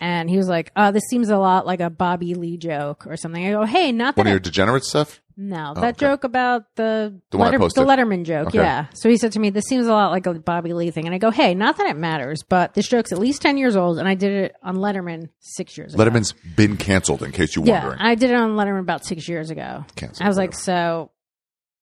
[0.00, 3.16] And he was like, oh, this seems a lot like a Bobby Lee joke or
[3.16, 3.44] something.
[3.46, 5.20] I go, hey, not that One of your degenerate stuff?
[5.36, 6.06] No, oh, that okay.
[6.06, 8.58] joke about the The Letter- the Letterman joke, Okay.
[8.58, 8.86] yeah.
[8.94, 11.14] So he said to me, "This seems a lot like a Bobby Lee thing," and
[11.14, 13.98] I go, "Hey, not that it matters, but this joke's at least ten years old,
[13.98, 17.64] and I did it on Letterman six years ago." Letterman's been canceled, in case you're
[17.64, 18.00] yeah, wondering.
[18.00, 19.84] I did it on Letterman about six years ago.
[19.96, 21.10] Canceled, I was like, so.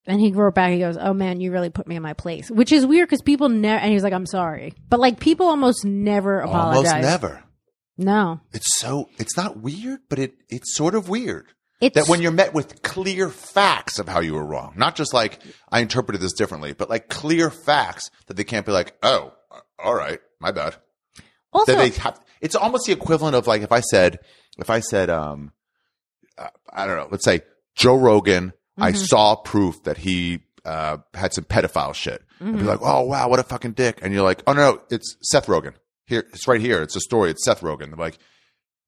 [0.05, 0.73] And he wrote back.
[0.73, 3.23] He goes, "Oh man, you really put me in my place," which is weird because
[3.23, 3.79] people never.
[3.81, 6.93] And he's like, "I'm sorry," but like people almost never apologize.
[6.93, 7.45] Almost never.
[7.99, 11.47] No, It's so, it's not weird, but it it's sort of weird.
[11.83, 15.13] It's that when you're met with clear facts of how you were wrong, not just
[15.13, 15.41] like
[15.71, 19.33] I interpreted this differently, but like clear facts that they can't be like, oh,
[19.79, 20.77] all right, my bad.
[21.53, 22.21] also that they have.
[22.41, 24.21] It's almost the equivalent of like if I said,
[24.59, 25.53] if I said, um,
[26.39, 27.43] uh, I don't know, let's say
[27.75, 32.23] Joe Rogan, I saw proof that he uh, had some pedophile shit.
[32.41, 34.83] I'd be like, oh wow, what a fucking dick, and you're like, oh no, no,
[34.91, 35.75] it's Seth Rogen.
[36.07, 36.83] Here, it's right here.
[36.83, 37.31] It's a story.
[37.31, 37.97] It's Seth Rogen.
[37.97, 38.19] Like,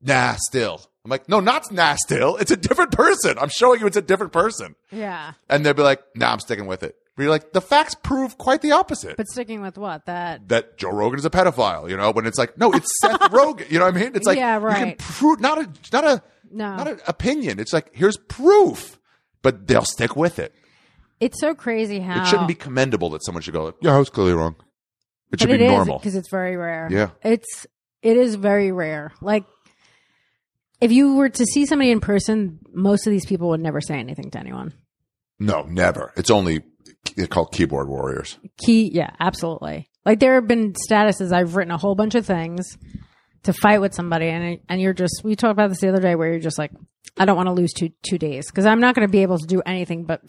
[0.01, 0.81] nah, still.
[1.05, 2.37] I'm like, no, not nah, still.
[2.37, 3.39] It's a different person.
[3.39, 4.75] I'm showing you it's a different person.
[4.91, 5.33] yeah.
[5.51, 6.97] And they'll be like, nah, I'm sticking with it.
[7.17, 9.17] But you're like, the facts prove quite the opposite.
[9.17, 12.39] But sticking with what that that Joe Rogan is a pedophile, you know, when it's
[12.39, 13.71] like, no, it's Seth Rogen.
[13.71, 14.13] You know what I mean?
[14.17, 14.99] It's like, Yeah, you can right.
[14.99, 16.75] prove, not a, not a, No.
[16.77, 17.61] not an opinion.
[17.61, 18.99] It's like, here's proof,
[19.43, 20.55] but they'll stick with it.
[21.21, 23.99] it's so crazy how It shouldn't be commendable that someone should go, like, yeah, I
[23.99, 24.57] was clearly wrong.
[25.31, 25.99] It should but be it is normal.
[25.99, 26.89] because it's very rare.
[26.91, 27.11] Yeah.
[27.23, 27.67] it's
[28.03, 29.13] it is very rare.
[29.21, 29.45] Like
[30.81, 33.95] if you were to see somebody in person, most of these people would never say
[33.99, 34.73] anything to anyone.
[35.39, 36.13] no, never.
[36.17, 36.63] It's only,
[37.17, 38.39] they're called keyboard warriors.
[38.59, 39.89] Key, yeah, absolutely.
[40.05, 42.77] Like there have been statuses I've written a whole bunch of things
[43.45, 46.15] to fight with somebody, and and you're just we talked about this the other day
[46.15, 46.73] where you're just like,
[47.17, 49.39] I don't want to lose two two days because I'm not going to be able
[49.39, 50.21] to do anything but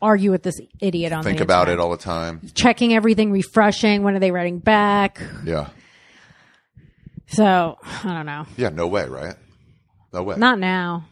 [0.00, 2.40] argue with this idiot on Think about it all the time.
[2.54, 4.02] checking everything, refreshing.
[4.02, 5.20] When are they writing back?
[5.44, 5.68] Yeah.
[7.28, 8.46] So I don't know.
[8.56, 9.34] Yeah, no way, right?
[10.12, 10.36] No way.
[10.36, 11.06] Not now.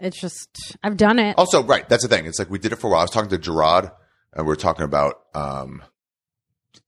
[0.00, 1.36] It's just I've done it.
[1.38, 1.88] Also, right.
[1.88, 2.26] That's the thing.
[2.26, 3.00] It's like we did it for a while.
[3.00, 3.92] I was talking to Jerrod
[4.32, 5.82] and we are talking about um,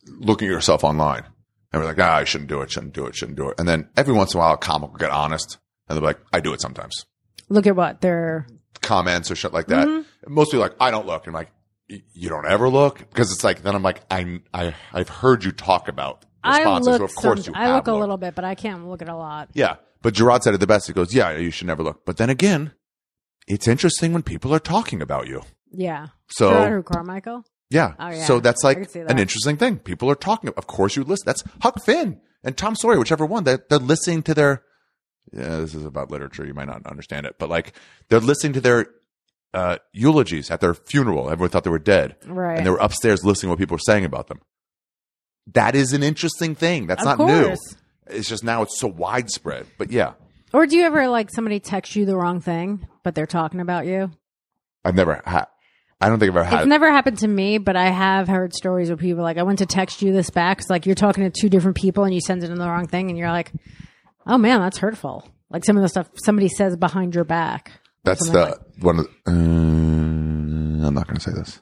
[0.07, 1.24] looking at yourself online.
[1.73, 3.59] And we're like, ah, I shouldn't do it, shouldn't do it, shouldn't do it.
[3.61, 5.59] And then every once in a while, a comic will get honest
[5.89, 7.07] and they're like, I do it sometimes.
[7.49, 8.47] Look at what they're.
[8.81, 9.87] Comments or shit like that.
[9.87, 10.32] Mm-hmm.
[10.35, 11.27] Most people like, I don't look.
[11.27, 11.53] And I'm like,
[11.89, 12.99] you don't ever look?
[12.99, 16.85] Because it's like, then I'm like, I, I, I've heard you talk about I look.
[16.85, 18.01] so of course some- you I look a looked.
[18.01, 19.51] little bit, but I can't look at a lot.
[19.53, 19.77] Yeah.
[20.03, 20.87] But Jerrod said it the best.
[20.87, 22.05] He goes, yeah, you should never look.
[22.07, 22.73] But then again,
[23.47, 25.43] it's interesting when people are talking about you.
[25.73, 26.09] Yeah.
[26.31, 27.45] So- Jerrod who Carmichael.
[27.71, 27.95] Yeah.
[28.01, 28.25] Oh, yeah.
[28.25, 29.11] So that's like that.
[29.11, 29.79] an interesting thing.
[29.79, 30.51] People are talking.
[30.57, 31.23] Of course, you listen.
[31.27, 33.45] That's Huck Finn and Tom Sawyer, whichever one.
[33.45, 34.65] They're, they're listening to their.
[35.33, 36.45] Yeah, this is about literature.
[36.45, 37.75] You might not understand it, but like
[38.09, 38.87] they're listening to their
[39.55, 41.31] uh, eulogies at their funeral.
[41.31, 42.57] Everyone thought they were dead, Right.
[42.57, 44.41] and they were upstairs listening to what people were saying about them.
[45.53, 46.89] That is an interesting thing.
[46.89, 47.55] That's Of not new.
[48.12, 49.66] It's just now it's so widespread.
[49.78, 50.12] But yeah,
[50.53, 53.87] Or do you ever like somebody text you the wrong thing, but they're talking about
[53.87, 54.11] you?
[54.85, 55.47] I've never had.
[56.01, 56.61] I don't think I've ever had.
[56.61, 59.59] It's never happened to me, but I have heard stories where people like, I went
[59.59, 60.61] to text you this back.
[60.61, 62.87] It's like you're talking to two different people and you send it in the wrong
[62.87, 63.53] thing, and you're like,
[64.27, 65.28] oh man, that's hurtful.
[65.51, 67.73] Like some of the stuff somebody says behind your back.
[68.05, 69.07] That's the one of.
[69.27, 71.61] The, uh, I'm not going to say this.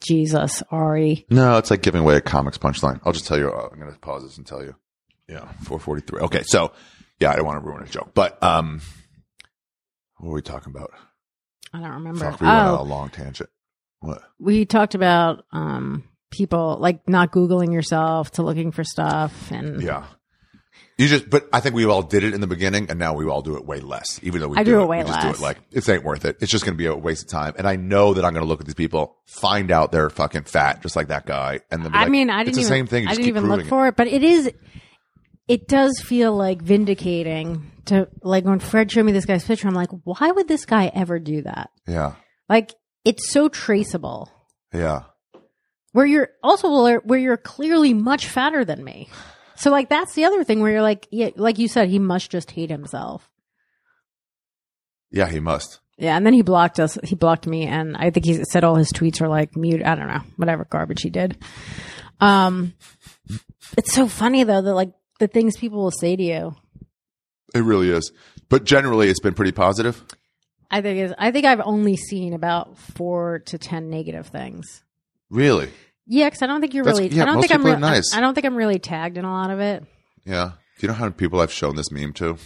[0.00, 1.26] Jesus, Ari.
[1.28, 3.00] No, it's like giving away a comics punchline.
[3.04, 3.52] I'll just tell you.
[3.52, 4.74] I'm going to pause this and tell you.
[5.30, 6.20] Yeah, 443.
[6.22, 6.72] Okay, so
[7.20, 8.80] yeah, I don't want to ruin a joke, but um,
[10.16, 10.90] what were we talking about?
[11.72, 12.30] I don't remember.
[12.30, 13.48] Fuck, we went on a Oh, long tangent.
[14.00, 14.22] What?
[14.38, 20.04] We talked about um people like not googling yourself to looking for stuff and Yeah.
[20.98, 23.24] You just, but I think we all did it in the beginning, and now we
[23.26, 24.20] all do it way less.
[24.22, 25.88] Even though we I do, do it it, way we just do it like it
[25.88, 26.36] ain't worth it.
[26.42, 27.54] It's just going to be a waste of time.
[27.56, 30.42] And I know that I'm going to look at these people, find out they're fucking
[30.44, 32.68] fat, just like that guy, and then I like, mean, I it's didn't the even
[32.68, 33.04] same thing.
[33.04, 34.52] You I didn't even look proving for it, but it is
[35.50, 39.74] it does feel like vindicating to like when Fred showed me this guy's picture, I'm
[39.74, 41.70] like, why would this guy ever do that?
[41.86, 42.14] Yeah,
[42.48, 42.72] Like
[43.04, 44.30] it's so traceable.
[44.72, 45.02] yeah,
[45.92, 49.08] where you're also where you're clearly much fatter than me.
[49.56, 52.30] So like that's the other thing where you're like yeah, like you said he must
[52.30, 53.28] just hate himself.
[55.10, 55.26] yeah.
[55.28, 55.80] He must.
[55.98, 56.96] Yeah, and then he blocked us.
[57.04, 59.82] He blocked me, and I think he said all his tweets are like mute.
[59.84, 61.36] I don't know, whatever garbage he did.
[62.20, 62.72] Um,
[63.76, 66.56] it's so funny though that like the things people will say to you.
[67.54, 68.10] It really is.
[68.48, 70.02] But generally, it's been pretty positive.
[70.70, 74.82] I think is I think I've only seen about four to ten negative things.
[75.30, 75.70] Really?
[76.06, 77.14] Yeah, because I don't think you're That's- really.
[77.14, 77.60] yeah, I don't most think I'm.
[77.60, 78.12] people are re- nice.
[78.14, 79.84] I, I don't think I'm really tagged in a lot of it.
[80.24, 80.52] Yeah.
[80.78, 82.36] Do you know how many people I've shown this meme to?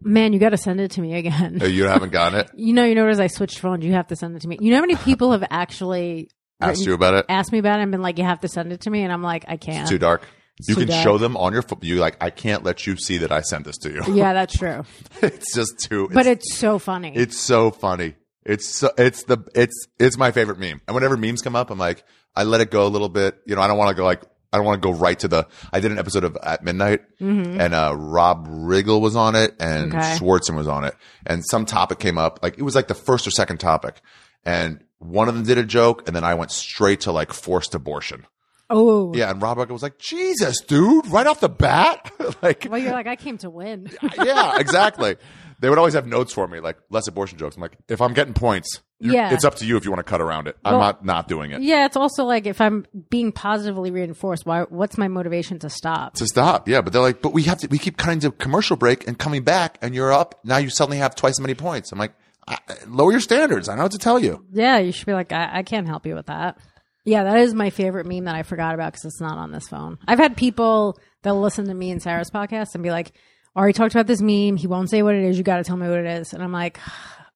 [0.00, 1.58] Man, you got to send it to me again.
[1.62, 2.50] Oh, you haven't gotten it?
[2.56, 3.84] You know, you notice I switched phones.
[3.84, 4.58] You have to send it to me.
[4.60, 6.28] You know how many people have actually
[6.60, 7.26] Asked written- you about it?
[7.28, 9.12] asked me about it and been like, "You have to send it to me," and
[9.12, 10.22] I'm like, "I can't." It's too dark.
[10.68, 11.64] You can show them on your.
[11.80, 14.02] You like, I can't let you see that I sent this to you.
[14.14, 14.84] Yeah, that's true.
[15.22, 16.08] it's just too.
[16.12, 17.12] But it's so funny.
[17.14, 18.14] It's so funny.
[18.44, 20.80] It's so, it's the it's it's my favorite meme.
[20.86, 22.04] And whenever memes come up, I'm like,
[22.36, 23.38] I let it go a little bit.
[23.46, 24.22] You know, I don't want to go like
[24.52, 25.46] I don't want to go right to the.
[25.72, 29.92] I did an episode of At Midnight, and uh, Rob Riggle was on it, and
[29.92, 29.98] Mm-hmm.
[29.98, 30.18] Okay.
[30.18, 30.94] Schwartzen was on it,
[31.26, 32.40] and some topic came up.
[32.42, 34.02] Like it was like the first or second topic,
[34.44, 37.74] and one of them did a joke, and then I went straight to like forced
[37.74, 38.26] abortion.
[38.72, 42.10] Oh, Yeah, and Rob Riggle was like, Jesus, dude, right off the bat,
[42.42, 43.88] like Well, you're like, I came to win.
[44.16, 45.16] yeah, exactly.
[45.60, 47.54] They would always have notes for me, like less abortion jokes.
[47.54, 49.32] I'm like, if I'm getting points, Yeah.
[49.32, 50.56] it's up to you if you want to cut around it.
[50.64, 51.62] I'm not not doing it.
[51.62, 54.62] yeah, it's also like if I'm being positively reinforced, why?
[54.62, 56.14] What's my motivation to stop?
[56.14, 57.68] To stop, yeah, but they're like, but we have to.
[57.68, 60.40] We keep cutting to commercial break and coming back, and you're up.
[60.42, 61.92] Now you suddenly have twice as many points.
[61.92, 62.14] I'm like,
[62.48, 62.58] I,
[62.88, 63.68] lower your standards.
[63.68, 64.44] I know what to tell you.
[64.52, 66.58] Yeah, you should be like, I, I can't help you with that.
[67.04, 69.66] Yeah, that is my favorite meme that I forgot about because it's not on this
[69.68, 69.98] phone.
[70.06, 73.12] I've had people that listen to me and Sarah's podcast and be like,
[73.56, 74.56] Ari talked about this meme.
[74.56, 75.36] He won't say what it is.
[75.36, 76.32] You got to tell me what it is.
[76.32, 76.78] And I'm like,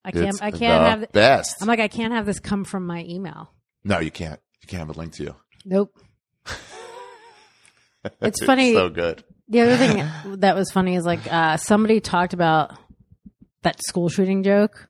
[0.04, 0.28] I can't.
[0.28, 0.98] It's I can't the have.
[1.00, 1.56] th- best.
[1.60, 3.50] I'm like, I can't have this come from my email.
[3.84, 4.40] no, you can't.
[4.62, 5.34] You can't have a link to you.
[5.64, 5.92] Nope.
[8.20, 8.72] It's funny.
[8.72, 9.24] so good.
[9.48, 10.08] The other thing
[10.40, 12.72] that was funny is like uh, somebody talked about
[13.62, 14.86] that school shooting joke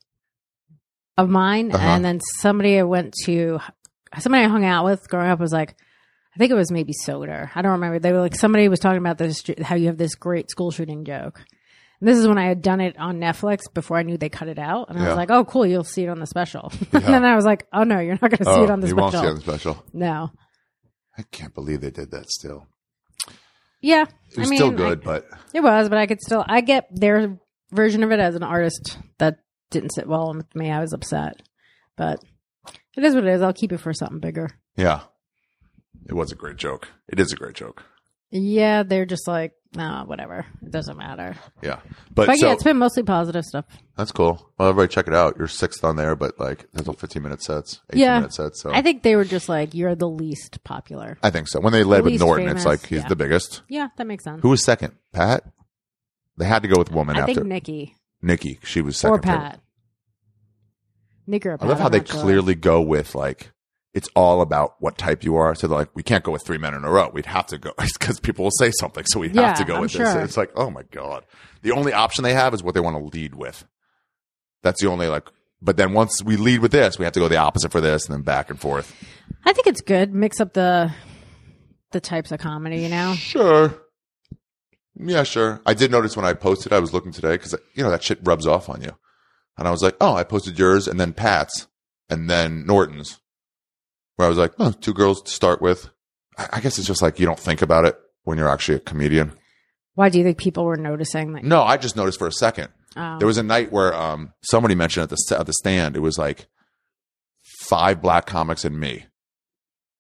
[1.17, 1.83] of mine, Uh-huh.
[1.83, 3.59] and then somebody I went to,
[4.21, 5.77] somebody I hung out with growing up was like,
[6.35, 7.51] I think it was maybe Soder.
[7.55, 7.99] I don't remember.
[7.99, 11.05] They were like somebody was talking about this how you have this great school shooting
[11.05, 11.41] joke.
[12.01, 14.49] And this is when I had done it on Netflix before I knew they cut
[14.49, 15.09] it out, and I Yeah.
[15.09, 17.67] was like, "Oh, cool, you'll see it on the special." and then I was like,
[17.73, 19.19] "Oh no, you're not going to see it oh, on the you special." won't see
[19.27, 19.85] it on the special.
[19.95, 20.31] no,
[21.17, 22.29] I can't believe they did that.
[22.31, 22.67] Still,
[23.81, 26.45] yeah, it was I mean, still I- good, but It was, but I could still
[26.47, 27.39] I get their
[27.73, 29.39] version of it as an artist that
[29.71, 30.71] didn't sit well with me.
[30.71, 31.41] I was upset.
[31.97, 32.19] But
[32.97, 33.43] it is what it is.
[33.43, 34.51] I'll keep it for something bigger.
[34.77, 35.03] yeah,
[36.09, 36.89] it was a great joke.
[37.09, 37.83] It is a great joke.
[38.31, 40.45] Yeah, they're just like, no, whatever.
[40.63, 41.37] It doesn't matter.
[41.63, 41.79] Yeah,
[42.13, 43.67] but, But so yeah, it's been mostly positive stuff.
[43.97, 44.53] that's cool.
[44.59, 45.37] Well, everybody check it out.
[45.39, 48.15] You're sixth on there, but like there's all 15 minute sets, 18 Yeah.
[48.17, 48.61] minute sets.
[48.63, 51.19] So I think they were just like, you're the least popular.
[51.23, 51.61] I think so.
[51.61, 53.09] When they led with least Norton, famous, it's like he's yeah.
[53.09, 53.63] the biggest.
[53.69, 54.43] Yeah, that makes sense.
[54.43, 54.95] Who was second?
[55.13, 55.45] Pat.
[56.37, 58.59] They had to go with woman I after think Nikki Nikki.
[58.65, 59.19] She was second.
[59.19, 59.39] or favorite.
[59.39, 59.61] Pat.
[61.61, 63.51] I love how they clearly go with like
[63.95, 65.55] it's all about what type you are.
[65.55, 67.09] So they're like, we can't go with three men in a row.
[67.15, 69.77] We'd have to go because people will say something, so we Yeah, have to go
[69.77, 70.13] I'm with this.
[70.13, 70.21] sure.
[70.23, 71.25] It's like, oh my god,
[71.63, 73.65] the only option they have is what they want to lead with.
[74.63, 75.27] That's the only like.
[75.63, 78.05] But then once we lead with this, we have to go the opposite for this,
[78.07, 78.95] and then back and forth.
[79.47, 80.13] I think it's good.
[80.15, 80.93] Mix up the
[81.93, 83.15] the types of comedy, you know?
[83.15, 83.75] Sure.
[84.99, 85.61] Yeah, sure.
[85.65, 88.19] I did notice when I posted, I was looking today because you know that shit
[88.23, 88.91] rubs off on you,
[89.59, 91.67] and I was like, oh, I posted yours and then Pat's
[92.09, 93.21] and then Norton's,
[94.17, 95.89] where I was like, oh, two girls to start with.
[96.39, 98.81] I, I guess it's just like you don't think about it when you're actually a
[98.81, 99.33] comedian.
[99.95, 101.45] Why do you think people were noticing that?
[101.45, 102.69] No, I just noticed for a second.
[102.97, 103.19] Oh.
[103.19, 106.19] There was a night where um somebody mentioned at the at the stand it was
[106.19, 106.47] like
[107.61, 109.07] five black comics and me,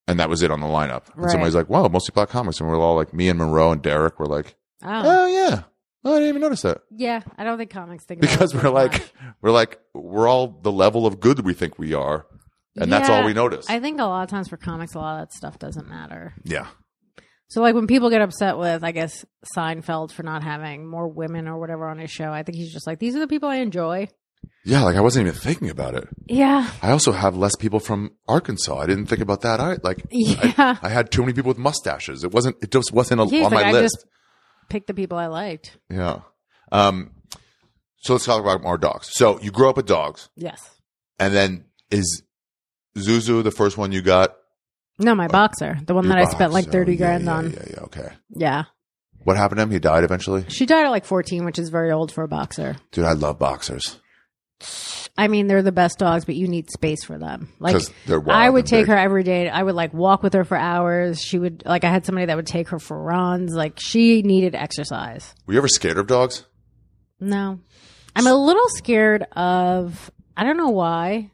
[0.07, 1.05] and that was it on the lineup.
[1.15, 1.31] And Right.
[1.31, 4.19] somebody's like, "Wow, mostly black comics," and we're all like, me and Monroe and Derek
[4.19, 5.03] were like, oh.
[5.05, 5.63] "Oh yeah,
[6.07, 8.63] oh, I didn't even notice that." Yeah, I don't think comics think about because it
[8.63, 9.13] we're like much.
[9.43, 12.27] we're like we're all the level of good we think we are
[12.77, 15.21] and that's all we notice I think a lot of times for comics, a lot
[15.21, 16.35] of that stuff doesn't matter.
[16.45, 16.67] yeah
[17.49, 19.25] So, like when people get upset with, I guess
[19.57, 22.87] Seinfeld for not having more women or whatever on his show, I think he's just
[22.87, 24.09] like, these are the people I enjoy.
[24.65, 26.09] Yeah, like I wasn't even thinking about it.
[26.27, 26.69] Yeah.
[26.83, 28.77] I also have less people from Arkansas.
[28.79, 29.61] I didn't think about that.
[29.61, 30.77] I like, Yeah.
[30.83, 32.25] I, had too many people with mustaches.
[32.25, 32.57] It wasn't.
[32.61, 33.95] It just wasn't a, He's on like, my I list.
[33.95, 34.07] just
[34.69, 35.77] picked the people I liked.
[35.91, 36.21] Yeah.
[36.73, 37.11] Um.
[37.99, 39.09] So let's talk about more dogs.
[39.13, 40.71] So you grew up with dogs, Yes.
[41.19, 42.23] and then is
[42.97, 44.37] Zuzu the first one you got?
[44.99, 46.79] No, my boxer, the one Your that I spent like boxer.
[46.81, 47.51] 30 Yeah, grand yeah, on.
[47.51, 48.09] Yeah, yeah, okay.
[48.31, 48.65] Yeah.
[49.25, 49.71] What happened to him?
[49.73, 50.45] He died eventually.
[50.49, 52.77] She died at like 14, which is very old for a boxer.
[52.93, 53.99] Dude, I love boxers.
[55.19, 57.49] I mean, they're the best dogs, but you need space for them.
[57.59, 58.89] Like, 'Cause they're wild I would and take big.
[58.89, 59.49] her every day.
[59.49, 61.21] I would like walk with her for hours.
[61.21, 63.55] She would, like, I had somebody that would take her for runs.
[63.55, 65.35] Like, she needed exercise.
[65.47, 66.45] Were you ever scared of dogs?
[67.19, 67.61] No.
[68.15, 71.31] I'm a little scared of, I don't know why.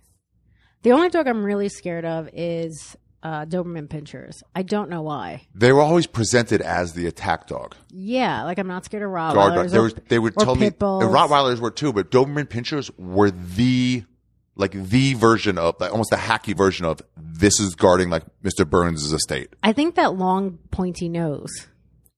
[0.82, 4.42] The only dog I'm really scared of is uh, Doberman Pinschers.
[4.54, 5.46] I don't know why.
[5.54, 7.74] They were always presented as the attack dog.
[7.90, 9.70] Yeah, like I'm not scared of Rottweilers.
[9.70, 11.04] They, or- were, they would tell me bulls.
[11.04, 14.04] Rottweilers were too, but Doberman Pinschers were the
[14.54, 18.68] like the version of like almost the hacky version of this is guarding like Mr.
[18.68, 19.48] Burns' estate.
[19.62, 21.50] I think that long pointy nose.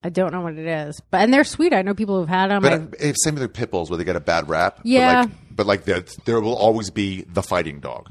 [0.03, 1.73] I don't know what it is, but and they're sweet.
[1.73, 2.61] I know people who've had them.
[2.61, 4.81] But uh, same with the pit bulls where they get a bad rap.
[4.85, 5.23] Yeah.
[5.23, 8.11] But like, but like there, there will always be the fighting dog.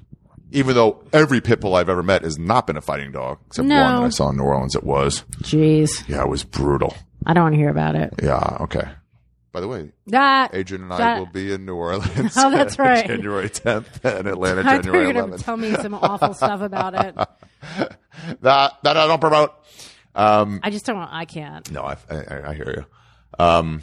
[0.53, 3.67] Even though every pit bull I've ever met has not been a fighting dog, except
[3.67, 3.84] No.
[3.84, 5.23] one that I saw in New Orleans, it was.
[5.41, 6.95] jeez, Yeah, it was brutal.
[7.25, 8.13] I don't want to hear about it.
[8.21, 8.88] Yeah, okay.
[9.51, 12.34] By the way, That Adrienne and I that- will be in New Orleans.
[12.38, 13.05] Oh, that's right.
[13.07, 15.43] January 10th and Atlanta, I thought you January were going to 11th.
[15.43, 17.15] tell me some awful stuff about it.
[18.41, 19.53] that that I don't promote.
[20.15, 20.97] Um, I just don't.
[20.97, 21.69] want I can't.
[21.71, 22.73] no, I, I, I hear
[23.39, 23.43] you.
[23.43, 23.81] Um,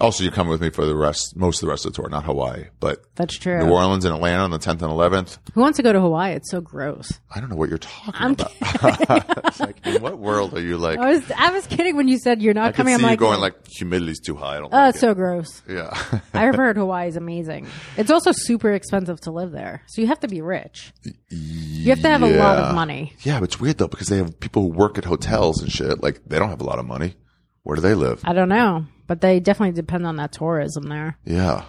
[0.00, 2.08] also, you're coming with me for the rest, most of the rest of the tour,
[2.08, 3.58] not Hawaii, but That's true.
[3.64, 5.38] New Orleans and Atlanta on the 10th and 11th.
[5.54, 6.32] Who wants to go to Hawaii?
[6.32, 7.20] It's so gross.
[7.34, 9.34] I don't know what you're talking I'm about.
[9.46, 10.98] It's like, in what world are you like?
[10.98, 12.92] I was I was kidding when you said you're not I coming.
[12.92, 14.56] see I'm you like, going like humidity's too high.
[14.56, 15.00] I don't oh, like it's it.
[15.00, 15.62] so gross.
[15.68, 15.96] Yeah.
[16.34, 17.68] I've heard Hawaii is amazing.
[17.96, 20.92] It's also super expensive to live there, so you have to be rich.
[21.30, 23.12] You have to have a lot of money.
[23.22, 26.02] yeah, but it's weird though because they have people who work at hotels and shit.
[26.02, 27.14] Like they don't have a lot of money.
[27.62, 28.20] Where do they live?
[28.24, 31.18] I don't know, but they definitely depend on that tourism there.
[31.24, 31.64] Yeah.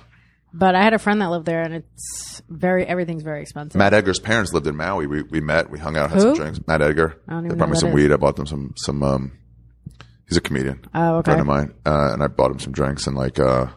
[0.54, 3.78] But I had a friend that lived there, and it's very everything's very expensive.
[3.78, 5.06] Matt Edgar's parents lived in Maui.
[5.06, 5.70] We we met.
[5.70, 6.28] We hung out, had Who?
[6.30, 6.60] some drinks.
[6.66, 7.22] Matt Edgar.
[7.28, 8.12] I don't They even brought know me some that weed.
[8.14, 9.04] I bought them some some.
[9.04, 9.32] um
[10.30, 10.84] He's a comedian.
[10.96, 11.26] Oh, okay.
[11.32, 13.06] Friend of mine, uh, and I bought him some drinks.
[13.06, 13.68] And like, uh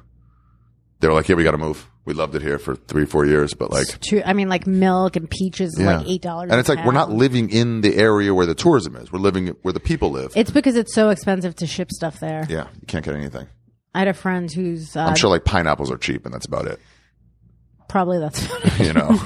[1.01, 3.27] they were like, "Here, we got to move." We loved it here for three, four
[3.27, 4.23] years, but like, True.
[4.25, 6.51] I mean, like milk and peaches, is like eight dollars.
[6.51, 9.13] And it's like we're not living in the area where the tourism is.
[9.13, 10.33] We're living where the people live.
[10.35, 12.47] It's because it's so expensive to ship stuff there.
[12.49, 13.47] yeah, you can't get anything.
[13.95, 16.67] I had a friend who's uh, I'm sure like pineapples are cheap, and that's about
[16.67, 16.81] it.
[17.91, 18.49] probably that's,
[18.81, 19.21] You know.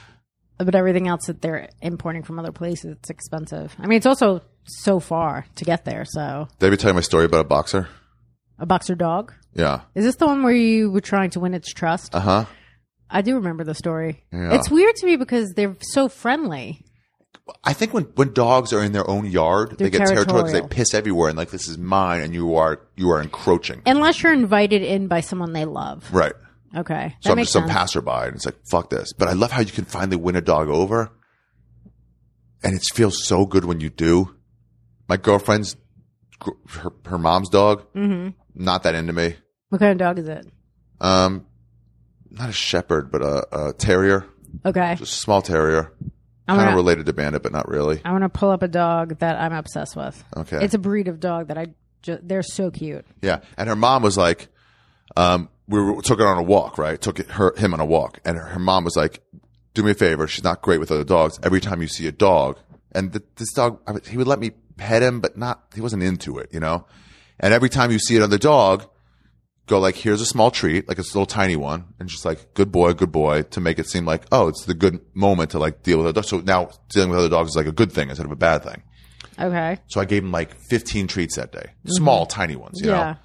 [0.58, 3.74] but everything else that they're importing from other places, it's expensive.
[3.76, 6.04] I mean, it's also so far to get there.
[6.04, 7.88] So Did I ever tell you my story about a boxer?
[8.60, 9.32] A boxer dog.
[9.54, 9.80] Yeah.
[9.94, 12.14] Is this the one where you were trying to win its trust?
[12.14, 12.44] Uh huh.
[13.10, 14.24] I do remember the story.
[14.32, 14.54] Yeah.
[14.54, 16.84] It's weird to me because they're so friendly.
[17.64, 20.52] I think when, when dogs are in their own yard, they They're get territorial because
[20.52, 23.82] they piss everywhere and like this is mine, and you are you are encroaching.
[23.86, 26.08] Unless you're invited in by someone they love.
[26.12, 26.34] Right.
[26.76, 27.16] Okay.
[27.20, 27.72] So that I'm makes just some sense.
[27.76, 29.12] passerby, and it's like fuck this.
[29.12, 31.10] But I love how you can finally win a dog over,
[32.62, 34.36] and it feels so good when you do.
[35.08, 35.74] My girlfriend's
[36.38, 38.28] gr- her her mom's dog, mm-hmm.
[38.54, 39.36] Not that into me.
[39.68, 40.46] what kind of dog is it?
[41.00, 41.46] Um,
[42.30, 44.26] not a shepherd, but a, a terrier,
[44.64, 44.94] Okay.
[44.98, 45.92] just a small terrier.
[46.48, 48.00] I'm Kind of related to Bandit, but not really.
[48.04, 50.22] I want to pull up a dog that I'm obsessed with.
[50.36, 50.58] Okay.
[50.64, 51.68] It's a breed of dog that I
[52.02, 53.06] just, they're so cute.
[53.22, 54.48] Yeah, and her mom was like,
[55.16, 57.00] um, we were, took her on a walk, right?
[57.00, 59.22] Took it, her him on a walk, and her, her mom was like,
[59.74, 60.26] "Do me a favor.
[60.26, 61.38] She's not great with other dogs.
[61.44, 62.58] Every time you see a dog,
[62.92, 65.62] and th- this dog, I mean, he would let me pet him, but not.
[65.74, 66.86] He wasn't into it, you know.
[67.40, 68.86] And every time you see another dog,
[69.66, 72.54] go like, here's a small treat, like it's a little tiny one, and just like,
[72.54, 75.58] good boy, good boy, to make it seem like, oh, it's the good moment to
[75.58, 76.28] like deal with other dogs.
[76.28, 78.62] So now dealing with other dogs is like a good thing instead of a bad
[78.62, 78.82] thing.
[79.38, 79.78] Okay.
[79.88, 82.94] So I gave him like 15 treats that day, small, tiny ones, you Mm-hmm.
[82.96, 83.12] Yeah.
[83.12, 83.18] know.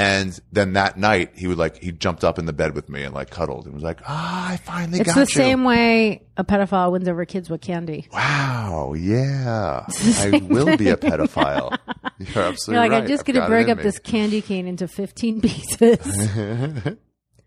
[0.00, 3.02] And then that night, he would like he jumped up in the bed with me
[3.02, 6.22] and like cuddled and was like, "Ah, I finally It's got the you." same way
[6.38, 8.06] a pedophile wins over kids with candy.
[8.12, 9.84] Wow, yeah,
[10.18, 11.76] I will be a pedophile.
[12.18, 13.02] You're absolutely You're like, right.
[13.02, 13.82] I'm just I've going to break up me.
[13.84, 15.98] this candy cane into 15 pieces.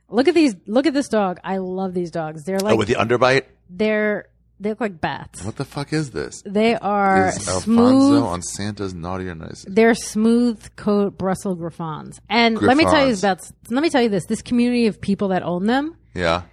[0.09, 0.55] look at these.
[0.67, 1.39] Look at this dog.
[1.43, 2.43] I love these dogs.
[2.43, 3.43] They're like oh, with the underbite.
[3.69, 4.27] they're
[4.63, 5.43] they look like bats.
[5.43, 6.41] What the fuck is this?
[6.45, 8.23] They are Is Alfonso smooth.
[8.23, 9.65] on Santa's naughty or nice?
[9.67, 12.19] They're smooth coat Brussels Griffons.
[12.29, 13.23] And let me tell you Griffons.
[13.23, 13.39] about.
[13.69, 14.25] Let me tell you this.
[14.25, 15.95] This community of people that own them.
[16.15, 16.43] Yeah,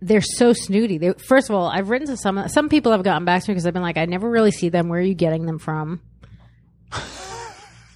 [0.00, 0.98] they're so snooty.
[0.98, 3.54] They, first of all, I've written to some some people have gotten back to me
[3.54, 4.88] because I've been like, I never really see them.
[4.88, 6.00] Where are you getting them from?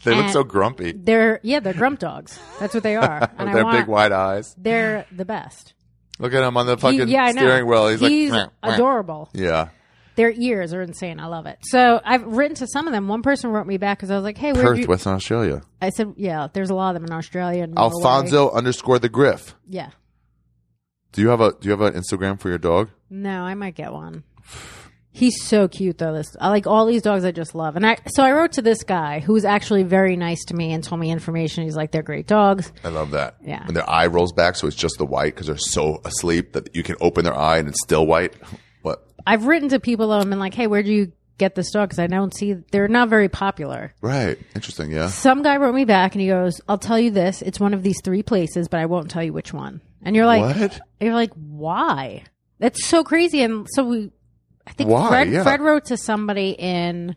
[0.04, 0.92] they look And- so grumpy.
[0.92, 2.38] They're yeah, they're grump dogs.
[2.60, 3.30] That's what they are.
[3.38, 4.54] And With I their want, big wide eyes.
[4.58, 5.73] They're the best.
[6.18, 7.40] Look at him on the He- fucking yeah, I know.
[7.42, 7.88] steering wheel.
[7.88, 9.28] He's, He's like, "Meh, meh." adorable.
[9.32, 9.68] Yeah.
[10.16, 11.18] Their ears are insane.
[11.18, 11.58] I love it.
[11.62, 13.08] So I've written to some of them.
[13.08, 15.62] One person wrote me back because I was like, "Hey, where Perth, you?" Western Australia.
[15.82, 19.08] I said, "Yeah, there's a lot of them in Australia." And Norway." Alfonso underscore the
[19.08, 19.56] Griff.
[19.68, 19.90] Yeah.
[21.12, 22.90] Do you have a Do you have an Instagram for your dog?
[23.10, 24.22] No, I might get one.
[25.16, 26.12] He's so cute though.
[26.12, 27.24] This I like all these dogs.
[27.24, 27.76] I just love.
[27.76, 30.72] And I so I wrote to this guy who was actually very nice to me
[30.72, 31.62] and told me information.
[31.62, 32.72] He's like, they're great dogs.
[32.82, 33.36] I love that.
[33.40, 33.64] Yeah.
[33.64, 36.74] When their eye rolls back, so it's just the white because they're so asleep that
[36.74, 38.34] you can open their eye and it's still white.
[38.82, 39.02] What?
[39.26, 41.88] I've written to people though and been like, hey, where'd you get this dog?
[41.88, 43.94] Because I don't see they're not very popular.
[44.02, 44.38] Right.
[44.54, 44.90] Interesting.
[44.90, 45.08] Yeah.
[45.08, 47.40] Some guy wrote me back and he goes, I'll tell you this.
[47.40, 49.80] It's one of these three places, but I won't tell you which one.
[50.02, 50.80] And you're like, what?
[51.00, 52.24] you're like, why?
[52.58, 53.42] That's so crazy.
[53.42, 54.10] And so we,
[54.66, 55.08] I think Why?
[55.08, 55.42] Fred, Yeah.
[55.42, 57.16] Fred wrote to somebody in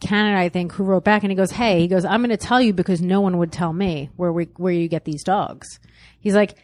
[0.00, 2.36] Canada, I think, who wrote back and he goes, Hey, he goes, I'm going to
[2.36, 5.78] tell you because no one would tell me where we, where you get these dogs.
[6.20, 6.56] He's like,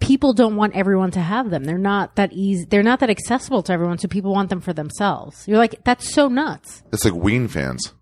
[0.00, 1.64] people don't want everyone to have them.
[1.64, 2.64] They're not that easy.
[2.64, 3.98] They're not that accessible to everyone.
[3.98, 5.46] So people want them for themselves.
[5.46, 6.82] You're like, that's so nuts.
[6.92, 7.92] It's like Ween fans.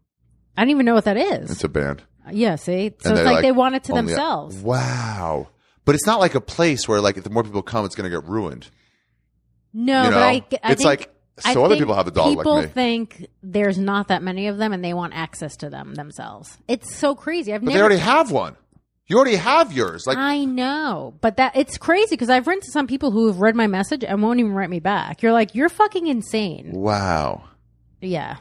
[0.56, 1.50] I don't even know what that is.
[1.50, 2.02] It's a band.
[2.30, 2.56] yeah.
[2.56, 4.56] See, so it's they're like, they want it to only- themselves.
[4.58, 5.48] Wow.
[5.84, 8.10] But it's not like a place where like if the more people come, it's going
[8.10, 8.70] to get ruined.
[9.74, 10.16] No, You know?
[10.16, 11.10] but I, I It's think, like-
[11.44, 12.42] I so other people have a dog like me.
[12.42, 16.58] People think there's not that many of them, and they want access to them themselves.
[16.68, 17.52] It's so crazy.
[17.52, 17.78] I've But never.
[17.78, 18.56] they already have one.
[19.06, 20.06] You already have yours.
[20.06, 23.40] Like I know, but that it's crazy because I've written to some people who have
[23.40, 25.20] read my message and won't even write me back.
[25.22, 26.70] You're like, you're fucking insane.
[26.72, 27.42] wow.
[28.00, 28.36] Yeah,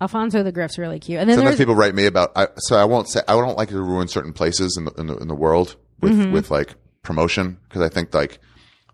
[0.00, 2.30] Alfonso the Griff's really cute, and then Sometimes there's people write me about.
[2.36, 5.06] I, so I won't say I don't like to ruin certain places in the in
[5.08, 6.32] the, in the world with Mm-hmm.
[6.32, 8.38] with like promotion because I think like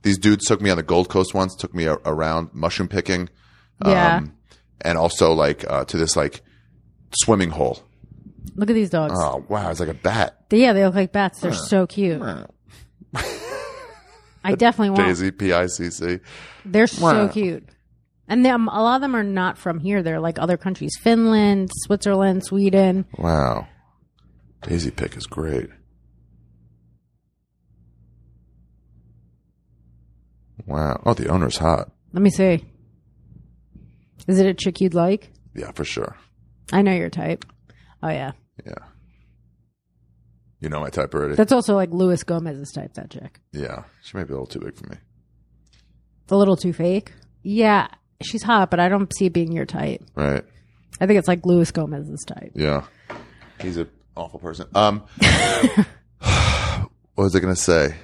[0.04, 3.28] these dudes took me on the Gold Coast once, took me a, around mushroom picking,
[3.82, 4.20] um, Yeah.
[4.82, 6.42] and also like uh, to this like
[7.16, 7.82] swimming hole.
[8.54, 9.14] look at these dogs.
[9.16, 10.44] Oh wow, it's like a bat.
[10.50, 11.40] yeah, they look like bats.
[11.40, 12.22] They're so cute.
[14.46, 15.06] I definitely want.
[15.08, 16.18] Daisy P I C C.
[16.64, 17.68] They're so cute.
[18.28, 20.02] And them, a lot of them are not from here.
[20.02, 23.04] They're like other countries Finland, Switzerland, Sweden.
[23.18, 23.66] Wow,
[24.62, 25.68] Daisy pick is great.
[30.66, 31.00] Wow.
[31.04, 31.90] Oh, the owner's hot.
[32.12, 32.64] Let me see.
[34.26, 35.30] Is it a chick you'd like?
[35.54, 36.16] Yeah, for sure.
[36.72, 37.44] I know your type.
[38.02, 38.32] Oh, yeah.
[38.64, 38.74] Yeah.
[40.60, 41.34] You know my type already.
[41.34, 43.40] That's also like Luis Gomez's type, that chick.
[43.52, 44.96] yeah, she might be a little too big for me.
[46.22, 47.12] It's a little too fake.
[47.42, 47.88] Yeah,
[48.22, 50.02] she's hot, but I don't see it being your type.
[50.14, 50.42] Right.
[51.00, 52.52] I think it's like Luis Gomez's type.
[52.54, 52.84] Yeah.
[53.60, 54.66] He's an awful person.
[54.74, 55.00] Um,
[57.14, 57.94] what was I going to say?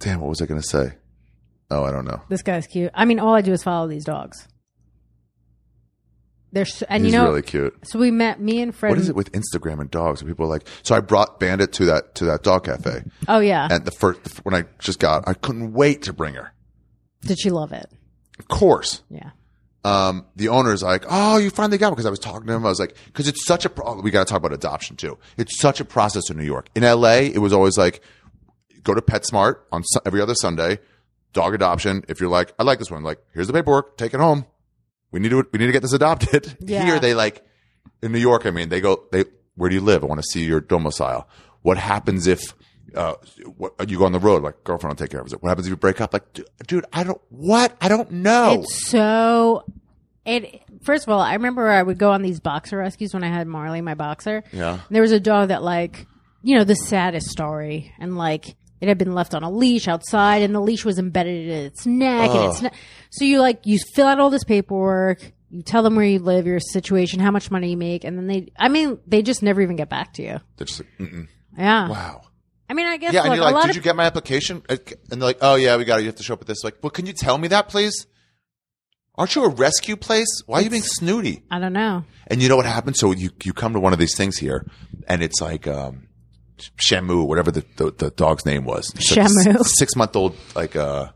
[0.00, 0.94] Damn, what was I going to say?
[1.72, 2.20] Oh, I don't know.
[2.28, 2.90] This guy's cute.
[2.94, 4.46] I mean, all I do is follow these dogs.
[6.52, 7.74] They're so, and He's you know, really cute.
[7.86, 8.90] so we met me and Fred.
[8.90, 10.22] What is it with Instagram and dogs?
[10.22, 13.68] People are like, so I brought Bandit to that to that dog cafe, Oh yeah,
[13.70, 16.52] and the first when I just got, I couldn't wait to bring her.
[17.22, 17.86] did she love it?
[18.38, 19.30] Of course, Yeah.
[19.84, 22.66] um, the owner's like, "Oh, you finally got one." Because I was talking to him,
[22.66, 25.16] I was like, "Because it's such a pro- we got to talk about adoption too.
[25.38, 26.68] It's such a process in New York.
[26.74, 28.02] In L.A., it was always like,
[28.82, 30.80] go to PetSmart on su- every other Sunday,
[31.32, 32.04] dog adoption.
[32.08, 34.46] If you're like, I like this one, like, here's the paperwork, take it home.
[35.10, 36.56] We need to we need to get this adopted.
[36.64, 36.84] Yeah.
[36.84, 37.44] Here, they like
[38.02, 38.46] in New York.
[38.46, 39.24] I mean, they go, they
[39.56, 40.02] where do you live?
[40.02, 41.28] I want to see your domicile.
[41.60, 42.54] What happens if
[42.94, 43.14] uh,
[43.56, 44.42] what, you go on the road?
[44.42, 45.42] Like girlfriend I'll take care of it.
[45.42, 46.12] What happens if you break up?
[46.12, 48.62] Like, dude, I don't what I don't know.
[48.62, 49.64] It's so.
[50.24, 53.28] It first of all, I remember I would go on these boxer rescues when I
[53.28, 54.44] had Marley, my boxer.
[54.52, 54.74] Yeah.
[54.74, 56.06] And there was a dog that, like,
[56.42, 60.42] you know, the saddest story, and like it had been left on a leash outside,
[60.42, 62.70] and the leash was embedded in its neck, and it's ne-
[63.10, 65.32] so you like you fill out all this paperwork.
[65.50, 68.26] You tell them where you live, your situation, how much money you make, and then
[68.26, 70.40] they, I mean, they just never even get back to you.
[70.56, 71.28] They're just like, Mm-mm.
[71.56, 71.88] Yeah.
[71.88, 72.22] wow.
[72.68, 74.04] I mean, I guess Yeah, and you're a like, lot did of you get my
[74.04, 74.62] application?
[74.68, 76.02] And they're like, oh yeah, we got it.
[76.02, 76.64] You have to show up at this.
[76.64, 78.06] Like, well, can you tell me that, please?
[79.16, 80.42] Aren't you a rescue place?
[80.46, 81.44] Why are you being snooty?
[81.50, 82.04] I don't know.
[82.28, 82.98] And you know what happens?
[82.98, 84.66] So you you come to one of these things here,
[85.06, 86.08] and it's like um,
[86.76, 88.90] Shamu, whatever the, the, the dog's name was.
[88.92, 89.62] Shamu.
[89.64, 91.08] six month old, like uh,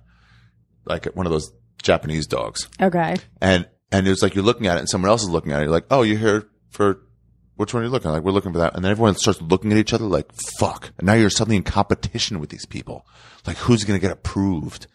[0.84, 1.52] like one of those
[1.82, 2.68] Japanese dogs.
[2.80, 3.16] Okay.
[3.40, 5.64] And and it's like you're looking at it, and someone else is looking at it.
[5.64, 7.00] You're like, oh, you're here for
[7.56, 8.10] which one are you looking?
[8.10, 8.14] at?
[8.14, 10.90] Like we're looking for that, and then everyone starts looking at each other like, fuck.
[10.98, 13.06] And now you're suddenly in competition with these people.
[13.46, 14.86] Like who's going to get approved?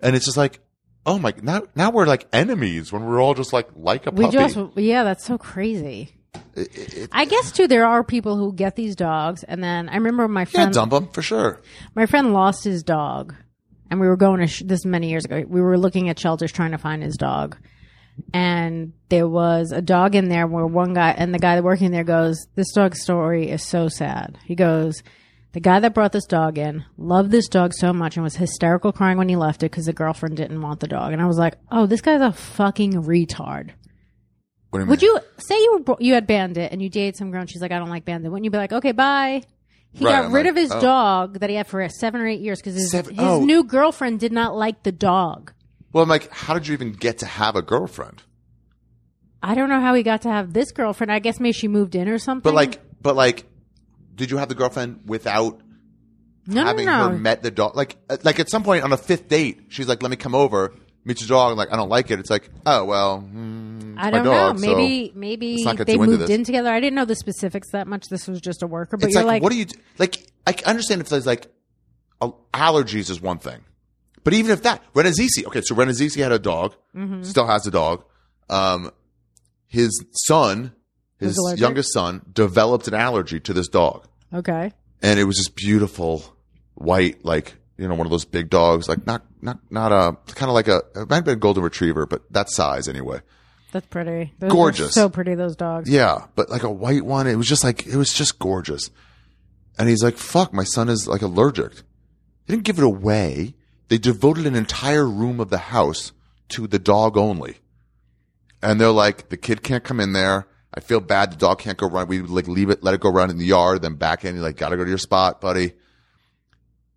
[0.00, 0.60] And it's just like,
[1.06, 4.24] oh my, now now we're like enemies when we're all just like like a We
[4.26, 4.36] puppy.
[4.36, 6.14] just, yeah, that's so crazy.
[7.12, 10.42] I guess too, there are people who get these dogs, and then I remember my
[10.42, 11.60] yeah, friend, dump them for sure.
[11.94, 13.34] my friend lost his dog,
[13.90, 15.42] and we were going to sh- this many years ago.
[15.46, 17.56] We were looking at shelters trying to find his dog,
[18.32, 21.90] and there was a dog in there where one guy and the guy that working
[21.90, 25.02] there goes, "This dog's story is so sad." He goes,
[25.52, 28.92] The guy that brought this dog in loved this dog so much and was hysterical
[28.92, 31.12] crying when he left it because the girlfriend didn't want the dog.
[31.12, 33.70] And I was like, oh, this guy's a fucking retard.
[34.74, 34.90] What do you mean?
[34.90, 37.48] Would you say you were bro- you had Bandit and you dated some girl and
[37.50, 38.30] she's like, I don't like Bandit?
[38.30, 39.42] Wouldn't you be like, okay, bye?
[39.92, 40.80] He Right, got I'm rid like, of his oh.
[40.80, 43.44] dog that he had for seven or eight years because his, Seven- his oh.
[43.44, 45.52] new girlfriend did not like the dog.
[45.92, 48.24] Well, I'm like, how did you even get to have a girlfriend?
[49.44, 51.12] I don't know how he got to have this girlfriend.
[51.12, 52.42] I guess maybe she moved in or something.
[52.42, 53.44] But like, but like,
[54.14, 55.60] did you have the girlfriend without
[56.48, 57.10] no, no, having no.
[57.10, 57.76] her met the dog?
[57.76, 60.34] Like, uh, like at some point on a fifth date, she's like, "Let me come
[60.34, 60.74] over,
[61.04, 62.18] meet your dog." I'm like, I don't like it.
[62.18, 64.60] It's like, oh well, mm, I don't dog, know.
[64.60, 66.30] so- Maybe maybe not get they moved this.
[66.30, 66.70] in together.
[66.70, 68.08] I didn't know the specifics that much.
[68.08, 68.96] This was just a worker.
[68.96, 69.66] But it's you're like, like, what do you
[69.98, 70.26] like?
[70.46, 71.46] I understand if there's like
[72.52, 73.60] allergies is one thing,
[74.22, 77.22] but even if that Renazizi, okay, so Renazizi had a dog, Mm-hmm.
[77.22, 78.04] still has a dog.
[78.48, 78.90] Um,
[79.66, 80.72] his son,
[81.18, 84.72] his youngest son, developed an allergy to this dog, okay,
[85.02, 86.22] and it was this beautiful
[86.74, 90.48] white, like you know, one of those big dogs, like not not not a kind
[90.48, 93.20] of like a it might have been a golden retriever, but that size anyway.
[93.72, 94.32] that's pretty.
[94.38, 94.94] Those Gorgeous.
[94.94, 95.34] so pretty.
[95.34, 95.90] Those dogs.
[95.90, 98.90] Yeah, but like a white one, it was just like it was just gorgeous.
[99.76, 101.72] And he's like, "Fuck, my son is like allergic."
[102.46, 103.54] They didn't give it away.
[103.88, 106.12] They devoted an entire room of the house
[106.50, 107.56] to the dog only.
[108.62, 110.46] And they're like, "The kid can't come in there.
[110.72, 111.32] I feel bad.
[111.32, 112.06] The dog can't go run.
[112.06, 114.36] We like leave it, let it go run in the yard, then back in.
[114.36, 115.72] You're like, gotta go to your spot, buddy."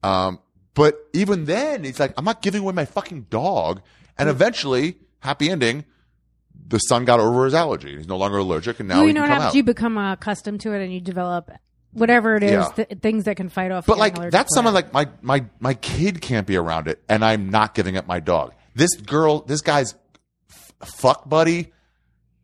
[0.03, 0.39] Um,
[0.77, 3.81] but even then, he's like, "I'm not giving away my fucking dog."
[4.17, 5.83] And eventually, happy ending
[6.69, 7.97] the son got over his allergy.
[7.97, 9.53] He's no longer allergic, and now well, he you know can what come happens?
[9.53, 9.55] out.
[9.57, 11.51] You become uh, accustomed to it, and you develop
[11.93, 12.69] whatever it is, Yeah.
[12.85, 13.85] th- things that can fight off.
[13.85, 14.75] but getting like allergic that's to someone it.
[14.75, 18.19] like my my my kid can't be around it, and I'm not giving up my
[18.19, 18.53] dog.
[18.75, 19.95] This girl, this guy's
[20.49, 21.71] f- fuck buddy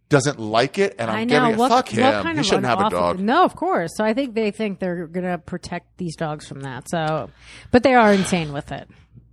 [0.09, 1.57] doesn't like it, and I'm I know giving it.
[1.57, 2.23] what, fuck him.
[2.23, 3.19] kind he shouldn't have a dog.
[3.19, 3.91] No, of course.
[3.95, 6.89] So I think they think they're gonna protect these dogs from that.
[6.89, 7.29] So,
[7.71, 8.87] but they are insane with it.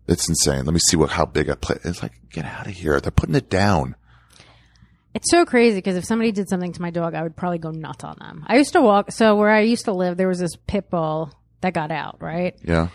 [0.09, 0.65] It's insane.
[0.65, 1.77] Let me see what how big I play.
[1.85, 3.01] It's like get out of here.
[3.01, 3.95] They're putting it down.
[5.13, 7.71] It's so crazy because if somebody did something to my dog, I would probably go
[7.71, 8.45] nuts on them.
[8.47, 9.11] I used to walk.
[9.11, 11.33] So where I used to live, there was this pit bull
[11.63, 12.57] that got out, right?
[12.63, 12.89] Yeah.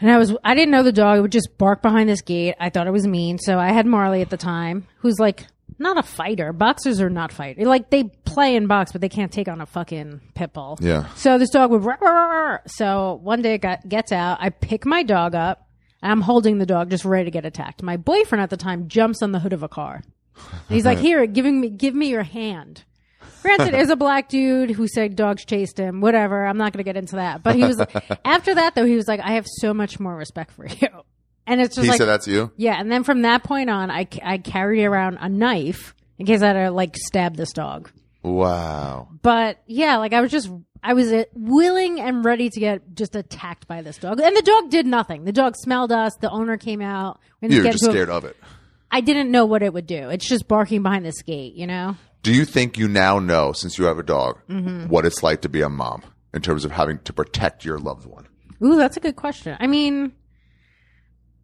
[0.00, 2.54] And I was, I didn't know the dog would just bark behind this gate.
[2.58, 3.38] I thought it was mean.
[3.38, 5.46] So I had Marley at the time, who's like
[5.78, 6.52] not a fighter.
[6.52, 7.58] Boxers are not fight.
[7.58, 10.78] Like they play in box, but they can't take on a fucking pit bull.
[10.80, 11.06] Yeah.
[11.14, 11.84] So this dog would.
[11.84, 14.38] "Rah, rah, rah, rah." So one day it got, gets out.
[14.40, 15.64] I pick my dog up.
[16.00, 17.82] And I'm holding the dog, just ready to get attacked.
[17.82, 20.02] My boyfriend at the time jumps on the hood of a car.
[20.36, 22.84] And he's like, "Here, giving me, give me your hand."
[23.42, 26.00] Granted, there's a black dude who said dogs chased him.
[26.00, 26.46] Whatever.
[26.46, 27.42] I'm not going to get into that.
[27.42, 27.80] But he was
[28.24, 28.84] after that though.
[28.84, 30.88] He was like, "I have so much more respect for you."
[31.48, 32.52] And it's just He like, said that's you.
[32.56, 32.78] yeah.
[32.78, 36.48] And then from that point on, I I carried around a knife in case I
[36.48, 37.90] had to like stab this dog.
[38.22, 39.08] Wow.
[39.22, 40.50] But yeah, like I was just
[40.82, 44.42] I was uh, willing and ready to get just attacked by this dog, and the
[44.42, 45.24] dog did nothing.
[45.24, 46.14] The dog smelled us.
[46.20, 47.18] The owner came out.
[47.40, 48.36] We You were just into a- scared of it.
[48.90, 50.08] I didn't know what it would do.
[50.08, 51.96] It's just barking behind this gate, you know.
[52.22, 54.88] Do you think you now know, since you have a dog, Mm-hmm.
[54.88, 56.02] what it's like to be a mom
[56.32, 58.26] in terms of having to protect your loved one?
[58.64, 59.56] Ooh, that's a good question.
[59.60, 60.12] I mean,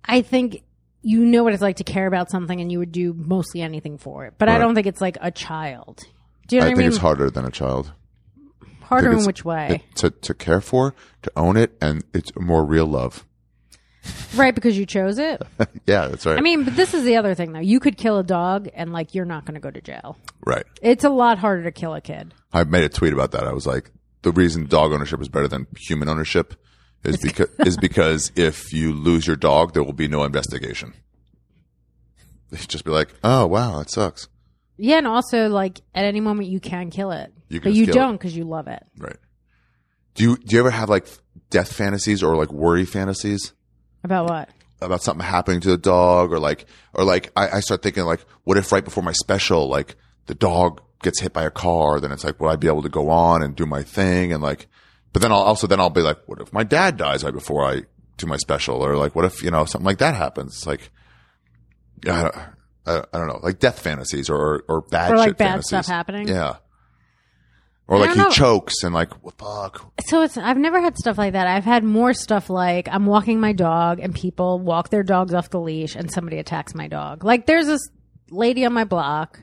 [0.04, 0.62] I think
[1.02, 3.98] you know what it's like to care about something, and you would do mostly anything
[3.98, 4.34] for it.
[4.38, 6.02] But I don't think it's like a child.
[6.48, 6.88] Do you know I what I think mean?
[6.88, 7.92] it's harder than a child.
[8.82, 9.82] Harder in which way?
[9.90, 13.24] it- to to care for, to own it, and it's more real love.
[14.36, 15.40] right, because you chose it.
[15.86, 16.36] yeah, that's right.
[16.38, 17.60] I mean, but this is the other thing, though.
[17.60, 20.18] You could kill a dog, and like you're not going to go to jail.
[20.44, 20.64] right.
[20.82, 22.34] It's a lot harder to kill a kid.
[22.52, 23.44] I made a tweet about that.
[23.44, 23.90] I was like,
[24.22, 26.54] the reason dog ownership is better than human ownership
[27.04, 30.94] is because is because if you lose your dog, there will be no investigation.
[32.50, 34.28] They just be like, oh wow, that sucks.
[34.76, 37.86] Yeah, and also like at any moment you can kill it, You can but you
[37.86, 38.84] don't because you love it.
[38.98, 39.16] Right.
[40.14, 41.06] Do you do you ever have like
[41.50, 43.52] death fantasies or like worry fantasies?
[44.02, 44.48] About what?
[44.80, 48.20] about something happening to the dog or like or like I, I start thinking like
[48.44, 52.12] what if right before my special like the dog gets hit by a car then
[52.12, 54.66] it's like will I be able to go on and do my thing and like
[55.14, 57.64] but then I'll also then I'll be like what if my dad dies right before
[57.64, 57.82] I
[58.18, 60.90] do my special or like what if you know something like that happens it's like
[62.06, 62.36] I don't,
[62.86, 65.68] I, I don't know like death fantasies or or bad Or, like, shit bad fantasies.
[65.68, 66.28] stuff happening?
[66.28, 66.56] yeah
[67.86, 68.30] or I like he know.
[68.30, 71.46] chokes and like what fuck So it's I've never had stuff like that.
[71.46, 75.50] I've had more stuff like I'm walking my dog and people walk their dogs off
[75.50, 77.24] the leash and somebody attacks my dog.
[77.24, 77.86] Like there's this
[78.30, 79.40] lady on my block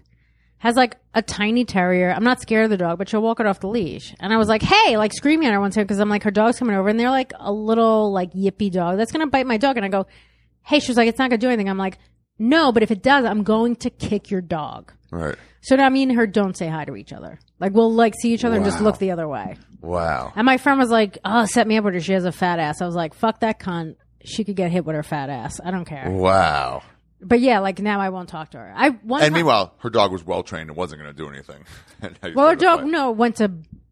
[0.63, 2.11] has like a tiny terrier.
[2.11, 4.13] I'm not scared of the dog, but she'll walk it off the leash.
[4.19, 6.31] And I was like, "Hey!" Like screaming at her one time because I'm like, her
[6.31, 9.57] dog's coming over, and they're like a little like yippy dog that's gonna bite my
[9.57, 9.77] dog.
[9.77, 10.05] And I go,
[10.63, 11.97] "Hey!" She was like, "It's not gonna do anything." I'm like,
[12.39, 14.91] no, but if it does, I'm going to kick your dog.
[15.11, 15.35] Right.
[15.61, 17.37] So now me and her don't say hi to each other.
[17.59, 18.85] Like we'll like see each other and just Wow.
[18.85, 19.57] look the other way.
[19.81, 20.31] Wow.
[20.35, 21.99] And my friend was like, "Oh, set me up with her.
[21.99, 23.95] She has a fat ass." I was like, "Fuck that cunt.
[24.23, 25.59] She could get hit with her fat ass.
[25.63, 26.81] I don't care." Wow.
[27.23, 28.73] But yeah, like now I won't talk to her.
[28.75, 31.29] I one And time- meanwhile, her dog was well trained and wasn't going to do
[31.29, 31.63] anything.
[32.01, 33.51] And now you well, her dog no went to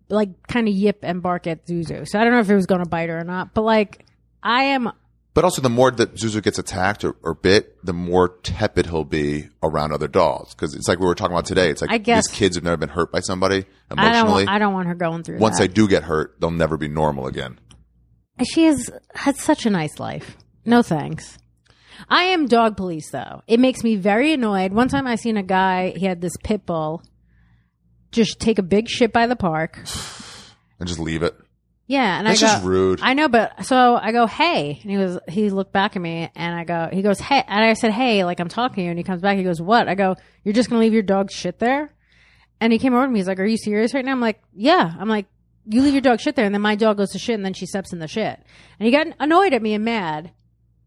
[0.10, 2.08] like kind of yip and bark at Zuzu.
[2.08, 3.54] So I don't know if it was going to bite her or not.
[3.54, 4.06] But like
[4.42, 4.92] I am
[5.36, 9.04] But also, the more that Zuzu gets attacked or, or bit, the more tepid he'll
[9.04, 10.56] be around other dogs.
[10.56, 11.70] Because it's like we were talking about today.
[11.70, 14.46] It's like I guess- these kids have never been hurt by somebody I don't emotionally.
[14.46, 15.68] want, I don't want her going through Once that.
[15.68, 17.60] they do get hurt, they'll never be normal again.
[18.44, 20.36] She has had such a nice life.
[20.66, 21.38] No thanks.
[22.08, 23.42] I am dog police though.
[23.48, 24.74] It makes me very annoyed.
[24.74, 27.04] One time I seen a guy, he had this pit bull
[28.12, 29.78] just take a big shit by the park.
[30.80, 31.36] And just leave it.
[31.88, 33.00] Yeah, and That's I go, just rude.
[33.02, 36.30] I know, but so I go, hey, and he was, he looked back at me,
[36.36, 38.90] and I go, he goes, hey, and I said, hey, like I'm talking to you,
[38.92, 39.88] and he comes back, he goes, what?
[39.88, 41.92] I go, you're just gonna leave your dog shit there?
[42.62, 44.12] And he came over to me, he's like, are you serious right now?
[44.12, 44.94] I'm like, yeah.
[45.00, 45.26] I'm like,
[45.66, 47.56] you leave your dog shit there, and then my dog goes to shit, and then
[47.56, 48.40] she steps in the shit,
[48.80, 50.32] and he got annoyed at me and mad.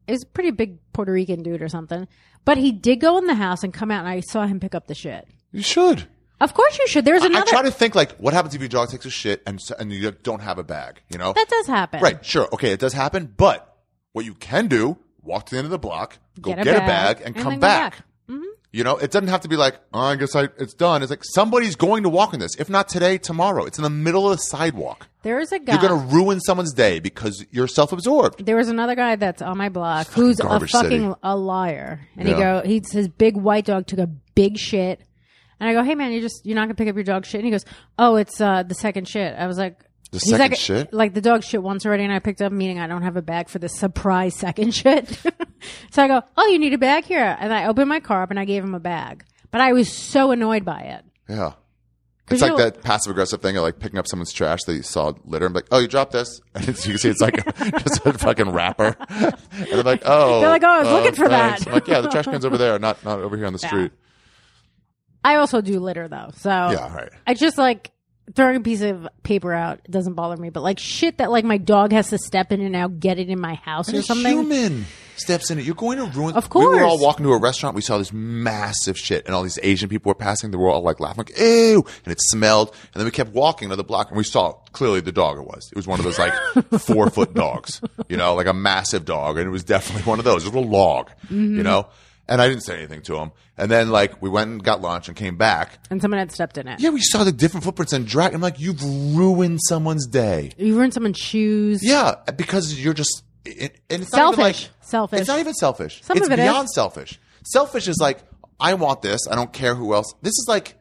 [0.09, 2.09] A pretty big Puerto Rican dude or something,
[2.45, 4.75] but he did go in the house and come out, and I saw him pick
[4.75, 5.27] up the shit.
[5.53, 6.09] You should.
[6.41, 7.05] Of course you should.
[7.05, 7.47] There's I another.
[7.47, 9.71] I try to think like, what happens if your dog takes a shit and s-
[9.71, 11.01] and you don't have a bag?
[11.09, 12.01] You know, that does happen.
[12.03, 12.25] right?
[12.25, 13.33] Sure, okay, it does happen.
[13.37, 13.77] But
[14.13, 17.23] what you can do, walk to the end of the block, go get a, bag,
[17.25, 18.05] and, come then go back.
[18.75, 21.03] You know, it doesn't have to be like, oh, I guess I, it's done.
[21.03, 22.57] It's like somebody's going to walk in this.
[22.59, 23.67] If not today, tomorrow.
[23.67, 25.09] It's in the middle of the sidewalk.
[25.23, 25.75] There is a guy.
[25.75, 28.47] You're going to ruin someone's day because you're self-absorbed.
[28.47, 31.15] There was another guy that's on my block who's a garbage fucking city.
[31.23, 32.63] a liar, and he Yeah.
[32.63, 35.03] go, he's his big white dog took a big shit,
[35.61, 37.41] and I go, hey man, you just you're not gonna pick up your dog shit,
[37.41, 37.67] and he goes,
[37.99, 39.35] oh, it's uh the second shit.
[39.39, 39.79] I was like.
[40.13, 40.93] The he's second like, shit?
[40.93, 43.23] Like the dog shit once already, and I picked up, meaning I don't have a
[43.23, 45.09] bag for the surprise second shit.
[45.91, 48.31] so I go, oh, you need a bag here, and I opened my car up
[48.31, 51.05] and I gave him a bag, but I was so annoyed by it.
[51.29, 51.53] Yeah.
[52.31, 55.13] It's like that passive aggressive thing of like picking up someone's trash that you saw
[55.25, 56.41] litter and be like, oh, you dropped this.
[56.55, 57.45] And you can see it's like
[57.83, 58.97] just a fucking wrapper.
[59.09, 59.35] And
[59.71, 60.41] they're like, oh.
[60.41, 61.65] They're like, oh, I was looking for thanks.
[61.65, 61.69] that.
[61.69, 63.93] I'm like, yeah, the trash can's over there, not not over here on the street.
[65.25, 67.11] I also do litter though, so Yeah, right.
[67.27, 67.92] I just like
[68.35, 71.59] throwing a piece of paper out doesn't bother me, but like shit that like my
[71.59, 74.03] dog has to step in and now get it in my house And or a
[74.03, 74.33] something.
[74.33, 74.87] human
[75.17, 75.65] steps in it.
[75.65, 76.35] You're going to ruin.
[76.35, 77.77] Of course, We were all walking to a restaurant.
[77.77, 80.51] We saw this massive shit, and all these Asian people were passing.
[80.51, 82.69] They were all like laughing, like "ew," and it smelled.
[82.95, 85.69] And then we kept walking another block, and we saw clearly the dog it was.
[85.71, 86.33] It was one of those like
[86.81, 90.25] four foot dogs, you know, like a massive dog, and it was definitely one of
[90.25, 90.45] those.
[90.45, 91.57] It was a little log, Mm-hmm.
[91.57, 91.89] you know.
[92.29, 93.33] And I didn't say anything to him.
[93.59, 95.79] And then like we went and got lunch and came back.
[95.91, 96.81] And someone had stepped in it.
[96.81, 98.33] Yeah, we saw the different footprints and drag.
[98.35, 100.53] I'm like, you've ruined someone's day.
[100.57, 101.81] You ruined someone's shoes.
[101.83, 104.63] Yeah, because you're just it, and it's not even Selfish.
[104.63, 105.19] like Selfish.
[105.21, 106.01] It's not even selfish.
[106.05, 106.75] Some it's of it beyond is.
[106.75, 107.21] selfish.
[107.45, 108.21] Selfish is like
[108.61, 109.21] I want this.
[109.31, 110.15] I don't care who else.
[110.23, 110.77] This is like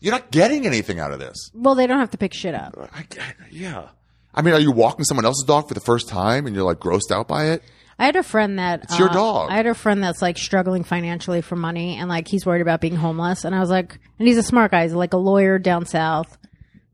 [0.00, 1.50] you're not getting anything out of this.
[1.54, 2.74] Well, they don't have to pick shit up.
[2.92, 3.88] I, I- yeah.
[4.34, 6.78] I mean, are you walking someone else's dog for the first time and you're like
[6.80, 7.62] grossed out by it?
[7.98, 9.50] I had a friend that It's your uh, dog.
[9.50, 12.80] I had a friend that's like struggling financially for money and like he's worried about
[12.80, 13.44] being homeless.
[13.44, 14.82] And I was like, and he's a smart guy.
[14.82, 16.36] He's like a lawyer down south,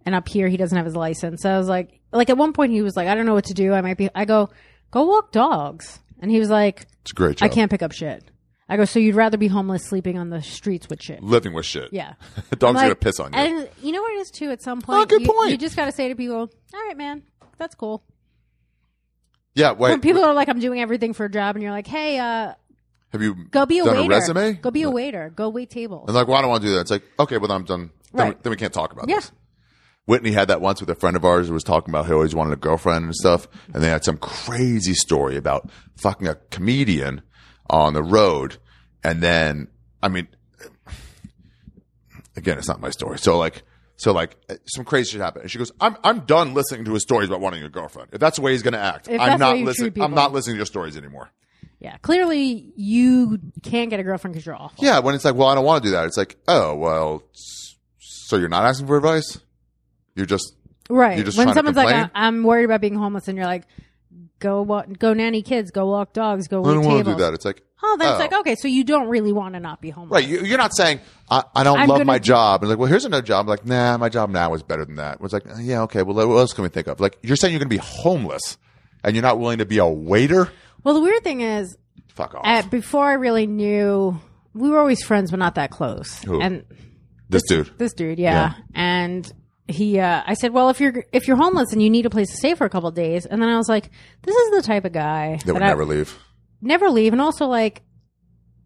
[0.05, 1.43] and up here he doesn't have his license.
[1.43, 3.47] So I was like, like at one point he was like, I don't know what
[3.47, 3.73] to do.
[3.73, 4.11] I might be.
[4.15, 4.51] I go,
[4.91, 5.99] go walk dogs.
[6.21, 7.47] And he was like, It's a great Job.
[7.51, 8.23] I can't pick up shit.
[8.69, 11.23] I go, so you'd rather be homeless sleeping on the streets with shit?
[11.25, 11.93] living with shit.
[11.93, 12.15] Yeah.
[12.59, 13.39] dog's like- gonna piss on you.
[13.39, 14.51] And you know what it is too.
[14.51, 15.51] At some point, Oh, good you, point.
[15.51, 17.23] You just got to say to people, "All right, man,
[17.57, 18.05] that's cool."
[19.55, 19.73] Yeah.
[19.73, 19.91] Wait.
[19.91, 22.55] when people are like, "I'm doing everything for a job," and you're like, "Hey, uh,
[23.13, 24.13] have you go be a done waiter.
[24.13, 24.53] a resume?
[24.55, 25.33] Go be a waiter.
[25.35, 26.81] Go wait tables." And like, well, I don't I want to do that.
[26.83, 27.91] It's like, okay, well, then I'm done.
[28.13, 28.43] Then, we, Right.
[28.43, 29.17] then we can't talk about Yeah.
[29.17, 29.33] this.
[30.07, 32.15] Whitney had that once with a friend of ours who was talking about how he
[32.15, 33.47] always wanted a girlfriend and stuff.
[33.73, 37.23] And they had some crazy story about fucking a comedian
[37.69, 38.57] on the road.
[39.05, 39.69] And then,
[40.03, 40.27] I mean,
[42.37, 43.19] again, it's not my story.
[43.19, 43.63] So like,
[44.01, 45.43] so like, eh, some crazy shit happened.
[45.43, 48.09] And she goes, I'm, I'm done listening to his stories about wanting a girlfriend.
[48.13, 50.03] If that's the way he's going to act, If I'm that's not listening.
[50.03, 51.31] I'm not listening to your stories anymore.
[51.81, 54.85] Yeah, clearly you can't get a girlfriend because you're awful.
[54.85, 56.07] Yeah, when it's like, well, I don't want to do that.
[56.07, 59.39] It's like, oh, well, s- so you're not asking for advice?
[60.15, 60.55] You're just
[60.91, 61.17] right.
[61.17, 62.11] You're just when trying to someone's like, complain?
[62.15, 63.65] I- "I'm worried about being homeless," and you're like,
[64.41, 67.13] "Go wa- go nanny kids, go walk dogs, go I wait don't tables." want to
[67.15, 67.33] do that.
[67.35, 68.11] It's like, Oh, then Oh.
[68.13, 70.29] it's like, okay, so you don't really want to not be homeless, right?
[70.29, 71.01] You, you're not saying
[71.31, 72.63] I, I don't I'm love gonna my job.
[72.63, 73.49] And like, well, here's another job.
[73.49, 75.19] like, nah, my job now is better than that.
[75.23, 76.03] It's like, yeah, okay.
[76.03, 77.01] Well, what else can we think of?
[77.01, 78.59] Like, you're saying you're going to be homeless,
[79.03, 80.51] and you're not willing to be a waiter?
[80.85, 81.77] Well, the weird thing is,
[82.09, 82.43] Fuck off.
[82.45, 84.21] at, before I really knew,
[84.55, 86.23] we were always friends, but not that close.
[86.25, 86.41] Who?
[86.41, 86.65] And
[87.29, 87.71] this dude.
[87.79, 88.55] This dude, yeah.
[88.75, 89.31] And
[89.69, 92.29] he, uh, I said, well, if you're if you're homeless and you need a place
[92.31, 93.89] to stay for a couple of days, and then I was like,
[94.23, 96.19] this is the type of guy That would I never leave.
[96.63, 97.83] Never leave, and also like,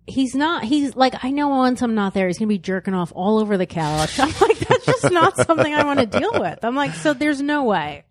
[0.07, 0.65] he's not.
[0.65, 3.57] He's like I know once I'm not there, he's gonna be jerking off all over
[3.57, 4.19] the couch.
[4.21, 6.59] I'm like, that's just not something I want to deal with.
[6.65, 8.05] I'm like, so there's no way.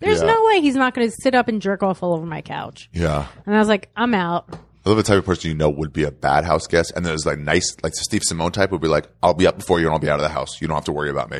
[0.00, 0.26] There's Yeah.
[0.34, 2.90] no way he's not going to sit up and jerk off all over my couch.
[2.92, 3.26] Yeah.
[3.46, 4.46] And I was like, I'm out.
[4.84, 7.06] I love the type of person you know would be a bad house guest, and
[7.06, 9.86] there's like nice, like Steve Simeone type would be like, "I'll be up before you,
[9.86, 10.60] and I'll be out of the house.
[10.60, 11.38] You don't have to worry about me."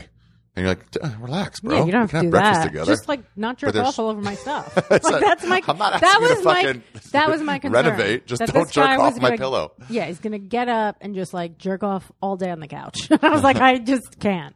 [0.57, 1.79] And you're like, "Relax, bro.
[1.79, 2.67] yeah, you don't have to can do breakfast that.
[2.69, 4.73] together." Just like not jerk off all over my stuff.
[4.91, 5.61] Like, like, that's my.
[5.69, 6.63] I'm not that was my.
[6.63, 6.83] fucking
[7.13, 7.85] That was my concern.
[7.87, 8.27] renovate.
[8.27, 9.73] Just don't jerk off my gonna- pillow.
[9.89, 13.09] Yeah, he's gonna get up and just like jerk off all day on the couch.
[13.11, 14.55] I was like, I just can't.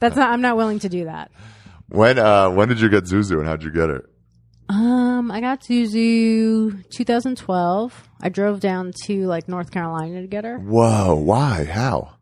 [0.00, 0.30] That's not.
[0.30, 1.30] I'm not willing to do that.
[1.88, 4.08] when uh, when did you get Zuzu, and how'd you get her?
[4.68, 8.08] Um, I got Zuzu 2012.
[8.20, 10.58] I drove down to like North Carolina to get her.
[10.58, 11.64] Whoa, why?
[11.64, 12.17] How?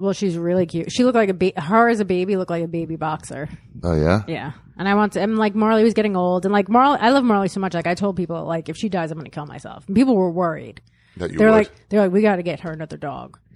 [0.00, 0.92] Well, she's really cute.
[0.92, 3.48] She looked like a ba- her as a baby looked like a baby boxer.
[3.82, 4.52] Oh yeah, Yeah.
[4.76, 7.24] And I want to, and like Marley was getting old and like Marley, I love
[7.24, 7.74] Marley so much.
[7.74, 9.84] Like I told people, like if she dies, I'm going to kill myself.
[9.88, 10.80] And people were worried.
[11.16, 11.56] that you They're would.
[11.56, 13.38] like, they're like, we got to get her another dog.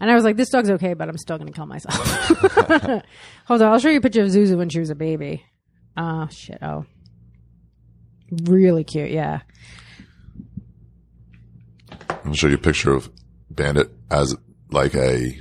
[0.00, 1.94] And I was like, this dog's okay, but I'm still going to kill myself.
[3.46, 3.68] Hold on.
[3.72, 5.44] I'll show you a picture of Zuzu when she was a baby.
[5.96, 6.58] Oh, shit.
[6.62, 6.84] Oh.
[8.44, 9.10] Really cute.
[9.10, 9.40] Yeah.
[12.24, 13.10] I'll show you a picture of
[13.50, 14.34] Bandit as
[14.70, 15.40] like a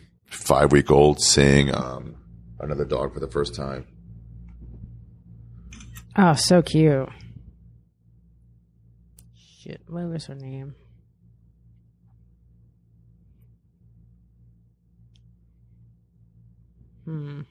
[0.51, 2.13] five week old seeing um,
[2.59, 3.87] another dog for the first time.
[6.17, 7.07] Oh, so cute.
[9.61, 9.81] Shit.
[9.87, 10.75] What was her name?
[17.05, 17.41] Hmm.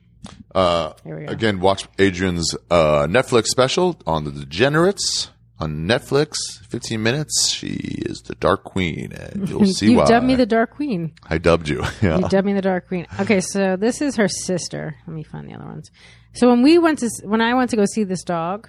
[0.55, 1.33] Uh, Here we go.
[1.33, 5.31] again, watch Adrienne's uh, Netflix special on the Degenerates
[5.61, 6.33] on Netflix.
[6.69, 7.51] Fifteen minutes.
[7.53, 7.69] She
[8.07, 10.07] is the Dark Queen, and you'll see you why.
[10.07, 11.13] dubbed me the Dark Queen.
[11.29, 11.83] I dubbed you.
[12.03, 12.19] Yeah.
[12.19, 13.07] You dubbed me the Dark Queen.
[13.21, 14.97] Okay, so this is her sister.
[15.07, 15.91] Let me find the other ones.
[16.35, 18.69] So when we went to when I went to go see this dog,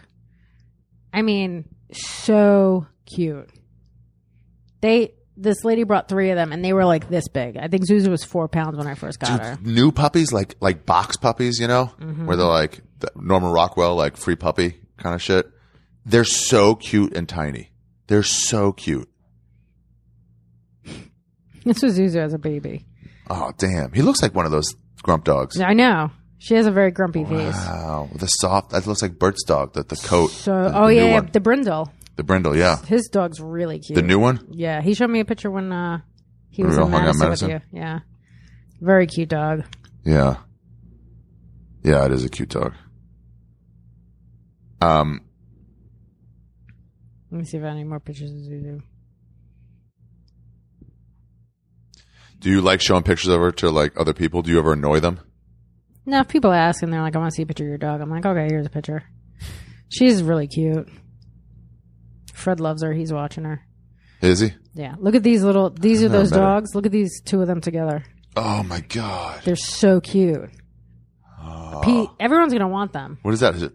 [1.13, 3.49] I mean, so cute.
[4.81, 7.57] They this lady brought three of them, and they were like this big.
[7.57, 9.57] I think Zuzu was four pounds when I first got her.
[9.61, 12.25] New puppies, like like box puppies, you know, Mm-hmm.
[12.25, 15.49] where they're like the Norman Rockwell, like free puppy kind of shit.
[16.05, 17.71] They're so cute and tiny.
[18.07, 19.07] They're so cute.
[21.63, 22.85] This was Zuzu as a baby.
[23.29, 24.73] Oh damn, he looks like one of those
[25.03, 25.59] grump dogs.
[25.61, 26.09] I know
[26.39, 27.53] she has a very grumpy face.
[27.53, 28.71] Wow, the soft.
[28.71, 29.73] That looks like Bert's dog.
[29.73, 30.31] The the coat.
[30.31, 31.91] So, the, oh the yeah, yeah, the brindle.
[32.15, 32.55] the brindle.
[32.57, 33.95] Yeah, His dog's really cute.
[33.95, 34.45] the new one.
[34.49, 35.99] Yeah, he showed me a picture when uh,
[36.49, 37.79] he When was we in out Madison, with you.
[37.79, 37.99] Yeah,
[38.81, 39.63] very cute dog.
[40.03, 40.37] Yeah,
[41.83, 42.73] yeah, it is a cute dog.
[44.81, 45.21] Um,
[47.31, 48.81] Let me see if I have any more pictures of Zuzu.
[52.39, 54.41] do you like showing pictures of her to like other people?
[54.41, 55.19] Do you ever annoy them?
[56.05, 57.77] No, if people ask and they're like, "I want to see a picture of your
[57.77, 59.03] dog," I'm like, "Okay, here's a picture."
[59.89, 60.89] She's really cute.
[62.33, 62.91] Fred loves her.
[62.93, 63.61] He's watching her.
[64.21, 64.53] Is he?
[64.73, 65.69] Yeah, look at these little.
[65.69, 66.45] These are never those met her.
[66.45, 66.73] dogs.
[66.73, 68.03] Look at these two of them together.
[68.35, 69.41] Oh my god.
[69.43, 70.49] They're so cute.
[71.83, 73.17] Pete, everyone's gonna want them.
[73.21, 73.55] What is that?
[73.55, 73.73] Is it,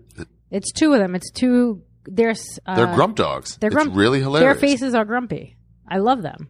[0.51, 1.15] It's two of them.
[1.15, 1.83] It's two.
[2.09, 2.35] They're
[2.67, 3.57] uh, they're grump dogs.
[3.57, 4.59] They're it's really hilarious.
[4.61, 5.57] Their faces are grumpy.
[5.89, 6.49] I love them.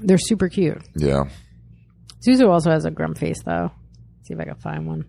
[0.00, 0.82] They're super cute.
[0.94, 1.24] Yeah.
[2.26, 3.70] Zuzu also has a grump face, though.
[4.24, 5.02] see if I can find one.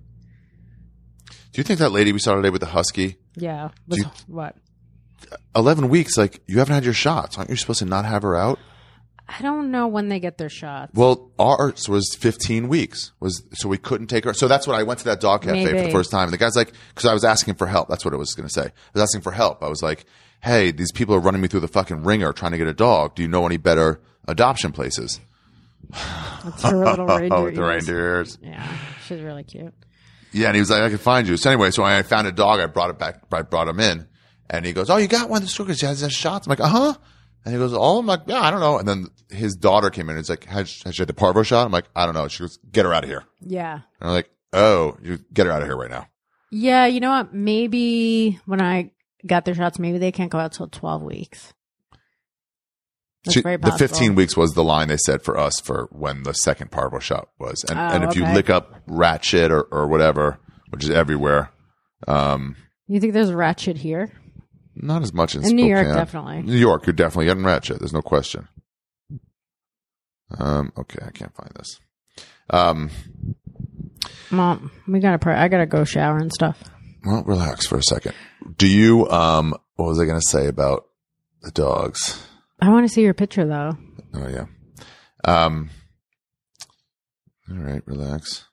[1.51, 3.69] Do you think that lady we saw today with the husky, Yeah.
[3.87, 4.55] You- what?
[5.55, 6.15] eleven weeks?
[6.17, 7.37] Like you haven't had your shots.
[7.37, 8.59] Aren't you supposed to not have her out?
[9.29, 10.93] I don't know when they get their shots.
[10.93, 13.11] Well, ours was 15 weeks.
[13.19, 14.33] Was so we couldn't take her.
[14.33, 16.23] So that's what I went to that dog cafe for the first time.
[16.23, 17.89] And the guy's like, because I was asking for help.
[17.89, 18.67] That's what I was going to say.
[18.67, 19.63] I was asking for help.
[19.63, 20.05] I was like,
[20.41, 23.15] hey, these people are running me through the fucking ringer trying to get a dog.
[23.15, 25.19] Do you know any better adoption places?
[26.45, 27.37] It's her little reindeer.
[27.37, 28.37] Oh, the reindeer ears.
[28.41, 28.65] Yeah,
[29.05, 29.73] she's really cute.
[30.31, 31.37] Yeah, and he was like, I can find you.
[31.37, 32.59] So anyway, so I found a dog.
[32.59, 33.21] I brought it back.
[33.31, 34.07] I brought him in,
[34.49, 35.77] and he goes, "Oh, you got one of the?
[35.87, 36.93] Has has shots?" I'm like, "Uh huh."
[37.47, 40.07] And he goes, "Oh, I'm like, yeah, I don't know." And then his daughter came
[40.09, 40.17] in.
[40.17, 42.27] and He's like, "Has, has she had the parvo shot?" I'm like, "I don't know."
[42.27, 43.75] She goes, "Get her out of here." Yeah.
[43.75, 46.07] And I'm like, "Oh, you get her out of here right now."
[46.51, 47.33] Yeah, you know what?
[47.33, 48.91] Maybe when I
[49.25, 51.53] got their shots, maybe they can't go out till 12 weeks.
[53.23, 53.77] That's She- very the possible.
[53.87, 57.29] 15 weeks was the line they said for us for when the second parvo shot
[57.39, 57.63] was.
[57.69, 61.49] And, Oh, and if you lick up rat shit or, or whatever, which is everywhere,
[62.07, 62.55] um,
[62.87, 64.11] You think there's rat shit here?
[64.81, 66.41] Not as much in, In New York, definitely.
[66.43, 67.79] New York, you're definitely getting Ratchet.
[67.79, 68.47] There's no question.
[70.37, 71.79] Um, okay, I can't find this.
[72.49, 72.89] Um,
[74.29, 75.35] Mom, we gotta pray.
[75.35, 76.61] I gotta go shower and stuff.
[77.05, 78.13] well, relax for a second.
[78.57, 80.85] Do you, um, what was I going to say about
[81.41, 82.25] the dogs?
[82.61, 83.77] I want to see your picture though.
[84.13, 84.45] Oh yeah.
[85.23, 85.69] Um.
[87.49, 88.45] All right, relax.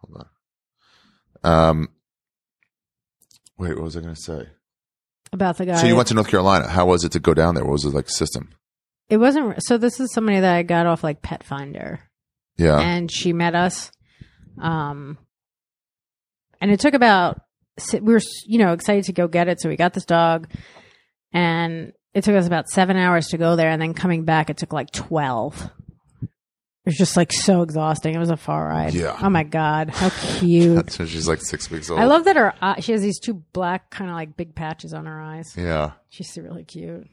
[0.00, 0.26] Hold
[1.44, 1.68] on.
[1.70, 1.88] Um.
[3.58, 4.48] Wait, what was I going to say?
[5.32, 5.76] About the guy.
[5.76, 6.68] So you went to North Carolina.
[6.68, 7.64] How was it to go down there?
[7.64, 8.50] What was it like system?
[9.08, 9.78] it wasn't so.
[9.78, 12.00] This is somebody that I got off like Pet Finder.
[12.58, 12.80] Yeah.
[12.80, 13.92] and she met us.
[14.60, 15.18] Um,
[16.60, 17.42] and it took about
[17.92, 20.48] we were you know excited to go get it, so we got this dog,
[21.32, 24.56] and it took us about seven hours to go there, and then coming back it
[24.56, 25.70] took like twelve.
[26.86, 28.14] It was just like so exhausting.
[28.14, 28.94] It was a far ride.
[28.94, 29.18] Yeah.
[29.20, 30.08] Oh my god, how
[30.38, 30.92] cute!
[30.92, 31.98] so she's like six weeks old.
[31.98, 34.94] I love that her eye, she has these two black kind of like big patches
[34.94, 35.52] on her eyes.
[35.56, 35.94] Yeah.
[36.10, 37.08] She's really cute.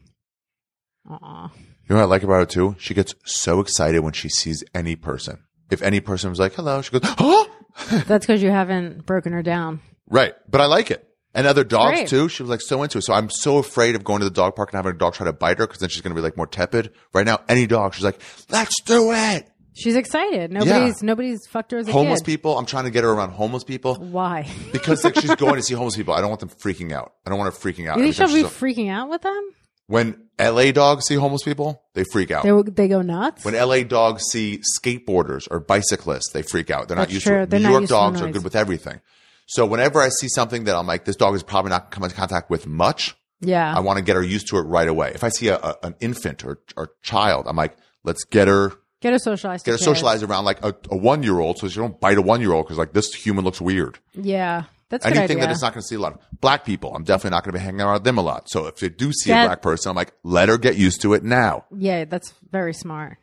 [1.10, 1.50] Aw.
[1.52, 2.76] You know what I like about her too?
[2.78, 5.42] She gets so excited when she sees any person.
[5.70, 7.44] If any person was like, hello, she goes, huh?
[8.06, 9.80] That's because you haven't broken her down.
[10.08, 10.34] Right.
[10.48, 11.06] But I like it.
[11.34, 12.08] And other dogs Great.
[12.08, 12.28] too.
[12.28, 13.02] She was like so into it.
[13.02, 15.26] So I'm so afraid of going to the dog park and having a dog try
[15.26, 16.92] to bite her because then she's going to be like more tepid.
[17.12, 18.20] Right now, any dog, she's like,
[18.50, 19.50] let's do it.
[19.74, 20.52] She's excited.
[20.52, 22.26] Nobody's nobody's fucked her as a Homeless kid.
[22.26, 22.56] people.
[22.56, 24.48] I'm trying to get her around homeless people Why?
[24.72, 26.14] because like she's going to see homeless people.
[26.14, 27.12] I don't want them freaking out.
[27.26, 27.98] I don't want her freaking out.
[27.98, 29.50] You think she'll be freaking out with them?
[29.86, 32.44] when LA dogs see homeless people, they freak out.
[32.44, 33.44] They they go nuts.
[33.44, 36.88] When LA dogs see skateboarders or bicyclists, they freak out.
[36.88, 37.36] They're not used true.
[37.36, 37.50] to it.
[37.50, 39.00] They're New York used to the dogs are good with everything.
[39.46, 42.16] So whenever I see something that I'm like, this dog is probably not come into
[42.16, 45.12] contact with much, yeah, I want to get her used to it right away.
[45.14, 48.72] If I see a, a, an infant or, or child, I'm like, let's get her
[49.04, 49.64] get her socialized.
[49.64, 52.22] get her socialized around like a, a one year old, so she don't bite a
[52.22, 53.98] one year old because like this human looks weird.
[54.14, 57.04] Yeah, that's Anything that it's not going to see a lot of black people, I'm
[57.04, 58.48] definitely not going to be hanging around with them a lot.
[58.50, 61.02] So if they do see That- a black person, I'm like, let her get used
[61.02, 61.64] to it now.
[61.76, 63.18] yeah, that's very smart.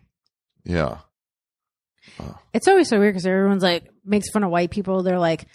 [0.64, 1.00] Yeah.
[2.20, 2.34] Uh.
[2.54, 5.02] It's always so weird because everyone's like makes fun of white people.
[5.04, 5.46] They're like,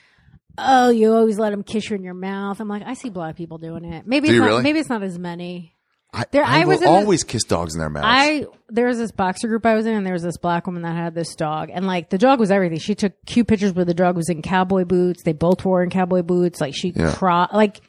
[0.58, 3.36] "Oh, you always let them kiss you in your mouth." I'm like, I see black
[3.36, 4.06] people doing it.
[4.06, 4.62] Maybe Do it's you not, really?
[4.62, 5.75] maybe it's not as many.
[6.18, 8.06] I, There- I, I was always kiss dogs in their mouths.
[8.08, 10.82] I there was this boxer group I was in, and there was this black woman
[10.82, 12.78] that had this dog, and like the dog was everything.
[12.78, 15.22] She took cute pictures where the dog was in cowboy boots.
[15.22, 16.60] They both were in cowboy boots.
[16.60, 17.46] Like she Yeah.
[17.52, 17.80] like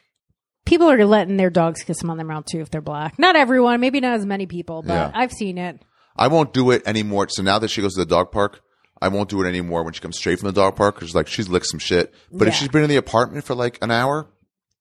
[0.66, 3.18] people are letting their dogs kiss them on their mouth too if they're black.
[3.18, 5.10] Not everyone, maybe not as many people, but Yeah.
[5.14, 5.80] I've seen it.
[6.14, 7.28] I won't do it anymore.
[7.30, 8.60] So now that she goes to the dog park,
[9.00, 11.28] I won't do it anymore when she comes straight from the dog park because like
[11.28, 12.12] she's licked some shit.
[12.32, 14.26] But if she's been in the apartment for like an hour,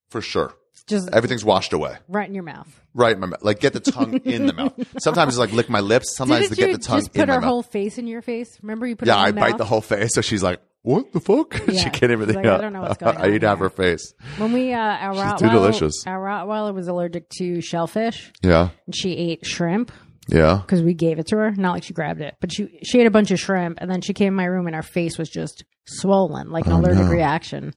[0.09, 0.53] for sure,
[0.87, 1.97] Just everything's washed away.
[2.07, 2.67] right in your mouth.
[2.93, 3.43] Right, in my mouth.
[3.43, 4.73] like get the tongue in the mouth.
[4.99, 6.15] Sometimes it's like lick my lips.
[6.15, 7.47] Sometimes Didn't to get the tongue just in put my her mouth.
[7.49, 8.57] whole face in your face?
[8.61, 9.57] Remember you put yeah, I in bite mouth?
[9.57, 10.15] the whole face.
[10.15, 11.89] So she's like, "What the fuck?" she Yeah.
[11.89, 13.55] can't even She's like, I don't know what's going I on eat here.
[13.55, 14.13] her face.
[14.37, 15.93] When we uh, our Rottweiler, too delicious.
[16.07, 19.91] Our Rottweiler was allergic to shellfish, Yeah, and she ate shrimp.
[20.29, 20.57] yeah.
[20.61, 21.51] because we gave it to her.
[21.51, 24.01] Not like she grabbed it, but she she ate a bunch of shrimp, and then
[24.01, 27.07] she came in my room and her face was just swollen, like an Oh, allergic
[27.09, 27.73] reaction.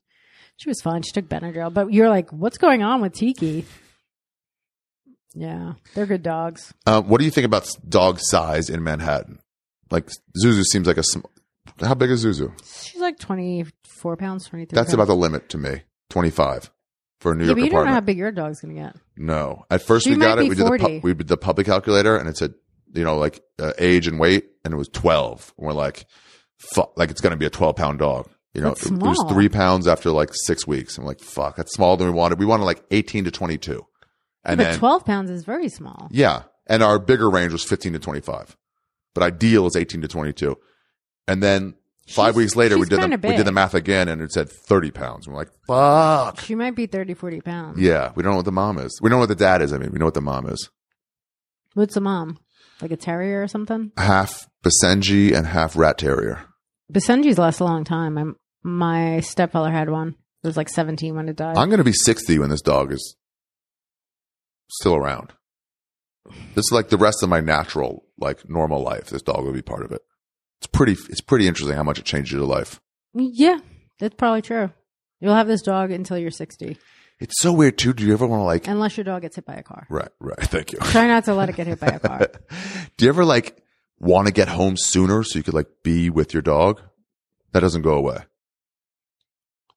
[0.60, 1.02] She was fine.
[1.02, 3.64] She took Benadryl, but you're like, what's going on with Tiki?
[5.34, 6.74] Yeah, they're good dogs.
[6.86, 9.38] Uh, what do you think about dog size in Manhattan?
[9.90, 10.08] Like
[10.42, 11.02] Zuzu seems like a.
[11.04, 11.20] Sm-
[11.80, 12.52] How big is Zuzu?
[12.84, 14.74] She's like twenty four pounds, twenty three.
[14.76, 15.82] That's about the limit to me.
[16.10, 16.70] Twenty five
[17.20, 18.96] for a New Yeah, York but you don't know how big your dog's gonna get.
[19.16, 19.64] No.
[19.70, 20.42] At first She we got it.
[20.48, 20.84] We did the 40.
[20.84, 22.54] pu- we did the puppy calculator and it said,
[22.92, 25.54] you know, like uh, age and weight, and it was twelve.
[25.56, 26.06] And we're like,
[26.58, 28.28] fuck, like it's gonna be a twelve pound dog.
[28.54, 30.98] You know, it, it was three pounds after like six weeks.
[30.98, 32.38] I'm like, fuck, that's smaller than we wanted.
[32.40, 33.86] We wanted like eighteen to twenty two,
[34.44, 36.08] and but then twelve pounds is very small.
[36.10, 38.56] yeah, and our bigger range was fifteen to twenty five,
[39.14, 40.56] but ideal is eighteen to twenty two,
[41.28, 41.74] and then.
[42.08, 44.50] Five She's- weeks later, we did the, we did the math again, and it said
[44.50, 45.28] thirty pounds.
[45.28, 47.78] We're like, "Fuck!" She might be 30, 40 pounds.
[47.80, 48.98] Yeah, we don't know what the mom is.
[49.00, 49.72] We don't know what the dad is.
[49.72, 50.70] I mean, we know what the mom is.
[51.74, 52.38] What's the mom?
[52.82, 53.92] Like a terrier or something?
[53.96, 56.46] half Basenji and half Rat Terrier.
[56.90, 58.18] Basenji's last a long time.
[58.18, 60.14] I'm, my stepfather had one.
[60.42, 61.56] It was like seventeen when it died.
[61.56, 63.16] I'm going to be 60 when this dog is
[64.70, 65.32] still around.
[66.54, 69.06] This is like the rest of my natural, like normal life.
[69.10, 70.00] This dog will be part of it.
[70.60, 70.92] It's pretty.
[71.08, 72.80] It's pretty interesting how much it changed your life.
[73.14, 73.58] Yeah,
[73.98, 74.70] that's probably true.
[75.20, 76.78] You'll have this dog until you're 60,
[77.18, 77.92] It's so weird too.
[77.92, 78.66] Do you ever want to like?
[78.68, 79.86] unless your dog gets hit by a car.
[79.90, 80.38] Right, right.
[80.40, 80.78] Thank you.
[80.78, 82.26] Try not to let it get hit by a car.
[82.96, 83.62] Do you ever like
[84.00, 86.80] want to get home sooner so you could like be with your dog?
[87.52, 88.18] That doesn't go away.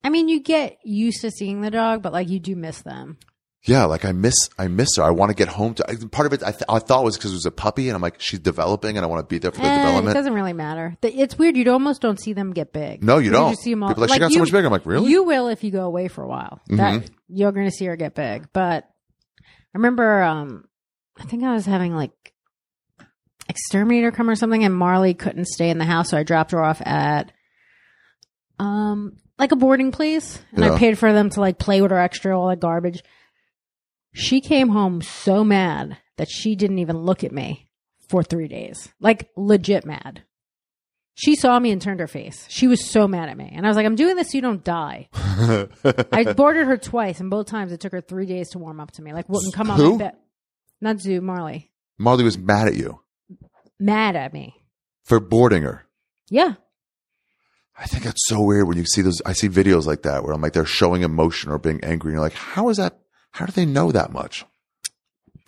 [0.04, 3.18] I mean, you get used to seeing the dog, but like you do miss them.
[3.66, 5.04] Yeah, like I miss, I miss her.
[5.04, 5.90] I want to get home to.
[5.90, 7.96] I- Part of it, I, th- I thought was because it was a puppy, and
[7.96, 10.14] I'm like, she's developing, and I want to be there for the Eh, it development.
[10.16, 10.98] doesn't really matter.
[11.00, 11.56] The- It's weird.
[11.56, 13.02] You almost don't see them get big.
[13.02, 13.52] No, you don't.
[13.52, 14.66] You see them all- People are like, she got so you- much bigger.
[14.68, 15.10] I'm like, really?
[15.10, 16.60] You will if you go away for a while.
[16.68, 18.50] That you're going to see her get big.
[18.52, 18.84] But
[19.42, 20.66] I remember, um,
[21.18, 22.33] I think I was having like
[23.54, 26.64] exterminator come or something, and Marley couldn't stay in the house, so I dropped her
[26.64, 27.32] off at
[28.60, 30.74] um like a boarding place, and Yeah.
[30.74, 33.04] I paid for them to like play with her extra all that garbage.
[34.14, 37.68] She came home so mad that she didn't even look at me
[38.10, 40.24] for three days, like legit mad.
[41.16, 42.48] She saw me and turned her face.
[42.50, 43.52] She was so mad at me.
[43.56, 45.10] And I was like, I'm doing this so you don't die.
[45.14, 48.92] I boarded her twice, and both times it took her three days to warm up
[48.94, 49.14] to me.
[49.14, 49.92] Like, wouldn't come on Who?
[49.92, 50.14] my bed.
[50.82, 51.72] Not Zoo, Marley.
[52.00, 53.00] Marley was mad at you
[53.84, 54.56] Mad at me.
[55.04, 55.86] for boarding her.
[56.30, 56.54] Yeah.
[57.78, 59.22] I think that's so weird when you see those.
[59.26, 62.10] I see videos like that where I'm like they're showing emotion or being angry.
[62.10, 63.00] And you're like, how is that?
[63.32, 64.46] How do they know that much?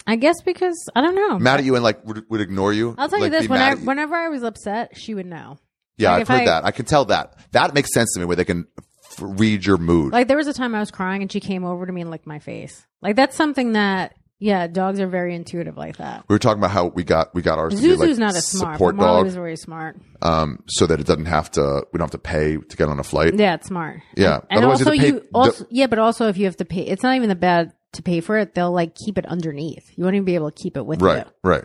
[0.08, 1.40] I guess because, I don't know.
[1.40, 2.94] Mad at you and like would, would ignore you.
[2.98, 5.58] I'll tell Like, you this: when I, whenever I was upset, she would know.
[5.98, 6.66] yeah, like, I've heard I- that.
[6.66, 7.38] I can tell that.
[7.52, 8.68] That makes sense to me where they can
[9.12, 10.12] f- read your mood.
[10.12, 12.12] Like there was a time I was crying and she came over to me and
[12.12, 12.86] licked my face.
[13.02, 16.26] Like that's something that yeah, dogs are very intuitive like that.
[16.28, 18.36] we were talking about how we got we got ours to be Zuzu's like not
[18.36, 19.98] a smart, but support Marley dog, was very smart.
[20.22, 21.86] um, so that it doesn't have to.
[21.94, 23.34] We don't have to pay to get on a flight.
[23.36, 24.02] Yeah, it's smart.
[24.16, 24.42] Yeah.
[24.50, 26.66] and, you also have to pay you also yeah, but also if you have to
[26.66, 28.54] pay, it's not even the bad to pay for it.
[28.56, 29.90] They'll like keep it underneath.
[29.98, 31.32] You won't even be able to keep it with Right, you.
[31.44, 31.64] right.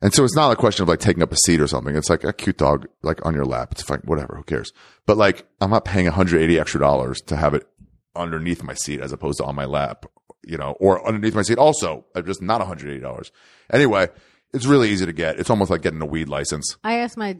[0.00, 1.96] And so it's not a question of like taking up a seat or something.
[1.96, 3.72] It's like a cute dog like on your lap.
[3.72, 4.36] It's fine, whatever.
[4.36, 4.72] Who cares?
[5.06, 7.66] But like, I'm not paying 180 extra dollars to have it
[8.14, 10.06] underneath my seat as opposed to on my lap,
[10.46, 11.58] you know, or underneath my seat.
[11.58, 13.30] Also, uh, just not 180 dollars.
[13.72, 14.08] Anyway,
[14.52, 15.38] it's really easy to get.
[15.38, 16.76] It's almost like getting a weed license.
[16.84, 17.38] I asked my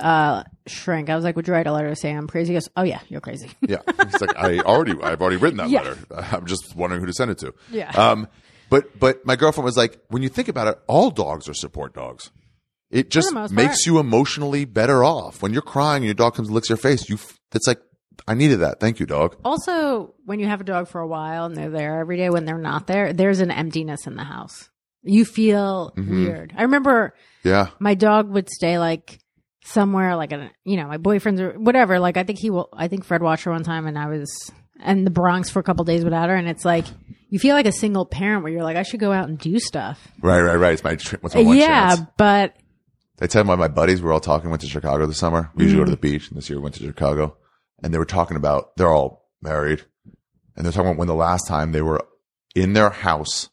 [0.00, 1.10] uh shrink.
[1.10, 3.00] I was like, "Would you write a letter saying I'm crazy?" He goes, "Oh yeah,
[3.08, 5.82] you're crazy." Yeah, it's like I already, I've already written that Yeah.
[5.82, 5.98] letter.
[6.32, 7.54] I'm just wondering who to send it to.
[7.70, 7.90] Yeah.
[7.90, 8.28] Um,
[8.70, 11.94] but but my girlfriend was like, when you think about it, all dogs are support
[11.94, 12.30] dogs.
[12.90, 13.86] It just makes part.
[13.86, 17.06] you emotionally better off when you're crying and your dog comes and licks your face.
[17.10, 17.80] You, f- it's like
[18.26, 18.80] I needed that.
[18.80, 19.36] Thank you, dog.
[19.44, 22.44] Also, when you have a dog for a while and they're there every day, when
[22.44, 24.68] they're not there, there's an emptiness in the house.
[25.02, 26.24] You feel Mm-hmm.
[26.26, 26.54] weird.
[26.56, 27.14] I remember
[27.44, 29.18] Yeah, my dog would stay like
[29.64, 31.98] somewhere, like a you know, my boyfriend's or whatever.
[32.00, 32.68] Like I think he will.
[32.72, 34.50] I think Fred watched her one time, and I was
[34.84, 36.84] in the Bronx for a couple days without her, and it's like
[37.30, 39.58] you feel like a single parent where you're like, I should go out and do
[39.58, 40.08] stuff.
[40.20, 40.72] right, right, right.
[40.72, 42.00] It's my, tr- what's my one yeah, chance?
[42.16, 42.56] but
[43.20, 44.50] I tell my my buddies we were all talking.
[44.50, 45.50] Went to Chicago this summer.
[45.54, 47.36] We usually go to the beach, and this year we went to Chicago,
[47.82, 49.84] and they were talking about they're all married,
[50.56, 52.00] and they're talking about when the last time they were
[52.54, 53.48] in their house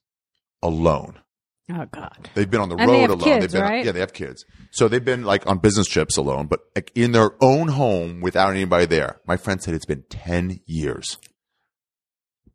[0.64, 1.20] alone.
[1.72, 3.20] oh god, They've been on the And road alone.
[3.20, 3.86] kids, they've been, right?
[3.86, 4.46] Yeah, they have kids.
[4.72, 8.50] So they've been like on business trips alone, but like in their own home without
[8.52, 9.22] anybody there.
[9.28, 11.18] My friend said it's been 10 years.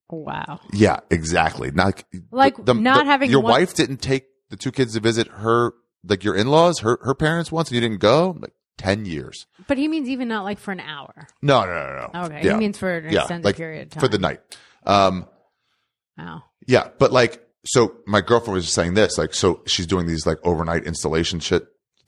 [0.08, 0.60] wow.
[0.72, 1.70] Yeah, exactly.
[1.70, 5.72] Not Like, not having your one- wife didn't take the two kids to visit her,
[6.04, 8.36] like your in-laws, her, her parents once and you didn't go.
[8.38, 9.46] Like 10 years.
[9.68, 11.26] But he means even not like for an hour.
[11.42, 12.24] No, no, no, no.
[12.26, 12.52] Okay, Yeah.
[12.54, 14.40] he means for an yeah, extended like period of time for the night.
[14.86, 15.26] Um,
[16.18, 16.42] Wow.
[16.66, 20.26] Yeah, but like, so my girlfriend was just saying this, like, so she's doing these
[20.26, 21.66] like overnight installation shit,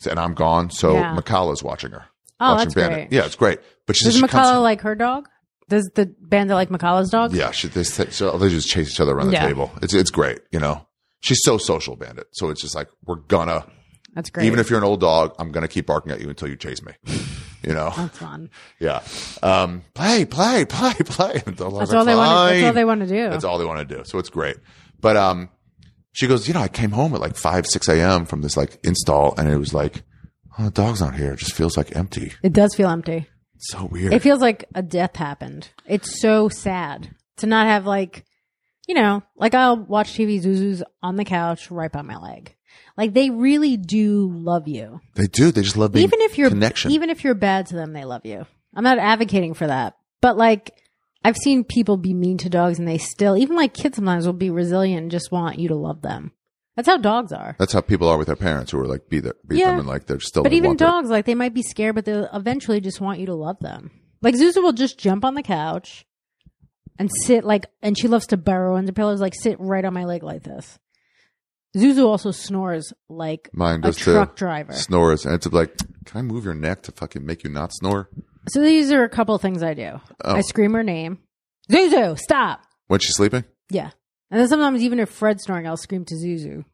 [0.09, 0.70] and I'm gone.
[0.70, 1.15] So Yeah.
[1.16, 2.05] Makala's watching her.
[2.40, 3.09] Oh, watching that's Bandit.
[3.11, 3.12] great.
[3.19, 3.61] Yeah, it's great.
[3.86, 5.28] But she, Does she Makala like her dog?
[5.69, 7.32] Does the bandit like Makala's dog?
[7.35, 9.47] yeah, she, they, so they just chase each other around the Yeah.
[9.47, 9.70] table.
[9.81, 10.86] It's it's great, you know.
[11.20, 12.27] She's so social, Bandit.
[12.32, 13.65] So it's just like we're gonna,
[14.14, 14.47] That's great.
[14.47, 16.82] even if you're an old dog, I'm gonna keep barking at you until you chase
[16.82, 16.93] me.
[17.64, 18.51] You know, that's fun.
[18.80, 19.02] yeah.
[19.40, 21.43] Um, play, play, play, play.
[21.47, 22.51] That's like, all they want.
[22.51, 23.30] to That's all they want to do.
[23.30, 24.02] That's all they want to do.
[24.05, 24.56] So it's great.
[25.01, 25.48] But um,
[26.12, 28.26] she goes, you know, I came home at like five, six a.m.
[28.26, 30.02] from this like install, and it was like,
[30.59, 31.34] oh, the dog's not here.
[31.34, 32.32] It just feels like empty.
[32.43, 33.28] It does feel empty.
[33.55, 34.12] It's so weird.
[34.12, 35.70] It feels like a death happened.
[35.86, 38.24] It's so sad to not have like,
[38.89, 42.56] you know, like I'll watch TV Zuzu's on the couch right by my leg.
[42.97, 45.01] Like they really do love you.
[45.14, 45.51] they do.
[45.51, 46.90] They just love being even if you're connection.
[46.90, 48.47] even if you're bad to them, they love you.
[48.74, 50.73] I'm not advocating for that, but like
[51.24, 54.32] I've seen people be mean to dogs and they still, even like kids sometimes will
[54.32, 56.32] be resilient and just want you to love them.
[56.74, 57.55] That's how dogs are.
[57.59, 59.70] That's how people are with their parents who are like beat, their, beat Yeah.
[59.70, 60.43] them and like they're still.
[60.43, 63.20] But even want their- dogs, like they might be scared, but they'll eventually just want
[63.20, 63.90] you to love them.
[64.23, 66.06] Like Zuzu will just jump on the couch
[66.98, 70.05] and sit like, and she loves to burrow under pillows, like sit right on my
[70.05, 70.78] leg like this.
[71.77, 74.12] Zuzu also snores like Mine a does too.
[74.12, 74.73] truck driver.
[74.73, 78.11] snores, and it's like, can I move your neck to fucking make you not snore?
[78.49, 80.01] So these are a couple of things I do.
[80.24, 80.36] Oh.
[80.36, 81.19] I scream her name,
[81.70, 82.61] Zuzu, stop.
[82.89, 83.90] When she's sleeping, Yeah,
[84.31, 86.65] and then sometimes even if Fred's snoring, I'll scream to Zuzu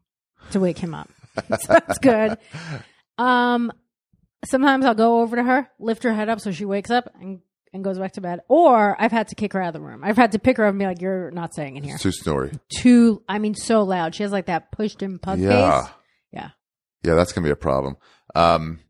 [0.51, 1.09] to wake him up.
[1.61, 2.39] so that's good.
[3.19, 3.73] Um,
[4.45, 7.41] sometimes I'll go over to her, lift her head up so she wakes up and
[7.73, 8.41] and goes back to bed.
[8.49, 10.03] Or I've had to kick her out of the room.
[10.05, 12.03] I've had to pick her up and be like, "You're not staying in here." it's
[12.03, 12.53] too snory.
[12.69, 14.15] Too, I mean, so loud.
[14.15, 15.91] She has like that pushed in pug Yeah, face.
[16.33, 16.51] Yeah.
[17.05, 17.97] yeah, that's gonna be a problem.
[18.35, 18.81] Um,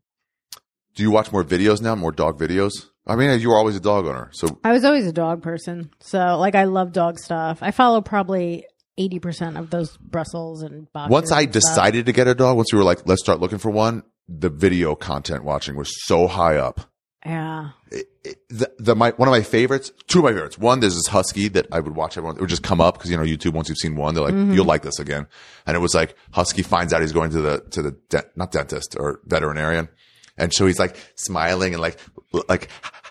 [0.95, 1.95] do you watch more videos now?
[1.95, 2.71] More dog videos?
[3.07, 5.89] I mean, you were always a dog owner, so I was always a dog person,
[5.99, 7.59] so like I love dog stuff.
[7.61, 8.65] I follow probably
[8.97, 11.11] eighty percent of those Brussels and boxers.
[11.11, 11.61] once I and stuff.
[11.63, 14.49] decided to get a dog, once we were like, let's start looking for one, the
[14.49, 16.81] video content watching was so high up.
[17.25, 20.57] Yeah, It- it- the, the my one of my favorites, two of my favorites.
[20.57, 22.37] One, there's this husky that I would watch everyone.
[22.37, 23.53] It would just come up because you know YouTube.
[23.53, 24.53] Once you've seen one, they're like, Mm-hmm.
[24.53, 25.27] you'll like this again.
[25.65, 28.51] And it was like husky finds out he's going to the to the de- not
[28.51, 29.89] dentist or veterinarian,
[30.37, 31.99] And so he's like smiling and like,
[32.47, 32.69] like,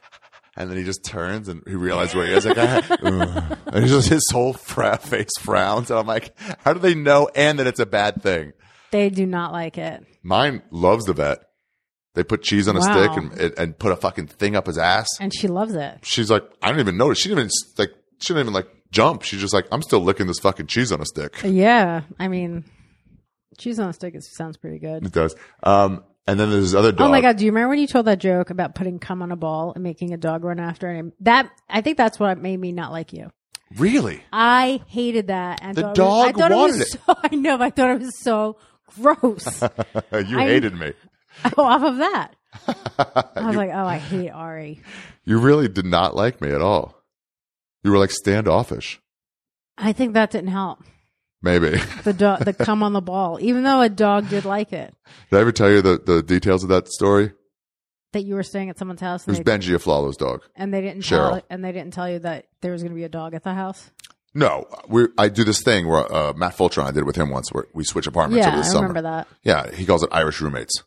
[0.57, 2.47] and then he just turns and he realizes where he is.
[2.47, 5.91] Like, I, and he's just his whole fra- face frowns.
[5.91, 8.53] And I'm like, how do they know and that it's a bad thing?
[8.91, 10.05] They do not like it.
[10.23, 11.39] Mine loves the vet.
[12.15, 13.15] They put cheese on a Wow.
[13.15, 15.07] stick and, and put a fucking thing up his ass.
[15.21, 15.99] And she loves it.
[16.03, 17.19] She's like, I don't even notice.
[17.19, 17.91] She didn't even like,
[18.21, 19.23] she didn't even like jump.
[19.23, 21.37] She's just like, I'm still licking this fucking cheese on a stick.
[21.45, 22.03] Yeah.
[22.19, 22.65] I mean,
[23.59, 25.05] cheese on a stick is, sounds pretty good.
[25.07, 25.35] It does.
[25.63, 27.07] Um, and then there's this other dog.
[27.09, 27.39] Oh my god!
[27.39, 29.83] Do you remember when you told that joke about putting cum on a ball and
[29.83, 31.07] making a dog run after it?
[31.21, 33.31] That I think that's what made me not like you.
[33.79, 34.23] Really?
[34.31, 35.61] I hated that.
[35.63, 36.81] And The thought dog it was, I thought wanted it.
[36.81, 37.01] it.
[37.07, 38.57] Was so, I know, but I thought it was so
[39.01, 39.63] gross.
[40.13, 40.93] you I- hated me.
[41.57, 42.35] off of that,
[43.37, 44.81] I was like, oh, I hate Ari.
[45.25, 46.97] You really did not like me at all.
[47.85, 49.01] You were like standoffish.
[49.77, 50.81] I think that didn't help.
[51.43, 51.79] Maybe.
[52.03, 54.95] The dog, the cum on the ball, even though a dog did like it.
[55.31, 57.33] Did I ever tell you the, the details of that story?
[58.13, 60.43] That you were staying at someone's house It was Benji Aflalo's dog.
[60.57, 61.31] and they didn't Cheryl.
[61.33, 63.45] tell and they didn't tell you that there was going to be a dog at
[63.45, 63.91] the house.
[64.35, 67.17] No, we I do this thing where uh, Matt Fulchiron and I did it with
[67.17, 68.89] him once where we switch apartments Yeah, over I the summer.
[68.89, 69.29] remember that.
[69.43, 70.83] Yeah, he calls it Irish roommates.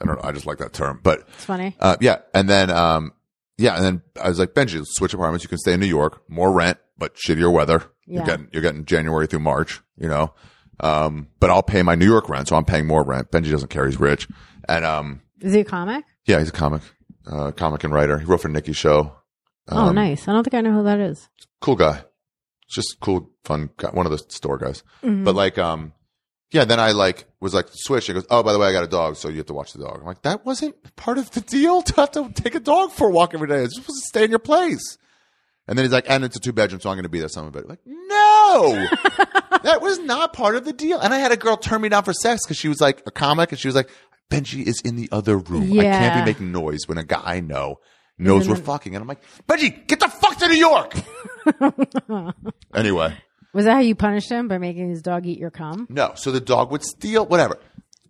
[0.00, 0.28] I don't know.
[0.28, 1.74] I just like that term, but It's funny.
[1.80, 3.12] Uh, yeah, and then um,
[3.58, 5.44] yeah, and then I was like, Benji, switch apartments.
[5.44, 7.82] You can stay in New York, more rent, but shittier weather.
[8.06, 10.32] You're getting you're getting January through March, you know.
[10.80, 13.30] Um, but I'll pay my New York rent, so I'm paying more rent.
[13.30, 14.28] Benji doesn't care; he's rich,
[14.68, 16.04] and um, Is he a comic?
[16.26, 16.82] yeah, he's a comic,
[17.26, 18.18] uh, comic and writer.
[18.18, 19.12] He wrote for Nikki's show.
[19.68, 20.28] oh, Um, nice.
[20.28, 21.28] I don't think I know who that is.
[21.60, 22.02] cool guy.
[22.68, 23.88] Just cool, fun guy.
[23.90, 24.82] One of the store guys.
[25.02, 25.24] Mm-hmm.
[25.24, 25.92] But like, um,
[26.52, 28.08] yeah, then I like was like switch.
[28.08, 29.72] He goes, Oh, by the way, I got a dog, so you have to watch
[29.72, 30.00] the dog.
[30.00, 33.06] I'm like, that wasn't part of the deal to have to take a dog for
[33.08, 33.62] a walk every day.
[33.62, 34.98] It's just supposed to stay in your place.
[35.68, 37.28] And then he's like, and it's a two bedroom, so I'm going to be there
[37.28, 37.68] some of it.
[37.68, 38.88] Like, no,
[39.62, 40.98] that was not part of the deal.
[40.98, 43.10] And I had a girl turn me down for sex because she was like a
[43.12, 43.90] comic and she was like,
[44.30, 45.78] Benji is in the other room.
[45.78, 47.80] I can't be making noise when a guy I know
[48.18, 48.94] knows we're fucking.
[48.94, 50.94] And I'm like, Benji, get the fuck to New York.
[52.74, 53.16] anyway.
[53.56, 55.86] Was that how you punished him by making his dog eat your cum?
[55.90, 56.12] No.
[56.14, 57.58] So the dog would steal whatever.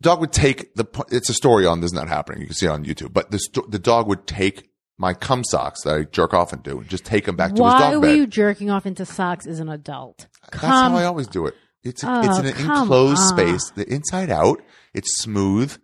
[0.00, 0.84] Dog would take the.
[1.10, 2.40] It's a story on this is not happening.
[2.40, 3.12] You can see it on YouTube.
[3.12, 4.68] But the sto- the dog would take
[4.98, 7.60] my cum socks that I jerk off into and just take them back to his
[7.60, 8.16] Why dog were bed.
[8.16, 10.26] you jerking off into socks as an adult?
[10.52, 11.54] That's how I always do it.
[11.84, 13.28] It's a, Oh, it's in an come enclosed on.
[13.38, 13.70] space.
[13.76, 14.60] The inside out.
[14.94, 15.76] It's smooth.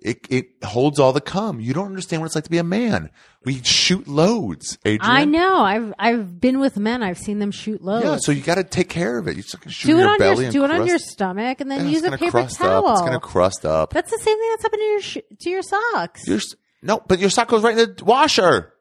[0.00, 1.58] It it holds all the cum.
[1.60, 3.10] You don't understand what it's like to be a man.
[3.44, 5.00] We shoot loads, Adrienne.
[5.02, 5.56] I know.
[5.60, 7.02] I've I've been with men.
[7.02, 8.04] I've seen them shoot loads.
[8.04, 9.36] Yeah, so you got to take care of it.
[9.36, 10.88] You just can shoot do it your on belly your and do it on crust-
[10.88, 12.86] your stomach, and then Yeah, use a gonna paper crust towel.
[12.86, 12.92] Up.
[12.92, 13.92] It's gonna crust up.
[13.92, 16.26] That's the same thing that's happening to your sh- to your socks.
[16.28, 18.72] Your s- no, but your sock goes right in the washer.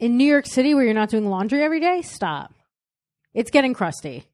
[0.00, 2.52] In New York City, where you're not doing laundry every day, stop.
[3.32, 4.24] It's getting crusty.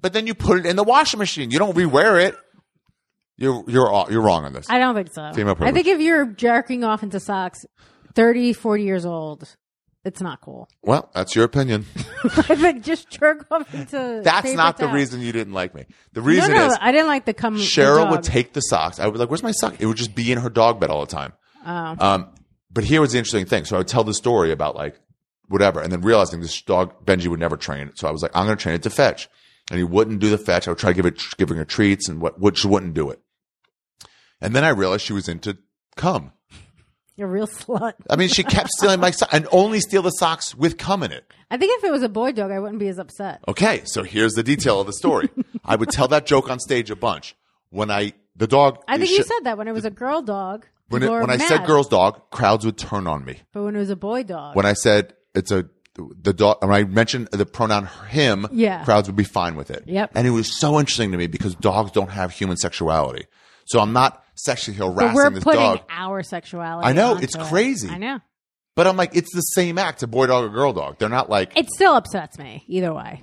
[0.00, 1.50] But then you put it in the washing machine.
[1.50, 2.36] You don't rewear it.
[3.40, 4.68] You're you're all- you're wrong on this.
[4.68, 5.32] I don't think so.
[5.32, 7.64] Female I think if you're jerking off into socks,
[8.14, 9.56] 30, 40 years old,
[10.04, 10.68] it's not cool.
[10.82, 11.86] well, that's your opinion.
[12.24, 14.20] I think just jerk off into.
[14.22, 14.94] That's not the towel.
[14.94, 15.86] reason you didn't like me.
[16.12, 17.54] The reason no, is I didn't like the cum.
[17.56, 18.10] the Cheryl dog.
[18.10, 19.00] would take the socks.
[19.00, 20.90] I would be like, "Where's my sock?" It would just be in her dog bed
[20.90, 21.32] all the time.
[21.66, 21.96] Oh.
[21.98, 22.28] Um,
[22.70, 23.64] but here was the interesting thing.
[23.64, 25.00] So I would tell the story about like
[25.48, 27.98] whatever, and then realizing this dog Benji would never train it.
[27.98, 29.28] So I was like, I'm going to train it to fetch,
[29.70, 30.68] and he wouldn't do the fetch.
[30.68, 33.20] I would try to give it, giving her treats, and what, she wouldn't do it.
[34.40, 35.58] And then I realized she was into
[35.96, 36.32] cum.
[37.16, 37.92] You're a real slut.
[38.08, 41.12] I mean, she kept stealing my socks and only steal the socks with cum in
[41.12, 41.24] it.
[41.50, 43.40] I think if it was a boy dog, I wouldn't be as upset.
[43.46, 45.28] Okay, so here's the detail of the story.
[45.64, 47.36] I would tell that joke on stage a bunch.
[47.68, 50.22] When I the dog, I think you sh- said that when it was a girl
[50.22, 50.66] dog.
[50.88, 53.40] when it, when I said girl's dog, crowds would turn on me.
[53.52, 55.68] but when it was a boy dog, When I said it's a
[56.22, 58.82] the dog, when I mentioned the pronoun him, Yeah.
[58.84, 59.84] crowds would be fine with it.
[59.86, 60.12] Yep.
[60.14, 63.26] and it was so interesting to me because dogs don't have human sexuality.
[63.66, 66.88] So I'm not sexually but harassing we're this putting dog, our sexuality.
[66.88, 67.40] I know, it's it.
[67.42, 67.88] crazy.
[67.88, 68.20] I know.
[68.76, 70.98] but I'm like, it's the same act, a boy dog or girl dog.
[70.98, 73.22] They're not like It still upsets me either way.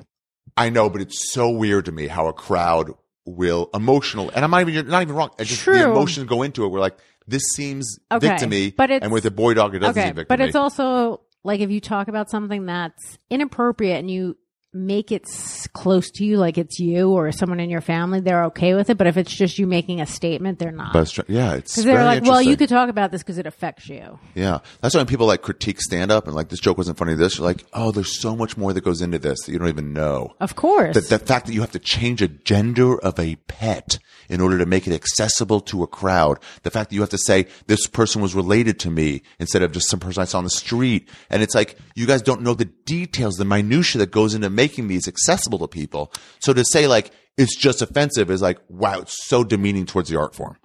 [0.56, 2.91] I know, but it's so weird to me how a crowd
[3.26, 5.30] will emotional, and I'm not even you're not even wrong.
[5.39, 5.91] I just the True.
[5.91, 6.69] emotions go into it.
[6.69, 9.99] We're like, this seems Okay, victimy, but it's- and with a boy dog, it doesn't
[10.02, 10.27] okay, seem victimy.
[10.30, 14.38] but it's also like if you talk about something that's inappropriate and you
[14.73, 15.26] make it
[15.73, 18.98] close to you, like it's you or someone in your family, they're okay with it.
[18.98, 20.94] But if it's just you making a statement, they're not.
[20.94, 23.88] But yeah, it's Because they're like, well, you could talk about this because it affects
[23.89, 24.19] you.
[24.35, 27.15] Yeah, that's why when people like critique stand up and like this joke wasn't funny.
[27.15, 29.69] This you're like, oh, there's so much more that goes into this that you don't
[29.69, 30.35] even know.
[30.39, 30.95] Of course.
[30.95, 33.99] The, the fact that you have to change a gender of a pet
[34.30, 36.39] in order to make it accessible to a crowd.
[36.64, 39.72] The fact that you have to say this person was related to me instead of
[39.72, 41.07] just some person I saw on the street.
[41.30, 44.89] And it's like, you guys don't know the details, the minutia that goes into making
[44.89, 46.11] these accessible to people.
[46.39, 50.19] So to say like, it's just offensive is like, wow, it's so demeaning towards the
[50.19, 50.57] art form.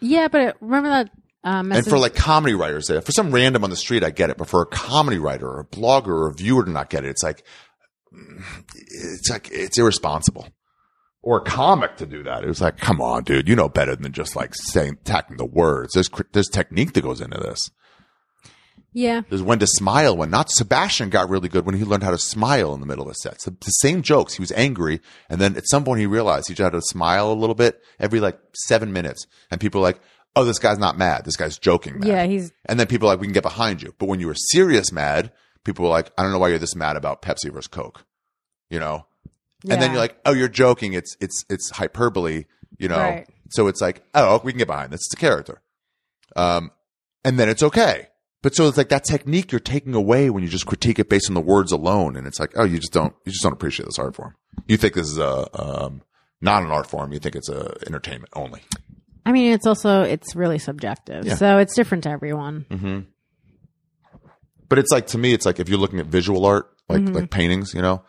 [0.00, 1.10] Yeah, but remember that
[1.42, 4.28] Um, And for like comedy writers, uh, for some random on the street, I get
[4.28, 4.36] it.
[4.36, 7.10] But for a comedy writer or a blogger or a viewer to not get it,
[7.10, 7.44] it's like,
[8.12, 8.42] mm,
[8.74, 10.48] it's like, it's irresponsible.
[11.22, 12.44] Or a comic to do that.
[12.44, 15.46] It was like, come on, dude, you know better than just like saying, attacking the
[15.46, 15.94] words.
[15.94, 17.70] There's, there's technique that goes into this.
[18.92, 20.50] Yeah, There's when to smile, when not.
[20.50, 23.44] Sebastian got really good when he learned how to smile in the middle of sets.
[23.44, 24.34] The, the same jokes.
[24.34, 25.00] He was angry.
[25.28, 27.80] And then at some point he realized he just had to smile a little bit
[28.00, 29.26] every like seven minutes.
[29.50, 30.00] And people are like,
[30.34, 31.24] oh, this guy's not mad.
[31.24, 32.08] This guy's joking mad.
[32.08, 33.94] yeah, he's And then people are like, we can get behind you.
[33.98, 35.30] But when you were serious mad,
[35.64, 38.04] people were like, I don't know why you're this mad about Pepsi versus Coke.
[38.70, 39.06] You know?
[39.62, 39.74] Yeah.
[39.74, 40.94] And then you're like, oh, you're joking.
[40.94, 42.46] It's, it's, it's hyperbole,
[42.78, 42.98] you know?
[42.98, 43.28] Right.
[43.50, 45.00] So it's like, oh, we can get behind this.
[45.06, 45.62] It's a character.
[46.34, 46.70] Um,
[47.24, 48.08] and then it's okay.
[48.42, 51.28] But so it's like that technique you're taking away when you just critique it based
[51.28, 52.16] on the words alone.
[52.16, 54.34] And it's like, oh, you just don't, you just don't appreciate this art form.
[54.66, 56.02] You think this is a, um,
[56.40, 57.12] not an art form.
[57.12, 58.62] You think it's a entertainment only.
[59.26, 61.34] I mean, it's also it's really subjective, Yeah.
[61.34, 62.64] so it's different to everyone.
[62.70, 63.00] Mm-hmm.
[64.68, 67.14] But it's like to me, it's like if you're looking at visual art, like Mm-hmm.
[67.14, 68.02] like paintings, you know,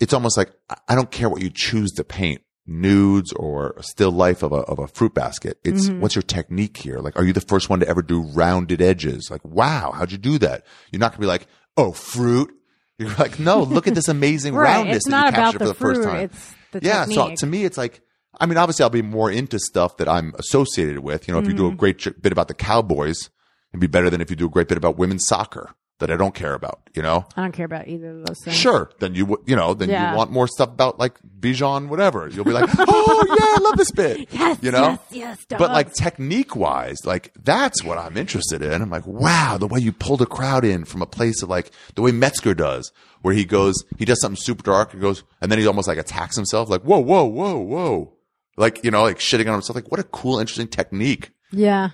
[0.00, 3.82] it's almost like I- I don't care what you choose to paint, nudes or a
[3.82, 5.58] still life of a of a fruit basket.
[5.64, 6.00] It's Mm-hmm.
[6.00, 6.98] what's your technique here?
[6.98, 9.28] Like, are you the first one to ever do rounded edges?
[9.30, 10.64] Like, wow, how'd you do that?
[10.90, 12.50] You're not gonna be like, oh, fruit.
[12.98, 14.74] You're like, no, look at this amazing Right?
[14.76, 16.20] roundness It's that not you captured for the first time.
[16.24, 18.00] it's the yeah, so to me, it's like,
[18.38, 21.26] I mean, obviously, I'll be more into stuff that I'm associated with.
[21.26, 21.72] You know, if you do Mm-hmm.
[21.72, 23.30] a great bit about the Cowboys,
[23.72, 26.16] it'd be better than if you do a great bit about women's soccer that I
[26.16, 26.80] don't care about.
[26.94, 28.56] You know, I don't care about either of those things.
[28.56, 30.10] sure, then you would, you know, then Yeah.
[30.10, 32.28] you want more stuff about like Bijan, whatever.
[32.28, 34.28] You'll be like, oh yeah, I love this bit.
[34.32, 38.82] Yes, you know, yes, yes, but like technique wise, like that's what I'm interested in.
[38.82, 41.70] I'm like, wow, the way you pulled a crowd in from a place of like
[41.94, 42.92] the way Metzger does,
[43.22, 45.98] where he goes, he does something super dark and goes, and then he almost like
[45.98, 48.12] attacks himself, like, whoa, whoa, whoa, whoa.
[48.56, 49.76] Like, you know, like shitting on himself.
[49.76, 51.90] Like, what a cool, interesting technique Yeah,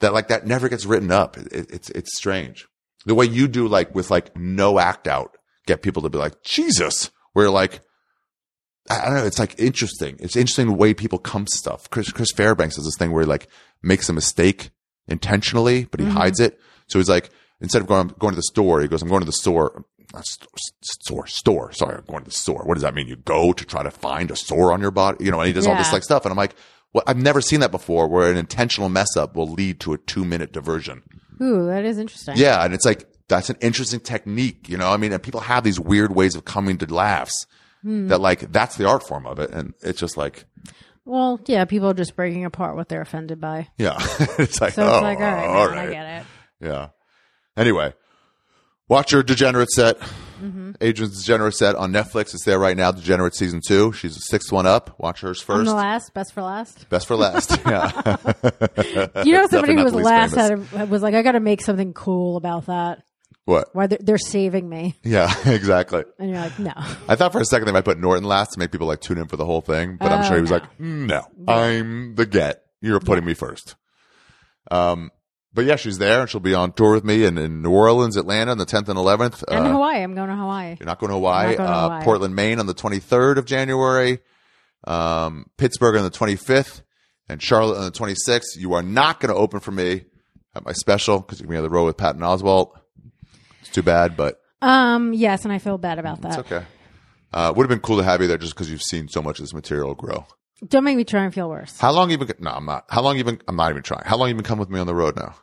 [0.00, 1.36] that like that never gets written up.
[1.38, 2.68] It, it- it's, it's strange.
[3.04, 6.42] The way you do like with like no act out, get people to be like,
[6.42, 7.80] Jesus, where like,
[8.90, 9.24] I don't know.
[9.24, 10.16] It's like interesting.
[10.20, 11.88] It's interesting the way people come stuff.
[11.90, 13.48] Chris, Chris Fairbanks does this thing where he like
[13.82, 14.70] makes a mistake
[15.08, 16.16] intentionally, but he mm-hmm.
[16.16, 16.60] hides it.
[16.88, 17.30] So he's like,
[17.60, 19.84] instead of going, going to the store, he goes, I'm going to the store.
[20.12, 20.48] Not st-
[20.82, 21.72] store, store.
[21.72, 22.64] Sorry, I'm going to the store.
[22.64, 23.08] What does that mean?
[23.08, 25.52] You go to try to find a sore on your body, you know, and he
[25.52, 26.24] does all this like stuff.
[26.24, 26.54] And I'm like,
[26.92, 29.98] well, I've never seen that before where an intentional mess up will lead to a
[29.98, 31.02] two minute diversion.
[31.42, 32.36] Ooh, that is interesting.
[32.36, 32.64] Yeah.
[32.64, 35.80] And it's like, that's an interesting technique, you know, I mean, and people have these
[35.80, 37.46] weird ways of coming to laughs
[37.82, 38.06] Hmm.
[38.08, 39.50] that like, that's the art form of it.
[39.50, 40.44] And it's just like,
[41.04, 43.68] Well, yeah, people are just breaking apart what they're offended by.
[43.76, 43.96] yeah,
[44.38, 46.26] it's like, So oh, it's like, all right, all man, I get it.
[46.60, 46.88] Yeah.
[47.56, 47.92] Anyway,
[48.88, 49.96] watch your Degenerate set.
[50.42, 50.72] Mm-hmm.
[50.82, 52.34] Adrienne's Degenerate set on Netflix.
[52.34, 52.90] It's there right now.
[52.92, 53.92] Degenerate season two.
[53.92, 54.98] She's the sixth one up.
[54.98, 55.66] Watch hers I'm first.
[55.66, 56.88] the last, best for last.
[56.88, 57.58] Best for last.
[57.66, 58.16] yeah.
[59.24, 60.56] You know, somebody who was last a,
[60.86, 63.02] was like, I got to make something cool about that.
[63.44, 63.68] What?
[63.72, 66.04] Why they're, they're saving me, Yeah, exactly.
[66.20, 66.72] and you're like, no.
[67.08, 69.18] I thought for a second they might put Norton last to make people like tune
[69.18, 70.56] in for the whole thing, but I'm Oh, sure he was no.
[70.58, 72.62] like, "Mm, no, I'm the get.
[72.80, 73.74] You're putting me first.
[74.70, 75.10] Um,
[75.54, 78.16] but yeah, she's there and she'll be on tour with me in, in New Orleans,
[78.16, 79.44] Atlanta on the 10th and 11th.
[79.48, 80.76] And Uh, Hawaii, I'm going to Hawaii.
[80.78, 81.48] You're not going to Hawaii.
[81.48, 82.04] Not going to uh, Hawaii.
[82.04, 84.20] Portland, Maine on the 23rd of January.
[84.84, 86.82] Um, Pittsburgh on the 25th
[87.28, 88.56] and Charlotte on the 26th.
[88.56, 90.04] You are not going to open for me
[90.54, 92.72] at my special because you're going to be on the road with Patton Oswalt.
[93.60, 96.38] It's too bad, but Um, yes, and I feel bad about that.
[96.38, 96.64] it's okay.
[97.32, 99.38] Uh, would have been cool to have you there just because you've seen so much
[99.38, 100.26] of this material grow.
[100.66, 101.78] Don't make me try and feel worse.
[101.78, 102.32] How long you been?
[102.38, 102.84] No, I'm not.
[102.88, 103.40] How long you been?
[103.48, 104.04] I'm not even trying.
[104.04, 105.34] How long you been coming with me on the road now?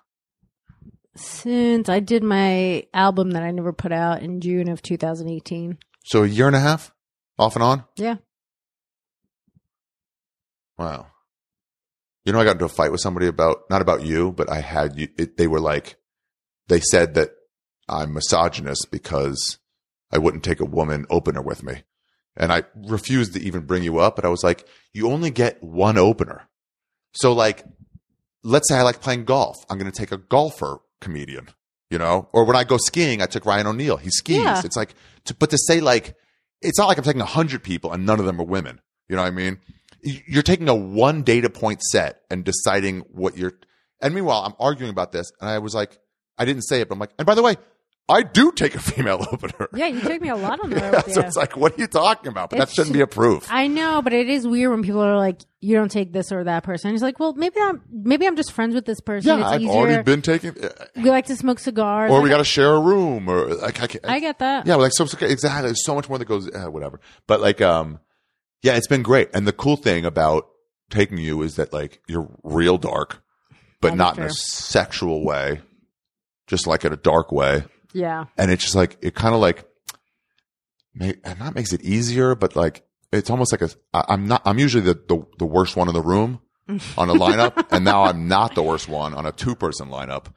[1.15, 5.77] Since I did my album that I never put out in June of 2018.
[6.05, 6.93] So a year and a half,
[7.37, 7.83] off and on.
[7.97, 8.15] Yeah.
[10.77, 11.07] Wow.
[12.23, 14.61] You know, I got into a fight with somebody about not about you, but I
[14.61, 15.09] had you.
[15.17, 15.97] It, they were like,
[16.67, 17.31] they said that
[17.89, 19.57] I'm misogynist because
[20.11, 21.83] I wouldn't take a woman opener with me,
[22.35, 24.15] and I refused to even bring you up.
[24.15, 26.47] But I was like, you only get one opener,
[27.13, 27.63] so like,
[28.43, 29.57] let's say I like playing golf.
[29.69, 31.49] I'm going to take a golfer comedian,
[31.89, 33.97] you know, or when I go skiing, I took Ryan O'Neal.
[33.97, 34.37] He skis.
[34.37, 34.61] Yeah.
[34.63, 34.93] It's like,
[35.25, 36.15] to, but to say like,
[36.61, 38.79] it's not like I'm taking a hundred people and none of them are women.
[39.07, 39.59] You know what I mean?
[40.01, 43.53] You're taking a one data point set and deciding what you're.
[44.01, 45.99] And meanwhile, I'm arguing about this, and I was like,
[46.37, 47.57] I didn't say it, but I'm like, and by the way,
[48.09, 49.67] I do take a female opener.
[49.73, 51.81] Yeah, you took me a lot on the road Yeah, so it's like, what are
[51.81, 52.49] you talking about?
[52.49, 53.47] But that shouldn't be a proof.
[53.51, 56.43] I know, but it is weird when people are like, "You don't take this or
[56.43, 59.29] that person." It's like, well, maybe I'm maybe I'm just friends with this person.
[59.29, 59.73] yeah, it's I've easier.
[59.73, 60.55] already been taking,
[60.95, 62.09] we like to smoke cigars.
[62.11, 64.65] or Like, we got to share a room, or like I, can't, I get that.
[64.65, 65.61] Yeah, like so exactly.
[65.67, 66.99] There's so much more that goes uh, whatever.
[67.27, 67.99] But like um
[68.61, 69.29] yeah, it's been great.
[69.33, 70.47] And the cool thing about
[70.89, 73.21] taking you is that like you're real dark.
[73.81, 75.61] but not in a sexual way,
[76.47, 77.63] just like in a dark way.
[77.93, 78.25] Yeah.
[78.37, 79.65] And it's just like it kind of like,
[80.93, 83.69] may, and that makes it easier, but like it's almost like a.
[83.93, 84.41] I, I'm not.
[84.45, 86.41] I'm usually the, the the worst one in the room
[86.97, 90.27] on a lineup, and now I'm not the worst one on a two person lineup,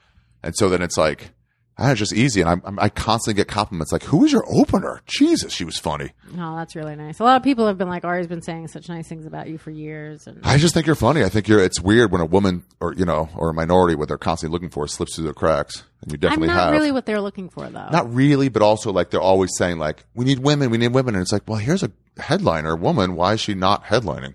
[0.42, 1.32] and so then it's like.
[1.78, 5.00] Ah, it's just easy, and I'm, I'm, constantly get compliments like, "Who was your opener?"
[5.06, 6.10] Jesus, she was funny.
[6.38, 7.18] Oh, that's really nice.
[7.18, 9.56] A lot of people have been like, Ari's been saying such nice things about you
[9.56, 10.26] for years.
[10.26, 11.24] And I just think you're funny.
[11.24, 11.60] I think you're.
[11.62, 14.68] It's weird when a woman or you know or a minority what they're constantly looking
[14.68, 16.72] for slips through the cracks, and you I'm definitely not have.
[16.72, 17.88] really what they're looking for, though.
[17.90, 21.14] Not really, but also like they're always saying like, "We need women, we need women,"
[21.14, 23.16] and it's like, well, here's a headliner woman.
[23.16, 24.34] Why is she not headlining?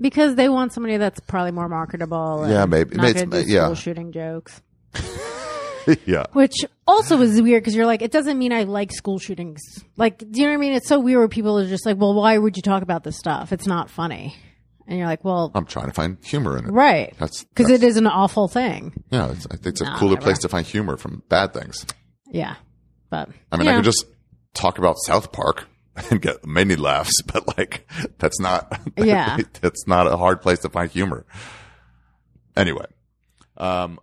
[0.00, 2.42] because they want somebody that's probably more marketable.
[2.42, 2.96] And Yeah, maybe.
[2.96, 3.74] Not It's- do yeah.
[3.74, 4.60] shooting jokes.
[6.06, 6.54] yeah, Which
[6.86, 9.60] also is weird because you're like, it doesn't mean I like school shootings.
[9.96, 10.72] Like, do you know what I mean?
[10.74, 13.16] It's so weird where people are just like, well, why would you talk about this
[13.16, 13.52] stuff?
[13.52, 14.34] It's not funny.
[14.86, 16.70] And you're like, well, I'm trying to find humor in it.
[16.70, 17.14] right.
[17.18, 18.94] That's Because it is an awful thing.
[19.10, 21.84] Yeah, it's, I think it's a cooler place to find humor from bad things.
[22.30, 22.54] Yeah.
[23.10, 24.06] But, I mean, I know, could just
[24.54, 25.66] talk about South Park
[26.10, 27.86] and get many laughs, but like
[28.18, 28.80] that's not.
[28.96, 29.38] Yeah.
[29.60, 31.24] that's not a hard place to find humor.
[32.56, 32.86] Anyway,
[33.56, 33.98] um,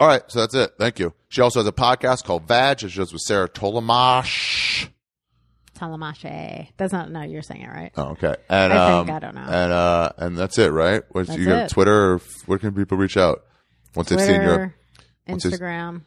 [0.00, 0.72] all right, so that's it.
[0.78, 1.12] Thank you.
[1.28, 2.80] She also has a podcast called Vag.
[2.80, 4.88] She does with Sarah Tollemache.
[5.76, 6.68] Tollemache.
[6.76, 7.92] That's not, no, you're saying it right.
[7.96, 8.36] Oh, okay.
[8.48, 9.42] And I um, think, I don't know.
[9.42, 11.02] And uh, and that's it, right?
[11.10, 11.70] What's That's you got it.
[11.70, 12.14] Twitter?
[12.14, 13.44] Or where can people reach out
[13.94, 14.74] once they've seen your?
[15.28, 16.02] Instagram.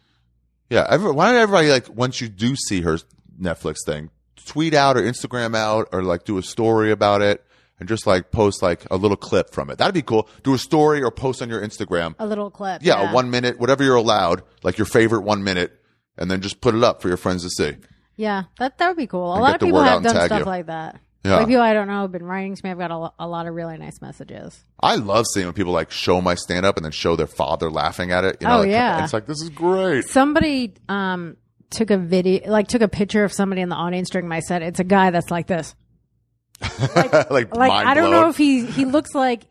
[0.69, 0.87] Yeah.
[0.89, 2.97] Every, why don't everybody like once you do see her
[3.39, 4.09] Netflix thing,
[4.45, 7.43] tweet out or Instagram out or like do a story about it
[7.79, 9.77] and just like post like a little clip from it.
[9.77, 10.27] That'd be cool.
[10.43, 12.15] Do a story or post on your Instagram.
[12.19, 12.81] A little clip.
[12.83, 15.71] Yeah, a one minute, whatever you're allowed, like your favorite one minute,
[16.17, 17.77] and then just put it up for your friends to see.
[18.15, 19.33] Yeah, that that would be cool.
[19.33, 20.45] A lot of people have done stuff you.
[20.45, 20.99] like that.
[21.23, 21.37] Yeah.
[21.37, 22.71] Like people I don't know have been writing to me.
[22.71, 24.57] I've got a, a lot of really nice messages.
[24.79, 27.69] I love seeing when people like show my stand up and then show their father
[27.69, 28.37] laughing at it.
[28.39, 29.03] You know, Oh, like, yeah.
[29.03, 30.05] It's like, this is great.
[30.07, 31.35] Somebody um
[31.71, 34.61] took a video, like took a picture of somebody in the audience during my set.
[34.61, 35.75] It's a guy that's like this.
[36.95, 38.21] like, Like mind I don't blown.
[38.23, 39.43] know if he he looks like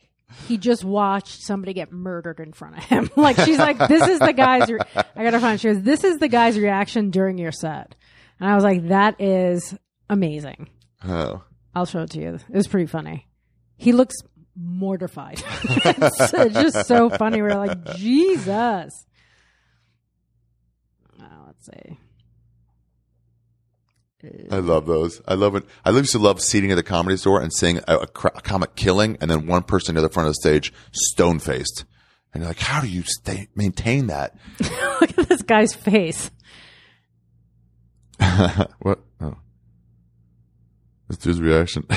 [0.47, 3.10] he just watched somebody get murdered in front of him.
[3.16, 4.70] like she's like, this is the guy's.
[4.70, 5.60] Re- I gotta find.
[5.60, 7.94] She goes, this is the guy's reaction during your set,
[8.40, 9.74] and I was like, that is
[10.10, 10.68] amazing.
[11.05, 11.43] Oh.
[11.74, 12.35] I'll show it to you.
[12.35, 13.26] It was pretty funny.
[13.76, 14.16] He looks
[14.56, 15.40] mortified.
[15.64, 17.40] it's, it's just so funny.
[17.40, 19.06] We're like, Jesus.
[21.20, 21.98] Oh, let's see.
[24.51, 25.23] I uh, love those.
[25.28, 25.65] I love it.
[25.85, 28.74] I used to love seating at the comedy store and seeing a, a, a comic
[28.74, 31.85] killing, and then one person near the front of the stage, stone faced,
[32.35, 34.35] and you're like, "How do you stay maintain that?"
[35.01, 36.32] Look at this guy's face.
[38.81, 38.99] what?
[39.20, 39.36] Oh,
[41.09, 41.86] let's do his reaction.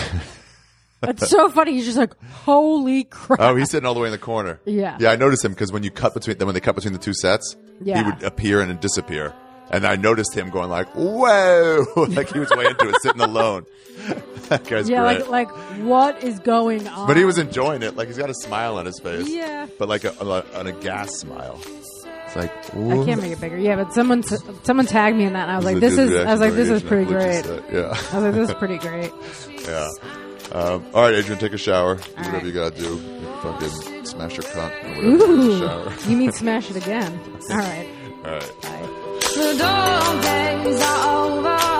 [1.04, 1.74] It's so funny.
[1.74, 3.40] He's just like, holy crap.
[3.42, 4.62] oh, he's sitting all the way in the corner.
[4.66, 4.98] Yeah.
[5.00, 5.10] yeah.
[5.10, 7.16] I noticed him because when you cut between then when they cut between the two
[7.16, 9.34] sets, he would appear and disappear.
[9.72, 13.66] And I noticed him going like, "Whoa!" like he was way into it, sitting alone.
[14.50, 15.28] that guy's yeah, great.
[15.30, 17.08] like, like, what is going on?
[17.08, 17.96] But he was enjoying it.
[17.96, 19.30] Like he's got a smile on his face.
[19.30, 19.68] Yeah.
[19.80, 21.60] But like a, a, an aghast smile.
[21.66, 23.58] It's like I can't make it bigger.
[23.58, 26.32] Yeah, but someone someone tagged me in that, and I was like, "This is." I
[26.32, 29.12] was like, "This is pretty great." Yeah, I was like, "This is pretty great."
[29.66, 29.90] yeah.
[30.54, 31.96] Um, all right, Adrienne, take a shower.
[31.96, 32.46] Do whatever right.
[32.46, 32.98] you gotta do.
[33.42, 35.32] Fucking smash your cunt or whatever.
[35.34, 35.94] Ooh, shower.
[36.10, 37.20] you mean smash it again?
[37.50, 37.90] All right,
[38.26, 38.62] All right.
[38.62, 39.01] bye.
[39.34, 41.71] The dog days are over.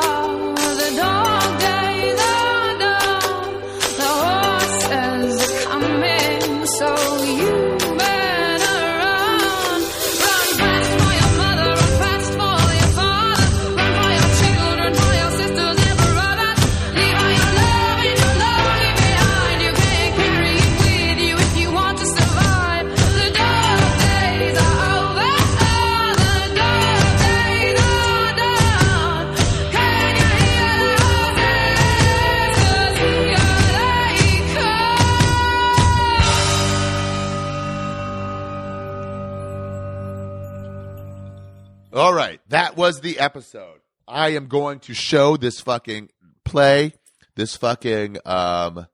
[42.72, 43.82] That was the episode.
[44.08, 46.08] I am going to show this fucking
[46.46, 46.94] play,
[47.36, 48.88] this fucking um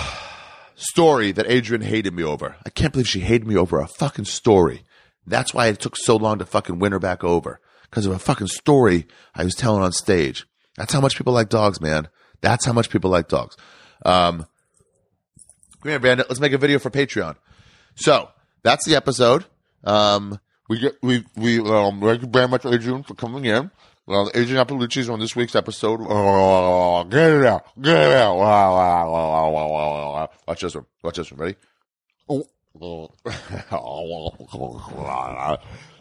[0.76, 2.54] story that Adrienne hated me over.
[2.64, 4.84] I can't believe she hated me over a fucking story.
[5.26, 7.58] That's why it took so long to fucking win her back over
[7.90, 10.46] because of a fucking story I was telling on stage.
[10.76, 12.06] That's how much people like dogs, man.
[12.40, 13.56] That's how much people like dogs.
[14.04, 14.46] Um,
[15.82, 16.28] come here, Bandit.
[16.28, 17.34] Let's make a video for Patreon.
[17.96, 18.28] So
[18.62, 19.44] that's the episode.
[19.82, 23.70] Um, we get we we um thank you very much, Adrienne, for coming in.
[24.06, 26.00] Well, Adrienne Iapalucci is on this week's episode.
[26.02, 28.36] Oh, get it out, get it out.
[30.46, 30.86] Watch this one.
[31.02, 31.40] Watch this one.
[31.40, 31.56] Ready?
[32.28, 32.46] Oh,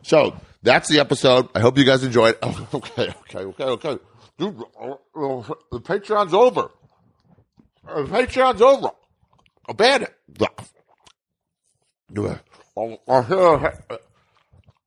[0.04, 1.48] so that's the episode.
[1.56, 2.36] I hope you guys enjoyed.
[2.44, 3.98] okay, okay, okay, okay.
[4.38, 6.70] Dude, the Patreon's over.
[7.86, 8.90] The Patreon's over.
[9.68, 10.10] Abandon.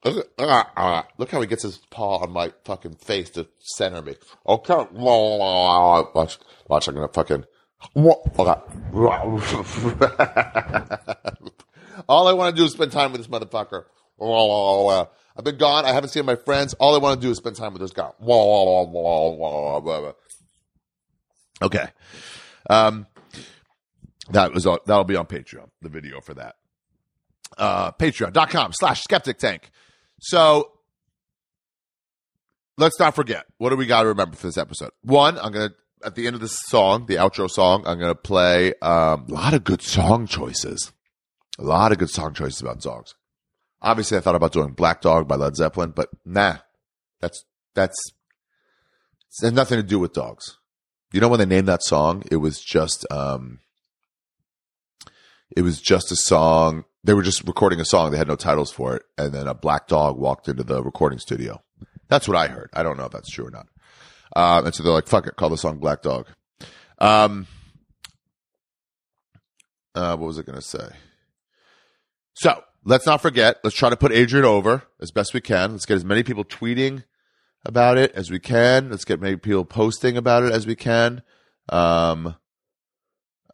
[0.05, 4.15] Look how he gets his paw on my fucking face to center me.
[4.47, 4.87] Okay.
[4.93, 6.39] Watch,
[6.69, 7.45] watch, I'm gonna fucking.
[12.09, 13.85] All I want to do is spend time with this motherfucker.
[15.37, 15.85] I've been gone.
[15.85, 16.75] I haven't seen my friends.
[16.75, 18.11] All I want to do is spend time with this guy.
[21.63, 21.87] Okay.
[22.69, 23.07] Um,
[24.31, 25.69] that was that'll be on Patreon.
[25.83, 26.57] The video for that.
[27.57, 29.71] Uh, Patreon.com slash skeptic tank.
[30.21, 30.73] So
[32.77, 33.45] let's not forget.
[33.59, 34.91] What do we got to remember for this episode?
[35.03, 35.71] One, I'm gonna
[36.05, 39.55] at the end of this song, the outro song, I'm gonna play um, a lot
[39.55, 40.93] of good song choices.
[41.59, 43.15] A lot of good song choices about dogs.
[43.83, 46.59] Obviously, I thought about doing Black Dog by Led Zeppelin, but nah,
[47.21, 47.97] that's that's
[49.43, 50.59] it has nothing to do with dogs.
[51.13, 53.61] You know when they named that song, it was just um,
[55.57, 56.85] it was just a song.
[57.05, 58.11] They were just recording a song.
[58.11, 61.19] They had no titles for it, and then a black dog walked into the recording
[61.19, 61.63] studio.
[62.09, 62.71] That's what I heard.
[62.73, 63.69] I don't know if that's true or not.
[64.35, 66.27] Um, and so they're like, "Fuck it, call the song Black Dog."
[66.99, 67.47] Um,
[69.95, 70.89] uh, what was I going to say?
[72.35, 73.59] So let's not forget.
[73.65, 75.73] Let's try to put Adrienne over as best we can.
[75.73, 77.05] Let's get as many people tweeting
[77.65, 78.91] about it as we can.
[78.91, 81.23] Let's get many people posting about it as we can.
[81.69, 82.37] Um,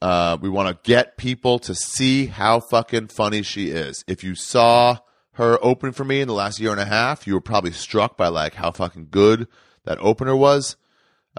[0.04, 4.04] uh, we want to get people to see how fucking funny she is.
[4.06, 4.98] If you saw
[5.32, 8.18] her open for me in the last year and a half, you were probably struck
[8.18, 9.48] by like how fucking good
[9.84, 10.76] that opener was.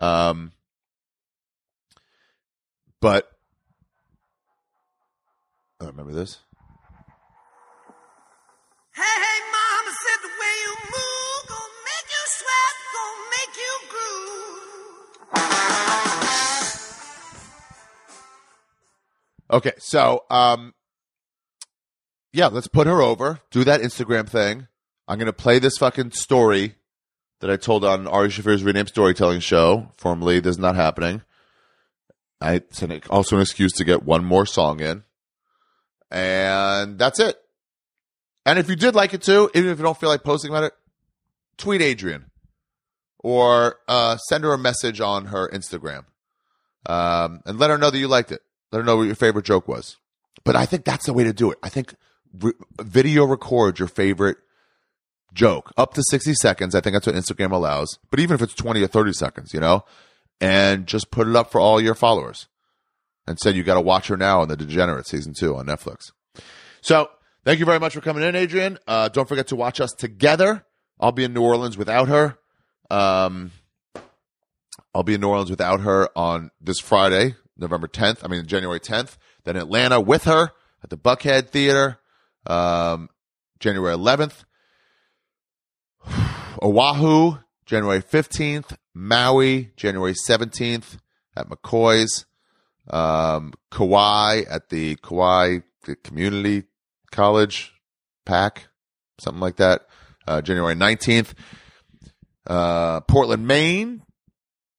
[0.02, 0.52] Um,
[3.00, 3.30] but
[5.80, 6.40] I remember this.
[8.96, 13.74] Hey, hey, mama said the way you move gonna make you sweat, gonna make you
[15.92, 15.95] groove.
[19.56, 20.74] Okay, so um,
[22.34, 23.40] yeah, let's put her over.
[23.52, 24.68] Do that Instagram thing.
[25.08, 26.76] I'm gonna play this fucking story
[27.40, 29.94] that I told on Ari Shaffir's renamed storytelling show.
[29.96, 31.22] Formerly, this is not happening.
[32.42, 35.06] I it's an, also an excuse to get one more song in,
[36.12, 37.38] and that's it.
[38.46, 40.66] And if you did like it too, even if you don't feel like posting about
[40.66, 40.74] it,
[41.58, 42.26] tweet Adrienne
[43.20, 46.04] or uh, send her a message on her Instagram
[46.88, 48.42] um, and let her know that you liked it.
[48.76, 49.96] Let her know what your favorite joke was.
[50.44, 51.58] But I think that's the way to do it.
[51.64, 51.96] I think
[52.42, 54.36] re- video record your favorite
[55.34, 56.76] joke up to 60 seconds.
[56.76, 58.00] I think that's what Instagram allows.
[58.12, 59.86] But even if it's 20 or 30 seconds, you know,
[60.42, 62.50] and just put it up for all your followers
[63.26, 66.12] and said you got to watch her now on The Degenerate season two on Netflix.
[66.82, 67.10] So
[67.46, 68.78] thank you very much for coming in, Adrienne.
[68.86, 70.66] Uh, don't forget to watch us together.
[71.00, 72.38] I'll be in New Orleans without her.
[72.92, 73.52] Um,
[74.94, 78.24] I'll be in New Orleans without her on this Friday, November 10th.
[78.24, 79.18] I mean, January 10th.
[79.44, 80.52] Then Atlanta with her
[80.84, 82.00] at the Buckhead Theater,
[82.48, 83.10] um,
[83.60, 84.44] January 11th.
[86.62, 88.78] Oahu, January 15th.
[88.94, 90.98] Maui, January 17th
[91.36, 92.26] at McCoy's.
[92.90, 95.60] Um, Kauai at the Kauai
[96.04, 96.64] Community
[97.12, 97.74] College
[98.26, 98.68] PAC,
[99.20, 99.88] something like that.
[100.28, 101.34] Uh, January 19th.
[102.46, 104.04] Uh, Portland, Maine,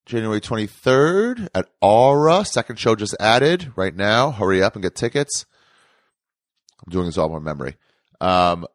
[0.07, 2.45] January 23rd at Aura.
[2.45, 4.31] Second show just added right now.
[4.31, 5.47] Hurry up and get tickets.
[6.87, 7.77] I'm doing this all by memory.
[8.21, 8.67] Um,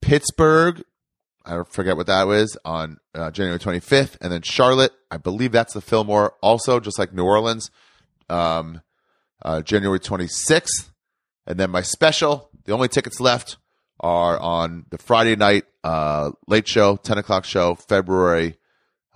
[0.00, 0.82] Pittsburgh,
[1.46, 4.16] I forget what that was, on uh, January 25th.
[4.20, 7.70] And then Charlotte, I believe that's the Fillmore also, just like New Orleans,
[8.28, 8.82] um,
[9.40, 10.90] uh, January 26th.
[11.46, 13.56] And then my special, the only tickets left
[14.00, 18.56] are on the Friday night uh, late show, 10 o'clock show, February.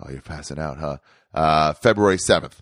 [0.00, 0.98] Oh, you're passing out, huh?
[1.36, 2.58] Uh, February 7th.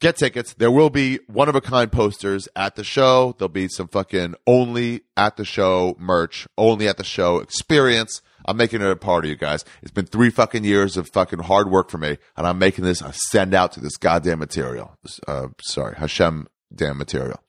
[0.00, 0.54] Get tickets.
[0.54, 3.34] There will be one of a kind posters at the show.
[3.36, 8.22] There'll be some fucking only at the show merch, only at the show experience.
[8.46, 9.64] I'm making it a party, you guys.
[9.82, 13.02] It's been three fucking years of fucking hard work for me, and I'm making this
[13.02, 14.96] a send out to this goddamn material.
[15.26, 17.40] Uh, sorry, Hashem damn material.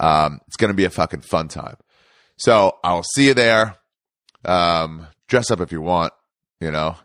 [0.00, 1.76] Um, it's going to be a fucking fun time.
[2.36, 3.76] So I'll see you there.
[4.44, 6.12] Um, dress up if you want,
[6.60, 6.96] you know.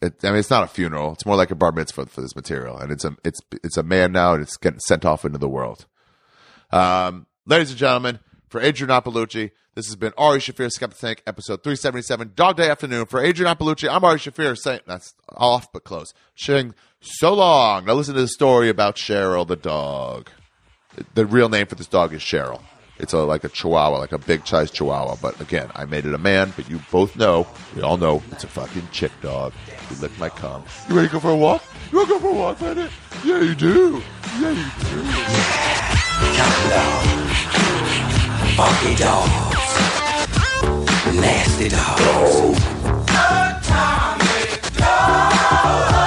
[0.00, 1.12] It, I mean, it's not a funeral.
[1.12, 3.82] It's more like a bar mitzvah for this material, and it's a it's it's a
[3.82, 5.86] man now, and it's getting sent off into the world.
[6.70, 11.62] Um, ladies and gentlemen, for Adrienne Iapalucci, this has been Ari Shaffir Skeptic Tank, episode
[11.62, 13.06] 377, Dog Day Afternoon.
[13.06, 16.12] For Adrienne Iapalucci, I'm Ari Shaffir, saying that's off but close.
[16.36, 17.84] Saying so long.
[17.84, 20.30] Now listen to the story about Cheryl the dog.
[21.14, 22.62] The real name for this dog is Cheryl.
[22.98, 25.16] It's a like a Chihuahua, like a big sized Chihuahua.
[25.22, 26.52] But again, I made it a man.
[26.56, 29.52] But you both know, we all know, it's a fucking chick dog.
[29.90, 30.64] You lick my cum.
[30.88, 31.62] You ready to go for a walk?
[31.90, 32.90] You want to go for a walk, Bennett?
[33.24, 34.02] Yeah, you do.
[34.40, 35.02] Yeah, you do.
[38.56, 39.54] Funky dogs.
[41.14, 42.58] Nasty dogs.
[45.08, 45.97] When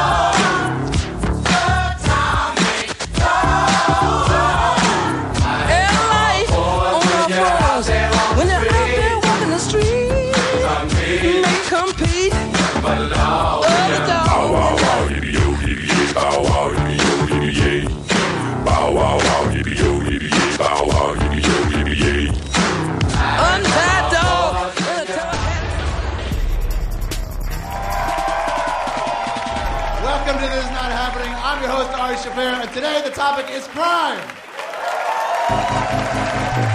[32.73, 34.19] today the topic is crime.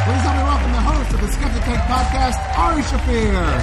[0.04, 3.62] Please help me welcome the host of the Skeptic Tank podcast, Ari Shaffir.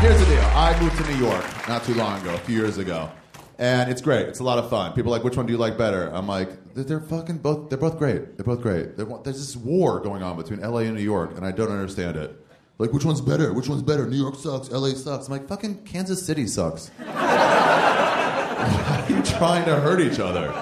[0.00, 0.44] Here's the deal.
[0.54, 3.10] I moved to New York not too long ago, a few years ago.
[3.58, 4.28] And it's great.
[4.28, 4.92] It's a lot of fun.
[4.92, 6.08] People are like, which one do you like better?
[6.14, 7.68] I'm like, they're- they're fucking both.
[7.70, 8.36] They're both great.
[8.36, 8.96] They're both great.
[8.96, 12.16] They're, there's this war going on between LA and New York, and I don't understand
[12.16, 12.38] it.
[12.78, 13.52] Like, which one's better?
[13.52, 14.06] Which one's better?
[14.06, 14.70] New York sucks.
[14.70, 15.26] LA sucks.
[15.26, 16.92] I'm like, fucking Kansas City sucks.
[19.24, 20.52] Trying to hurt each other?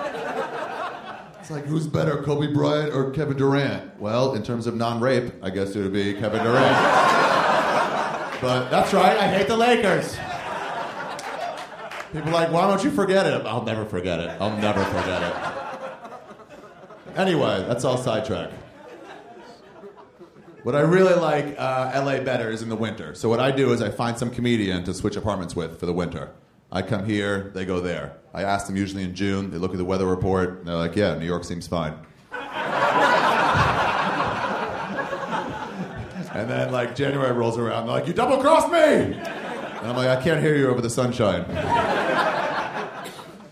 [1.41, 4.01] It's like, who's better, Kobe Bryant or Kevin Durant?
[4.01, 6.77] Well, in terms of non-rape, I guess it would be Kevin Durant.
[8.41, 9.17] but that's right.
[9.17, 10.17] I hate the Lakers.
[12.13, 13.47] People are like, why don't you forget it?
[13.47, 14.41] I'll never forget it.
[14.41, 15.37] I'll never forget it.
[17.17, 18.51] Anyway, that's all sidetrack.
[20.65, 23.15] What I really like uh, LA better is in the winter.
[23.15, 25.93] So what I do is I find some comedian to switch apartments with for the
[25.93, 26.33] winter.
[26.71, 28.17] I come here, they go there.
[28.35, 29.51] I ask them usually in June.
[29.51, 31.95] They look at the weather report, and they're like, "Yeah, New York seems fine."
[36.35, 39.17] and then like January rolls around, they're like, "You double crossed me," and
[39.87, 41.45] I'm like, "I can't hear you over the sunshine."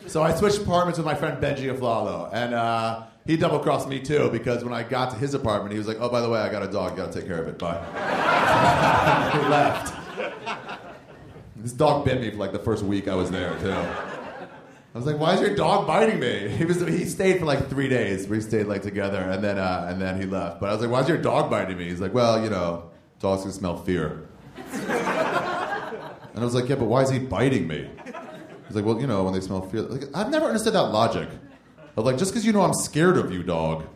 [0.06, 3.98] So I switched apartments with my friend Benji Aflalo, and uh, he double crossed me
[3.98, 6.38] too because when I got to his apartment, he was like, "Oh, by the way,
[6.38, 6.92] I got a dog.
[6.92, 7.58] You got to take care of it.
[7.58, 7.80] Bye."
[9.32, 10.03] he left.
[11.64, 13.72] This dog bit me for like the first week I was there too.
[13.72, 17.70] I was like, "Why is your dog biting me?" He was he stayed for like
[17.70, 18.28] three days.
[18.28, 20.60] We stayed like together, and then uh, and then he left.
[20.60, 22.90] But I was like, "Why is your dog biting me?" He's like, "Well, you know,
[23.18, 24.28] dogs can smell fear."
[26.34, 27.88] And I was like, "Yeah, but why is he biting me?"
[28.66, 31.30] He's like, "Well, you know, when they smell fear." Like, I've never understood that logic.
[31.96, 33.86] Like, just because you know I'm scared of you, dog.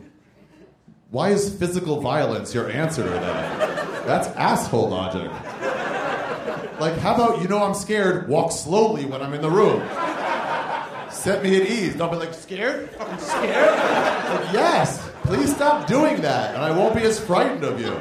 [1.11, 4.07] Why is physical violence your answer to that?
[4.07, 5.29] That's asshole logic.
[6.79, 8.27] Like, how about you know I'm scared?
[8.29, 9.81] Walk slowly when I'm in the room.
[11.11, 11.95] Set me at ease.
[11.95, 12.89] Don't be like scared.
[12.91, 13.69] Fucking scared.
[13.77, 15.09] Like, yes.
[15.23, 17.93] Please stop doing that, and I won't be as frightened of you.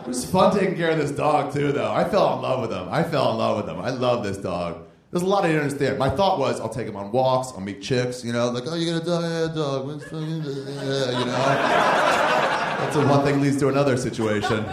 [0.00, 1.90] It was fun taking care of this dog too, though.
[1.90, 2.88] I fell in love with him.
[2.90, 3.80] I fell in love with him.
[3.80, 4.84] I love this dog.
[5.10, 5.98] There's a lot I didn't understand.
[5.98, 7.52] My thought was, I'll take him on walks.
[7.52, 8.22] I'll meet chicks.
[8.22, 10.02] You know, like, oh, gonna die, yeah, dog.
[10.12, 12.44] Yeah, you know.
[12.78, 14.64] That's when one thing leads to another situation.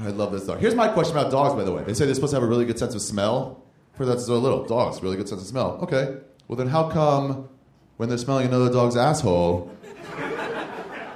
[0.00, 0.58] I love this dog.
[0.58, 1.84] Here's my question about dogs, by the way.
[1.84, 3.62] They say they're supposed to have a really good sense of smell.
[3.94, 5.78] For that, so little dogs, really good sense of smell.
[5.82, 6.16] Okay.
[6.48, 7.48] Well, then how come
[7.96, 9.70] when they're smelling another dog's asshole,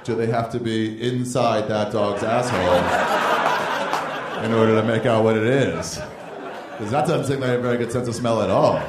[0.05, 2.79] do they have to be inside that dog's asshole
[4.45, 5.99] in order to make out what it is?
[6.71, 8.81] Because that doesn't seem like a very good sense of smell at all.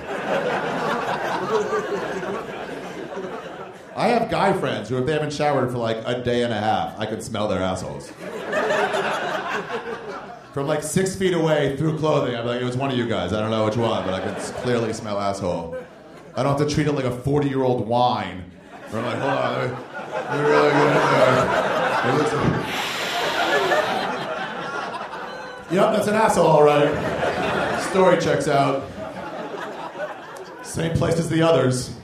[4.00, 6.58] I have guy friends who, if they haven't showered for like a day and a
[6.58, 8.10] half, I can smell their assholes.
[10.54, 13.34] From like six feet away through clothing, I'm like, it was one of you guys.
[13.34, 15.76] I don't know which one, but I can clearly smell asshole.
[16.34, 18.50] I don't have to treat it like a 40 year old wine.
[18.88, 19.76] Where I'm like, hold on, let me,
[20.14, 21.44] let me really get in there.
[22.00, 22.40] Hey, listen.
[25.76, 27.80] Yep, that's an asshole, all right.
[27.90, 28.90] Story checks out.
[30.62, 31.99] Same place as the others.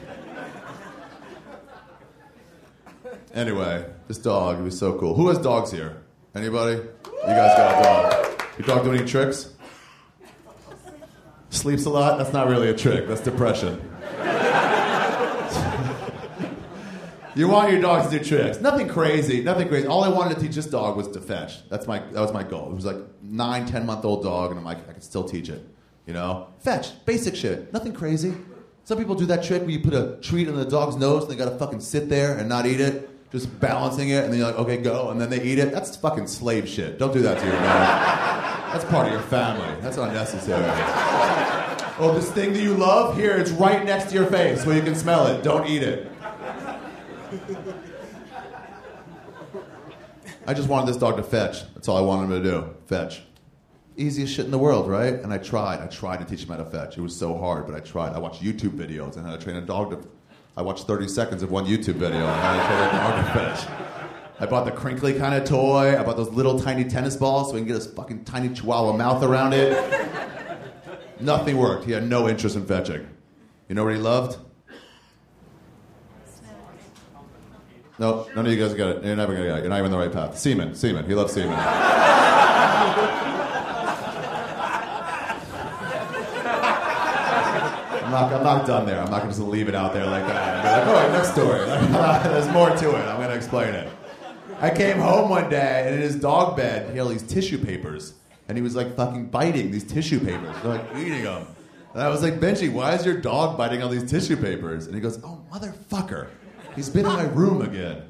[3.36, 5.14] Anyway, this dog, was so cool.
[5.14, 6.02] Who has dogs here?
[6.34, 6.76] Anybody?
[6.76, 6.88] You
[7.26, 8.42] guys got a dog.
[8.58, 9.52] Your dog do any tricks?
[11.50, 12.16] Sleeps a lot?
[12.16, 13.06] That's not really a trick.
[13.06, 13.74] That's depression.
[17.36, 18.58] you want your dog to do tricks.
[18.62, 19.42] Nothing crazy.
[19.42, 19.86] Nothing crazy.
[19.86, 21.68] All I wanted to teach this dog was to fetch.
[21.68, 22.70] That's my that was my goal.
[22.70, 25.50] It was like nine, ten month old dog, and I'm like, I can still teach
[25.50, 25.62] it.
[26.06, 26.46] You know?
[26.60, 27.04] Fetch.
[27.04, 27.70] Basic shit.
[27.70, 28.32] Nothing crazy.
[28.84, 31.32] Some people do that trick where you put a treat on the dog's nose and
[31.32, 33.10] they gotta fucking sit there and not eat it.
[33.32, 35.72] Just balancing it, and then you're like, okay, go, and then they eat it.
[35.72, 36.98] That's fucking slave shit.
[36.98, 37.62] Don't do that to your dog.
[38.72, 39.74] That's part of your family.
[39.80, 40.64] That's unnecessary.
[41.98, 43.16] Oh, this thing that you love?
[43.16, 45.42] Here, it's right next to your face where you can smell it.
[45.42, 46.12] Don't eat it.
[50.46, 51.62] I just wanted this dog to fetch.
[51.74, 52.74] That's all I wanted him to do.
[52.86, 53.22] Fetch.
[53.96, 55.14] Easiest shit in the world, right?
[55.14, 55.80] And I tried.
[55.80, 56.96] I tried to teach him how to fetch.
[56.98, 58.12] It was so hard, but I tried.
[58.12, 60.08] I watched YouTube videos on how to train a dog to.
[60.56, 63.86] I watched 30 seconds of one YouTube video on how to to.
[64.38, 65.98] I bought the crinkly kind of toy.
[65.98, 68.96] I bought those little tiny tennis balls so we can get his fucking tiny chihuahua
[68.96, 69.76] mouth around it.
[71.20, 71.84] Nothing worked.
[71.84, 73.06] He had no interest in fetching.
[73.68, 74.38] You know what he loved?
[77.98, 79.04] No, none of you guys got it.
[79.04, 79.60] You're never gonna get it.
[79.60, 80.38] You're not even on the right path.
[80.38, 81.06] Semen, semen.
[81.06, 81.56] He loves semen.
[88.22, 89.00] Not, I'm not done there.
[89.00, 90.54] I'm not gonna just leave it out there like that.
[90.54, 91.58] And be like, all right, next story.
[92.32, 93.02] There's more to it.
[93.06, 93.92] I'm gonna explain it.
[94.60, 97.58] I came home one day and in his dog bed, he had all these tissue
[97.58, 98.14] papers.
[98.48, 101.46] And he was like fucking biting these tissue papers, like eating them.
[101.92, 104.86] And I was like, Benji, why is your dog biting all these tissue papers?
[104.86, 106.28] And he goes, Oh, motherfucker.
[106.74, 108.02] He's been in my room again.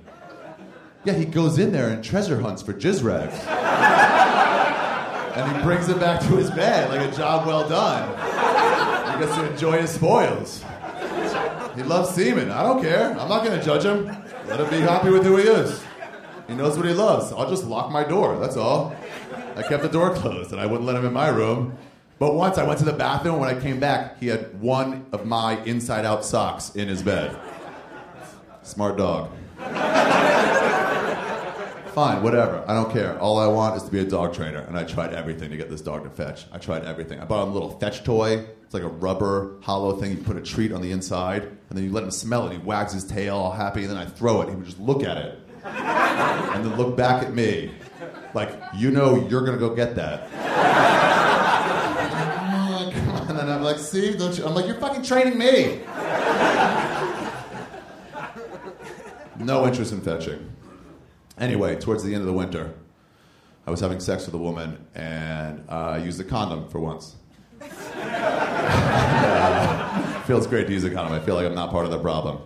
[1.05, 3.39] Yeah, he goes in there and treasure hunts for jizz rags.
[5.37, 8.96] and he brings it back to his bed like a job well done.
[9.17, 10.63] He gets to enjoy his spoils.
[11.75, 12.51] He loves semen.
[12.51, 13.19] I don't care.
[13.19, 14.05] I'm not going to judge him.
[14.47, 15.83] Let him be happy with who he is.
[16.47, 17.33] He knows what he loves.
[17.33, 18.39] I'll just lock my door.
[18.39, 18.95] That's all.
[19.57, 21.79] I kept the door closed and I wouldn't let him in my room.
[22.19, 25.25] But once I went to the bathroom, when I came back, he had one of
[25.25, 27.35] my inside out socks in his bed.
[28.65, 29.31] Smart dog.
[31.95, 32.63] Fine, whatever.
[32.69, 33.19] I don't care.
[33.19, 34.59] All I want is to be a dog trainer.
[34.61, 36.45] And I tried everything to get this dog to fetch.
[36.53, 37.19] I tried everything.
[37.19, 38.45] I bought him a little fetch toy.
[38.67, 40.11] It's like a rubber hollow thing.
[40.11, 42.53] You put a treat on the inside, and then you let him smell it.
[42.53, 44.49] He wags his tail all happy, and then I throw it.
[44.49, 45.41] He would just look at it.
[46.57, 47.71] And then look back at me.
[48.33, 50.31] Like, you know you're gonna go get that.
[53.29, 54.47] And then I'm like, see, don't you?
[54.47, 55.81] I'm like, you're fucking training me.
[59.39, 60.51] No interest in fetching.
[61.39, 62.73] Anyway, towards the end of the winter,
[63.67, 67.17] I was having sex with a woman and uh, I used a condom for once.
[67.99, 69.43] Uh,
[70.27, 71.13] feels great to use a condom.
[71.13, 72.41] I feel like I'm not part of the problem.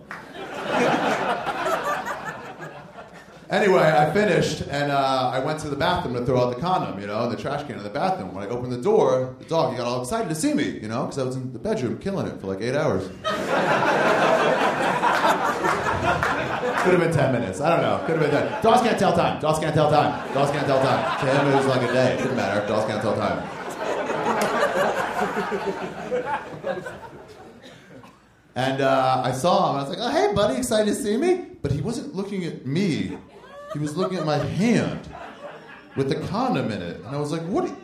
[3.51, 7.01] Anyway, I finished and uh, I went to the bathroom to throw out the condom,
[7.01, 8.33] you know, in the trash can in the bathroom.
[8.33, 10.87] When I opened the door, the dog, he got all excited to see me, you
[10.87, 13.09] know, because I was in the bedroom killing it for like eight hours.
[16.83, 17.59] Could have been 10 minutes.
[17.59, 17.97] I don't know.
[18.07, 18.63] Could have been 10.
[18.63, 19.41] Dogs can't tell time.
[19.41, 20.33] Dogs can't tell time.
[20.33, 21.19] Dogs can't tell time.
[21.19, 22.13] To him, like a day.
[22.13, 22.65] It Didn't matter.
[22.67, 23.60] Dogs can't tell time.
[28.55, 29.77] And uh, I saw him.
[29.77, 31.45] I was like, oh, hey, buddy, excited to see me?
[31.61, 33.17] But he wasn't looking at me.
[33.71, 35.07] He was looking at my hand
[35.95, 36.97] with the condom in it.
[36.97, 37.65] And I was like, what?
[37.65, 37.77] do you-"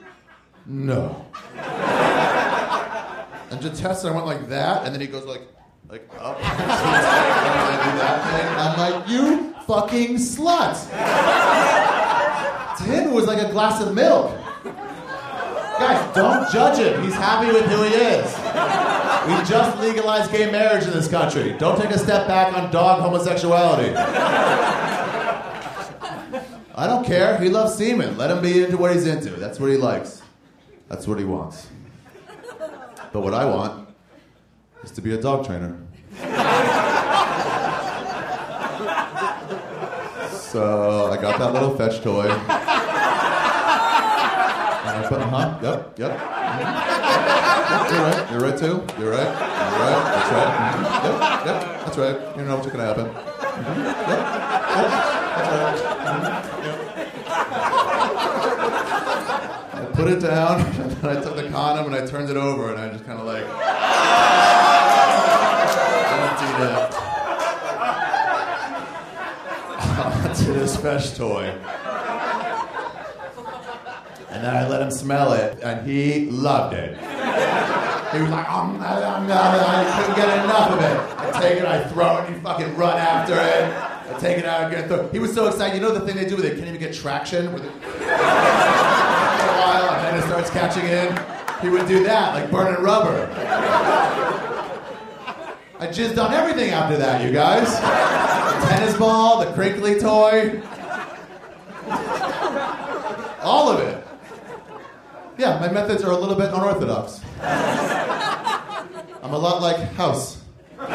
[0.65, 1.25] No.
[3.49, 5.41] And to test it, I went like that, and then he goes like,
[5.87, 6.37] like up.
[6.43, 8.45] and I do that thing.
[8.45, 10.75] And I'm like, you fucking slut.
[12.77, 14.36] To him, it was like a glass of milk.
[15.79, 17.03] Guys, don't judge him.
[17.03, 18.25] He's happy with who he is.
[19.27, 21.55] We just legalized gay marriage in this country.
[21.59, 23.93] Don't take a step back on dog homosexuality.
[26.75, 27.37] I don't care.
[27.39, 28.17] He loves semen.
[28.17, 29.31] Let him be into what he's into.
[29.31, 30.21] That's what he likes.
[30.87, 31.67] That's what he wants.
[33.11, 33.89] But what I want
[34.83, 35.77] is to be a dog trainer.
[40.31, 42.27] So I got that little fetch toy.
[45.03, 46.11] Put, uh-huh, yep, yep.
[47.91, 48.83] You're right, you're right too.
[48.99, 50.51] You're right, you're right, that's right.
[50.57, 52.17] mhm, Yep, yep, that's right.
[52.37, 53.05] You know what's gonna happen.
[53.07, 54.21] Mhm, Yep, yep,
[55.35, 55.75] that's right.
[56.07, 56.23] mhm,
[56.65, 56.77] yep.
[59.73, 60.61] I put it down,
[61.01, 63.25] and I took the condom and I turned it over, and I just kind of
[63.25, 63.43] like
[66.17, 66.93] emptied it
[70.25, 71.53] onto this fetch toy.
[74.37, 76.95] And then I let him smell it, and he loved it.
[76.95, 80.99] He was like, um, um, um, I couldn't get enough of it.
[81.17, 84.13] I take it, I throw it, and he fucking run after it.
[84.13, 84.89] I take it out, get.
[84.89, 85.07] Throw.
[85.09, 85.73] He was so excited.
[85.73, 86.53] You know the thing they do with it?
[86.55, 87.51] Can't even get traction.
[87.51, 87.71] With it.
[87.81, 88.05] For a
[89.57, 91.17] while, and then it starts catching in.
[91.59, 93.27] He would do that, like burning rubber.
[95.79, 97.73] I jizzed on everything after that, you guys.
[97.73, 100.61] The tennis ball, the crinkly toy.
[103.41, 103.96] All of it.
[105.37, 107.21] Yeah, my methods are a little bit unorthodox.
[109.21, 110.41] I'm a lot like House.
[110.77, 110.89] But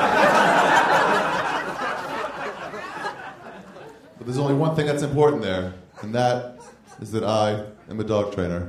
[4.27, 6.59] there's only one thing that's important there, and that
[7.01, 8.69] is that I am a dog trainer.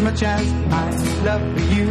[0.00, 1.88] as much as I love you.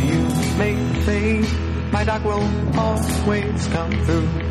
[0.00, 0.22] You
[0.58, 4.49] may fade, my dog will always come through.